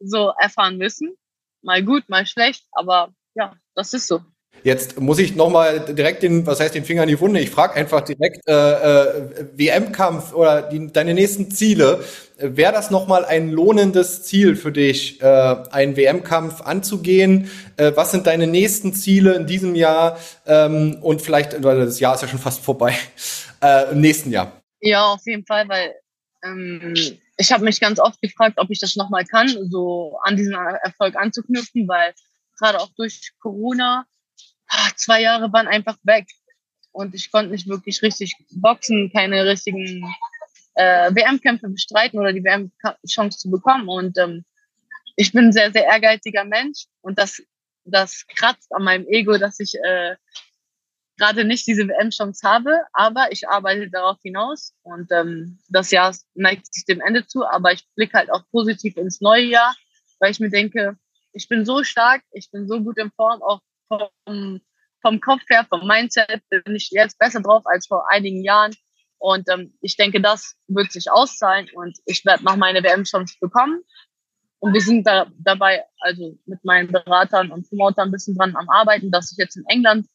so 0.00 0.32
erfahren 0.38 0.78
müssen. 0.78 1.16
Mal 1.62 1.82
gut, 1.84 2.08
mal 2.08 2.26
schlecht, 2.26 2.64
aber 2.72 3.12
ja, 3.34 3.54
das 3.74 3.94
ist 3.94 4.08
so. 4.08 4.20
Jetzt 4.64 5.00
muss 5.00 5.18
ich 5.18 5.34
nochmal 5.34 5.80
direkt 5.80 6.22
den, 6.22 6.46
was 6.46 6.60
heißt 6.60 6.74
den 6.74 6.84
Finger 6.84 7.02
in 7.02 7.08
die 7.08 7.18
Wunde? 7.18 7.40
Ich 7.40 7.50
frage 7.50 7.74
einfach 7.74 8.00
direkt 8.02 8.46
äh, 8.46 8.52
äh, 8.52 9.46
WM-Kampf 9.54 10.32
oder 10.34 10.62
die, 10.62 10.92
deine 10.92 11.14
nächsten 11.14 11.50
Ziele. 11.50 12.04
Wäre 12.38 12.72
das 12.72 12.90
nochmal 12.90 13.24
ein 13.24 13.50
lohnendes 13.50 14.22
Ziel 14.22 14.54
für 14.54 14.70
dich, 14.70 15.20
äh, 15.20 15.26
einen 15.26 15.96
WM-Kampf 15.96 16.60
anzugehen? 16.60 17.50
Äh, 17.76 17.92
was 17.96 18.12
sind 18.12 18.28
deine 18.28 18.46
nächsten 18.46 18.94
Ziele 18.94 19.34
in 19.34 19.46
diesem 19.46 19.74
Jahr? 19.74 20.18
Ähm, 20.46 20.98
und 21.00 21.22
vielleicht, 21.22 21.64
weil 21.64 21.84
das 21.84 21.98
Jahr 21.98 22.14
ist 22.14 22.22
ja 22.22 22.28
schon 22.28 22.38
fast 22.38 22.60
vorbei, 22.60 22.94
äh, 23.62 23.90
im 23.90 24.00
nächsten 24.00 24.30
Jahr? 24.30 24.61
Ja, 24.82 25.06
auf 25.06 25.24
jeden 25.26 25.46
Fall, 25.46 25.68
weil 25.68 25.94
ähm, 26.44 26.94
ich 27.38 27.52
habe 27.52 27.64
mich 27.64 27.80
ganz 27.80 27.98
oft 27.98 28.20
gefragt, 28.20 28.58
ob 28.58 28.70
ich 28.70 28.80
das 28.80 28.96
nochmal 28.96 29.24
kann, 29.24 29.48
so 29.70 30.18
an 30.22 30.36
diesen 30.36 30.54
Erfolg 30.54 31.16
anzuknüpfen, 31.16 31.88
weil 31.88 32.12
gerade 32.58 32.80
auch 32.80 32.90
durch 32.96 33.32
Corona 33.40 34.06
Ah, 34.74 34.90
zwei 34.96 35.20
Jahre 35.20 35.52
waren 35.52 35.68
einfach 35.68 35.98
weg 36.02 36.26
und 36.92 37.14
ich 37.14 37.30
konnte 37.30 37.50
nicht 37.50 37.68
wirklich 37.68 38.00
richtig 38.00 38.34
boxen, 38.52 39.12
keine 39.12 39.44
richtigen 39.44 40.02
äh, 40.74 41.14
WM-Kämpfe 41.14 41.68
bestreiten 41.68 42.18
oder 42.18 42.32
die 42.32 42.42
WM-Chance 42.42 43.38
zu 43.38 43.50
bekommen. 43.50 43.90
Und 43.90 44.16
ähm, 44.16 44.46
ich 45.16 45.32
bin 45.32 45.46
ein 45.46 45.52
sehr, 45.52 45.72
sehr 45.72 45.84
ehrgeiziger 45.84 46.44
Mensch 46.44 46.86
und 47.02 47.18
das, 47.18 47.42
das 47.84 48.24
kratzt 48.28 48.74
an 48.74 48.84
meinem 48.84 49.06
Ego, 49.08 49.36
dass 49.36 49.60
ich 49.60 49.74
äh, 49.74 50.16
gerade 51.22 51.44
nicht 51.44 51.68
diese 51.68 51.86
WM-Chance 51.86 52.40
habe, 52.48 52.82
aber 52.92 53.30
ich 53.30 53.48
arbeite 53.48 53.88
darauf 53.88 54.18
hinaus 54.22 54.74
und 54.82 55.12
ähm, 55.12 55.60
das 55.68 55.92
Jahr 55.92 56.12
neigt 56.34 56.74
sich 56.74 56.84
dem 56.84 57.00
Ende 57.00 57.24
zu, 57.24 57.46
aber 57.46 57.72
ich 57.72 57.86
blicke 57.94 58.18
halt 58.18 58.32
auch 58.32 58.42
positiv 58.50 58.96
ins 58.96 59.20
neue 59.20 59.44
Jahr, 59.44 59.72
weil 60.18 60.32
ich 60.32 60.40
mir 60.40 60.50
denke, 60.50 60.96
ich 61.32 61.48
bin 61.48 61.64
so 61.64 61.84
stark, 61.84 62.22
ich 62.32 62.50
bin 62.50 62.66
so 62.66 62.80
gut 62.80 62.98
in 62.98 63.12
Form, 63.12 63.40
auch 63.40 63.60
vom, 63.86 64.60
vom 65.00 65.20
Kopf 65.20 65.42
her, 65.48 65.64
vom 65.68 65.86
Mindset 65.86 66.42
bin 66.50 66.74
ich 66.74 66.90
jetzt 66.90 67.20
besser 67.20 67.40
drauf 67.40 67.62
als 67.66 67.86
vor 67.86 68.10
einigen 68.10 68.42
Jahren. 68.42 68.74
Und 69.18 69.48
ähm, 69.48 69.72
ich 69.80 69.96
denke, 69.96 70.20
das 70.20 70.56
wird 70.66 70.90
sich 70.90 71.08
auszahlen 71.08 71.68
und 71.74 71.96
ich 72.04 72.24
werde 72.24 72.42
noch 72.42 72.56
meine 72.56 72.82
WM-Chance 72.82 73.36
bekommen. 73.40 73.82
Und 74.58 74.74
wir 74.74 74.80
sind 74.80 75.06
da 75.06 75.26
dabei, 75.38 75.84
also 76.00 76.36
mit 76.46 76.64
meinen 76.64 76.90
Beratern 76.90 77.52
und 77.52 77.68
Promotern 77.68 78.08
ein 78.08 78.12
bisschen 78.12 78.36
dran 78.36 78.56
am 78.56 78.68
Arbeiten, 78.68 79.12
dass 79.12 79.30
ich 79.30 79.38
jetzt 79.38 79.56
in 79.56 79.64
England 79.68 80.06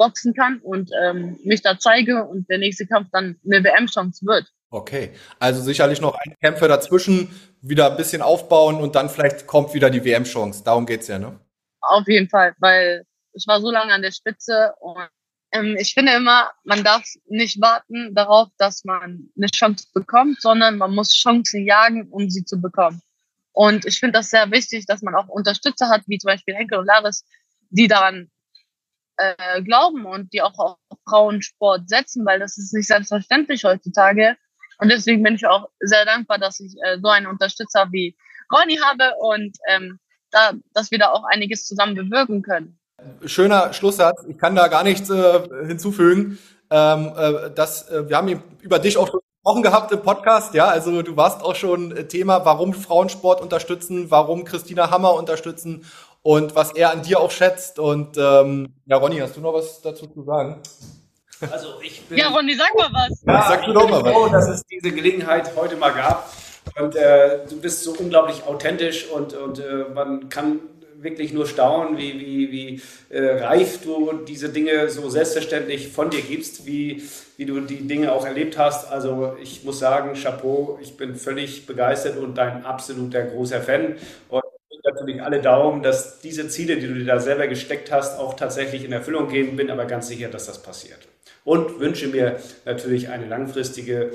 boxen 0.00 0.32
kann 0.32 0.60
und 0.60 0.90
ähm, 1.02 1.38
mich 1.44 1.60
da 1.60 1.78
zeige 1.78 2.24
und 2.24 2.48
der 2.48 2.56
nächste 2.56 2.86
Kampf 2.86 3.08
dann 3.12 3.38
eine 3.44 3.62
WM-Chance 3.62 4.24
wird. 4.24 4.46
Okay, 4.70 5.10
also 5.38 5.60
sicherlich 5.60 6.00
noch 6.00 6.14
ein 6.14 6.34
Kämpfer 6.40 6.68
dazwischen, 6.68 7.28
wieder 7.60 7.90
ein 7.90 7.98
bisschen 7.98 8.22
aufbauen 8.22 8.76
und 8.76 8.94
dann 8.94 9.10
vielleicht 9.10 9.46
kommt 9.46 9.74
wieder 9.74 9.90
die 9.90 10.02
WM-Chance. 10.02 10.64
Darum 10.64 10.86
geht's 10.86 11.08
ja, 11.08 11.18
ne? 11.18 11.38
Auf 11.82 12.08
jeden 12.08 12.30
Fall, 12.30 12.54
weil 12.60 13.04
ich 13.34 13.44
war 13.46 13.60
so 13.60 13.70
lange 13.70 13.92
an 13.92 14.00
der 14.00 14.12
Spitze 14.12 14.72
und 14.80 15.08
ähm, 15.52 15.76
ich 15.78 15.92
finde 15.92 16.12
immer, 16.12 16.50
man 16.64 16.82
darf 16.82 17.04
nicht 17.26 17.60
warten 17.60 18.14
darauf, 18.14 18.48
dass 18.56 18.84
man 18.84 19.28
eine 19.36 19.48
Chance 19.48 19.86
bekommt, 19.92 20.40
sondern 20.40 20.78
man 20.78 20.94
muss 20.94 21.12
Chancen 21.12 21.66
jagen, 21.66 22.08
um 22.10 22.30
sie 22.30 22.44
zu 22.44 22.58
bekommen. 22.58 23.02
Und 23.52 23.84
ich 23.84 24.00
finde 24.00 24.18
das 24.18 24.30
sehr 24.30 24.50
wichtig, 24.50 24.86
dass 24.86 25.02
man 25.02 25.14
auch 25.14 25.28
Unterstützer 25.28 25.90
hat, 25.90 26.02
wie 26.06 26.16
zum 26.16 26.28
Beispiel 26.28 26.54
Henkel 26.54 26.78
und 26.78 26.86
Laris, 26.86 27.24
die 27.68 27.86
daran 27.86 28.30
äh, 29.20 29.62
glauben 29.62 30.06
und 30.06 30.32
die 30.32 30.42
auch 30.42 30.58
auf 30.58 30.78
Frauensport 31.08 31.88
setzen, 31.88 32.24
weil 32.24 32.38
das 32.38 32.58
ist 32.58 32.72
nicht 32.72 32.86
selbstverständlich 32.86 33.64
heutzutage. 33.64 34.36
Und 34.78 34.88
deswegen 34.88 35.22
bin 35.22 35.34
ich 35.34 35.46
auch 35.46 35.68
sehr 35.80 36.04
dankbar, 36.06 36.38
dass 36.38 36.60
ich 36.60 36.74
äh, 36.84 36.98
so 37.02 37.08
einen 37.08 37.26
Unterstützer 37.26 37.88
wie 37.92 38.16
Ronny 38.52 38.76
habe 38.76 39.12
und 39.18 39.56
ähm, 39.68 39.98
da, 40.30 40.52
dass 40.72 40.90
wir 40.90 40.98
da 40.98 41.10
auch 41.10 41.24
einiges 41.24 41.66
zusammen 41.66 41.94
bewirken 41.94 42.42
können. 42.42 42.78
Schöner 43.26 43.72
Schlusssatz. 43.72 44.24
Ich 44.28 44.38
kann 44.38 44.54
da 44.54 44.68
gar 44.68 44.84
nichts 44.84 45.10
äh, 45.10 45.40
hinzufügen. 45.66 46.38
Ähm, 46.70 47.12
äh, 47.16 47.50
das, 47.54 47.88
äh, 47.90 48.08
wir 48.08 48.16
haben 48.16 48.42
über 48.60 48.78
dich 48.78 48.96
auch 48.96 49.08
schon 49.08 49.20
gesprochen 49.42 49.62
gehabt 49.62 49.92
im 49.92 50.02
Podcast. 50.02 50.54
Ja, 50.54 50.68
also 50.68 51.02
du 51.02 51.16
warst 51.16 51.42
auch 51.42 51.56
schon 51.56 52.08
Thema, 52.08 52.44
warum 52.44 52.74
Frauensport 52.74 53.40
unterstützen, 53.40 54.10
warum 54.10 54.44
Christina 54.44 54.90
Hammer 54.90 55.14
unterstützen 55.14 55.84
und 56.22 56.54
was 56.54 56.72
er 56.74 56.90
an 56.90 57.02
dir 57.02 57.20
auch 57.20 57.30
schätzt. 57.30 57.78
Und 57.78 58.16
ähm, 58.18 58.74
ja, 58.86 58.96
Ronny, 58.96 59.18
hast 59.18 59.36
du 59.36 59.40
noch 59.40 59.54
was 59.54 59.80
dazu 59.80 60.06
zu 60.06 60.22
sagen? 60.22 60.62
Also 61.50 61.80
ich 61.82 62.02
bin. 62.06 62.18
Ja, 62.18 62.28
Ronny, 62.28 62.54
sag 62.54 62.74
mal 62.76 62.90
was. 62.92 63.22
Ja, 63.26 63.46
sag 63.48 63.64
du 63.64 63.72
doch 63.72 63.88
mal 63.88 64.02
was. 64.02 64.12
Froh, 64.12 64.28
dass 64.28 64.48
es 64.48 64.62
diese 64.66 64.92
Gelegenheit 64.92 65.50
heute 65.56 65.76
mal 65.76 65.90
gab. 65.90 66.30
Und 66.78 66.94
äh, 66.94 67.38
du 67.48 67.60
bist 67.60 67.82
so 67.82 67.92
unglaublich 67.92 68.44
authentisch 68.44 69.08
und, 69.08 69.34
und 69.34 69.58
äh, 69.58 69.86
man 69.94 70.28
kann 70.28 70.60
wirklich 71.02 71.32
nur 71.32 71.46
staunen, 71.46 71.96
wie, 71.96 72.20
wie, 72.20 72.52
wie 72.52 72.82
äh, 73.08 73.42
reif 73.42 73.80
du 73.82 74.12
diese 74.28 74.50
Dinge 74.50 74.90
so 74.90 75.08
selbstverständlich 75.08 75.88
von 75.88 76.10
dir 76.10 76.20
gibst, 76.20 76.66
wie, 76.66 77.02
wie 77.38 77.46
du 77.46 77.60
die 77.60 77.88
Dinge 77.88 78.12
auch 78.12 78.26
erlebt 78.26 78.58
hast. 78.58 78.90
Also 78.90 79.36
ich 79.40 79.64
muss 79.64 79.78
sagen, 79.78 80.14
Chapeau, 80.14 80.78
ich 80.82 80.96
bin 80.96 81.16
völlig 81.16 81.66
begeistert 81.66 82.18
und 82.18 82.36
dein 82.36 82.64
absoluter 82.64 83.22
großer 83.22 83.62
Fan. 83.62 83.96
Und 84.28 84.42
natürlich 84.92 85.22
alle 85.22 85.40
Daumen, 85.40 85.82
dass 85.82 86.20
diese 86.20 86.48
Ziele, 86.48 86.76
die 86.76 86.86
du 86.86 86.94
dir 86.94 87.06
da 87.06 87.18
selber 87.18 87.46
gesteckt 87.46 87.90
hast, 87.90 88.18
auch 88.18 88.34
tatsächlich 88.34 88.84
in 88.84 88.92
Erfüllung 88.92 89.28
gehen. 89.28 89.56
Bin 89.56 89.70
aber 89.70 89.86
ganz 89.86 90.08
sicher, 90.08 90.28
dass 90.28 90.46
das 90.46 90.62
passiert. 90.62 91.08
Und 91.44 91.80
wünsche 91.80 92.08
mir 92.08 92.36
natürlich 92.64 93.08
eine 93.08 93.26
langfristige 93.26 94.10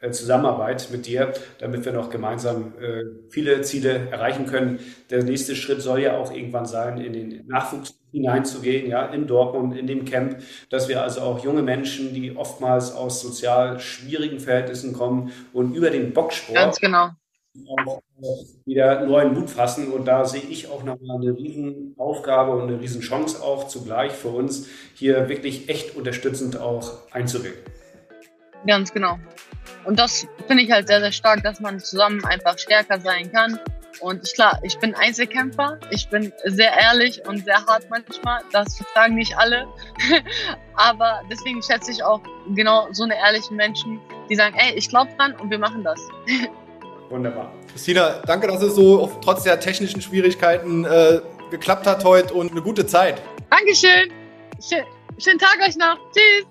äh, 0.00 0.12
Zusammenarbeit 0.12 0.88
mit 0.92 1.06
dir, 1.06 1.32
damit 1.58 1.84
wir 1.84 1.92
noch 1.92 2.08
gemeinsam 2.08 2.74
äh, 2.80 3.04
viele 3.30 3.62
Ziele 3.62 4.08
erreichen 4.10 4.46
können. 4.46 4.78
Der 5.10 5.24
nächste 5.24 5.56
Schritt 5.56 5.82
soll 5.82 6.00
ja 6.00 6.16
auch 6.16 6.32
irgendwann 6.32 6.66
sein, 6.66 7.00
in 7.00 7.12
den 7.12 7.46
Nachwuchs 7.48 7.98
hineinzugehen, 8.12 8.88
ja, 8.88 9.06
in 9.06 9.26
Dortmund, 9.26 9.76
in 9.76 9.88
dem 9.88 10.04
Camp, 10.04 10.40
dass 10.70 10.88
wir 10.88 11.02
also 11.02 11.20
auch 11.22 11.44
junge 11.44 11.62
Menschen, 11.62 12.14
die 12.14 12.36
oftmals 12.36 12.92
aus 12.92 13.20
sozial 13.20 13.80
schwierigen 13.80 14.38
Verhältnissen 14.38 14.92
kommen 14.92 15.32
und 15.52 15.74
über 15.74 15.90
den 15.90 16.12
Boxsport 16.12 16.56
Ganz 16.56 16.78
genau. 16.78 17.10
Auch 17.66 18.02
wieder 18.64 19.04
neuen 19.06 19.34
Mut 19.34 19.50
fassen. 19.50 19.92
Und 19.92 20.06
da 20.06 20.24
sehe 20.24 20.42
ich 20.42 20.68
auch 20.70 20.82
nochmal 20.82 21.18
eine 21.18 21.36
Riesenaufgabe 21.36 22.52
und 22.52 22.68
eine 22.68 22.80
Riesenchance 22.80 23.42
auch 23.42 23.68
zugleich 23.68 24.12
für 24.12 24.28
uns, 24.28 24.68
hier 24.94 25.28
wirklich 25.28 25.68
echt 25.68 25.96
unterstützend 25.96 26.60
auch 26.60 26.92
einzuwirken. 27.12 27.62
Ganz 28.66 28.92
genau. 28.92 29.18
Und 29.84 29.98
das 29.98 30.26
finde 30.46 30.62
ich 30.62 30.70
halt 30.70 30.88
sehr, 30.88 31.00
sehr 31.00 31.12
stark, 31.12 31.42
dass 31.42 31.60
man 31.60 31.78
zusammen 31.78 32.24
einfach 32.24 32.58
stärker 32.58 33.00
sein 33.00 33.30
kann. 33.32 33.58
Und 34.00 34.24
ich, 34.24 34.34
klar, 34.34 34.60
ich 34.62 34.78
bin 34.78 34.94
Einzelkämpfer, 34.94 35.78
ich 35.90 36.08
bin 36.08 36.32
sehr 36.44 36.72
ehrlich 36.72 37.26
und 37.26 37.44
sehr 37.44 37.64
hart 37.66 37.88
manchmal, 37.90 38.42
das 38.52 38.78
fragen 38.92 39.14
nicht 39.14 39.36
alle. 39.36 39.66
Aber 40.74 41.22
deswegen 41.30 41.62
schätze 41.62 41.90
ich 41.90 42.02
auch 42.02 42.20
genau 42.54 42.88
so 42.92 43.04
eine 43.04 43.16
ehrlichen 43.16 43.56
Menschen, 43.56 44.00
die 44.28 44.36
sagen, 44.36 44.54
ey, 44.56 44.74
ich 44.74 44.88
glaube 44.88 45.10
dran 45.16 45.34
und 45.36 45.50
wir 45.50 45.58
machen 45.58 45.82
das. 45.82 46.00
Wunderbar. 47.10 47.52
Christina, 47.72 48.20
danke, 48.26 48.46
dass 48.46 48.62
es 48.62 48.74
so 48.74 49.10
trotz 49.22 49.42
der 49.42 49.58
technischen 49.60 50.02
Schwierigkeiten 50.02 50.84
äh, 50.84 51.20
geklappt 51.50 51.86
hat 51.86 52.04
heute 52.04 52.34
und 52.34 52.50
eine 52.50 52.60
gute 52.60 52.84
Zeit. 52.86 53.22
Dankeschön. 53.50 54.12
Schön, 54.60 54.84
schönen 55.18 55.38
Tag 55.38 55.56
euch 55.66 55.76
noch. 55.76 55.96
Tschüss. 56.12 56.44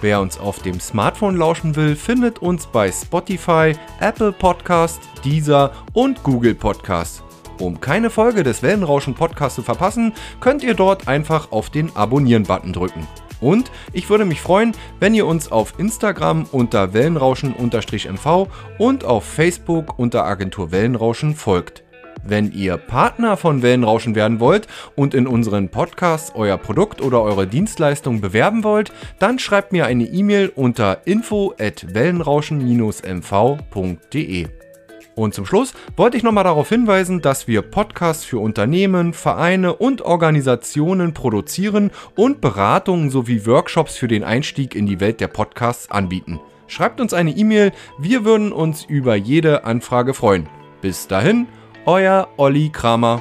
Wer 0.00 0.20
uns 0.20 0.38
auf 0.38 0.60
dem 0.60 0.78
Smartphone 0.78 1.36
lauschen 1.36 1.74
will, 1.74 1.96
findet 1.96 2.38
uns 2.38 2.66
bei 2.66 2.92
Spotify, 2.92 3.74
Apple 3.98 4.30
Podcast, 4.30 5.00
Deezer 5.24 5.72
und 5.92 6.22
Google 6.22 6.54
Podcast. 6.54 7.24
Um 7.58 7.80
keine 7.80 8.08
Folge 8.08 8.44
des 8.44 8.62
Wellenrauschen 8.62 9.14
Podcasts 9.14 9.56
zu 9.56 9.62
verpassen, 9.62 10.12
könnt 10.38 10.62
ihr 10.62 10.74
dort 10.74 11.08
einfach 11.08 11.50
auf 11.50 11.70
den 11.70 11.94
Abonnieren-Button 11.96 12.72
drücken. 12.72 13.08
Und 13.40 13.72
ich 13.92 14.08
würde 14.08 14.24
mich 14.24 14.40
freuen, 14.40 14.72
wenn 15.00 15.14
ihr 15.14 15.26
uns 15.26 15.50
auf 15.50 15.74
Instagram 15.78 16.46
unter 16.52 16.92
Wellenrauschen-MV 16.92 18.46
und 18.78 19.04
auf 19.04 19.24
Facebook 19.24 19.98
unter 19.98 20.24
Agentur 20.24 20.70
Wellenrauschen 20.70 21.34
folgt. 21.34 21.87
Wenn 22.24 22.52
ihr 22.52 22.76
Partner 22.76 23.36
von 23.36 23.62
Wellenrauschen 23.62 24.14
werden 24.14 24.40
wollt 24.40 24.66
und 24.96 25.14
in 25.14 25.26
unseren 25.26 25.68
Podcasts 25.68 26.32
euer 26.34 26.56
Produkt 26.58 27.00
oder 27.00 27.22
eure 27.22 27.46
Dienstleistung 27.46 28.20
bewerben 28.20 28.64
wollt, 28.64 28.92
dann 29.18 29.38
schreibt 29.38 29.72
mir 29.72 29.86
eine 29.86 30.04
E-Mail 30.04 30.52
unter 30.54 31.06
info 31.06 31.54
at 31.58 31.94
wellenrauschen-mv.de. 31.94 34.48
Und 35.18 35.34
zum 35.34 35.46
Schluss 35.46 35.74
wollte 35.96 36.16
ich 36.16 36.22
nochmal 36.22 36.44
darauf 36.44 36.68
hinweisen, 36.68 37.20
dass 37.20 37.48
wir 37.48 37.62
Podcasts 37.62 38.24
für 38.24 38.38
Unternehmen, 38.38 39.12
Vereine 39.12 39.74
und 39.74 40.02
Organisationen 40.02 41.12
produzieren 41.12 41.90
und 42.14 42.40
Beratungen 42.40 43.10
sowie 43.10 43.44
Workshops 43.44 43.96
für 43.96 44.06
den 44.06 44.22
Einstieg 44.22 44.76
in 44.76 44.86
die 44.86 45.00
Welt 45.00 45.20
der 45.20 45.26
Podcasts 45.26 45.90
anbieten. 45.90 46.38
Schreibt 46.68 47.00
uns 47.00 47.14
eine 47.14 47.32
E-Mail, 47.32 47.72
wir 47.98 48.24
würden 48.24 48.52
uns 48.52 48.84
über 48.84 49.16
jede 49.16 49.64
Anfrage 49.64 50.14
freuen. 50.14 50.48
Bis 50.82 51.08
dahin, 51.08 51.48
euer 51.88 52.28
Olli 52.36 52.68
Kramer. 52.68 53.18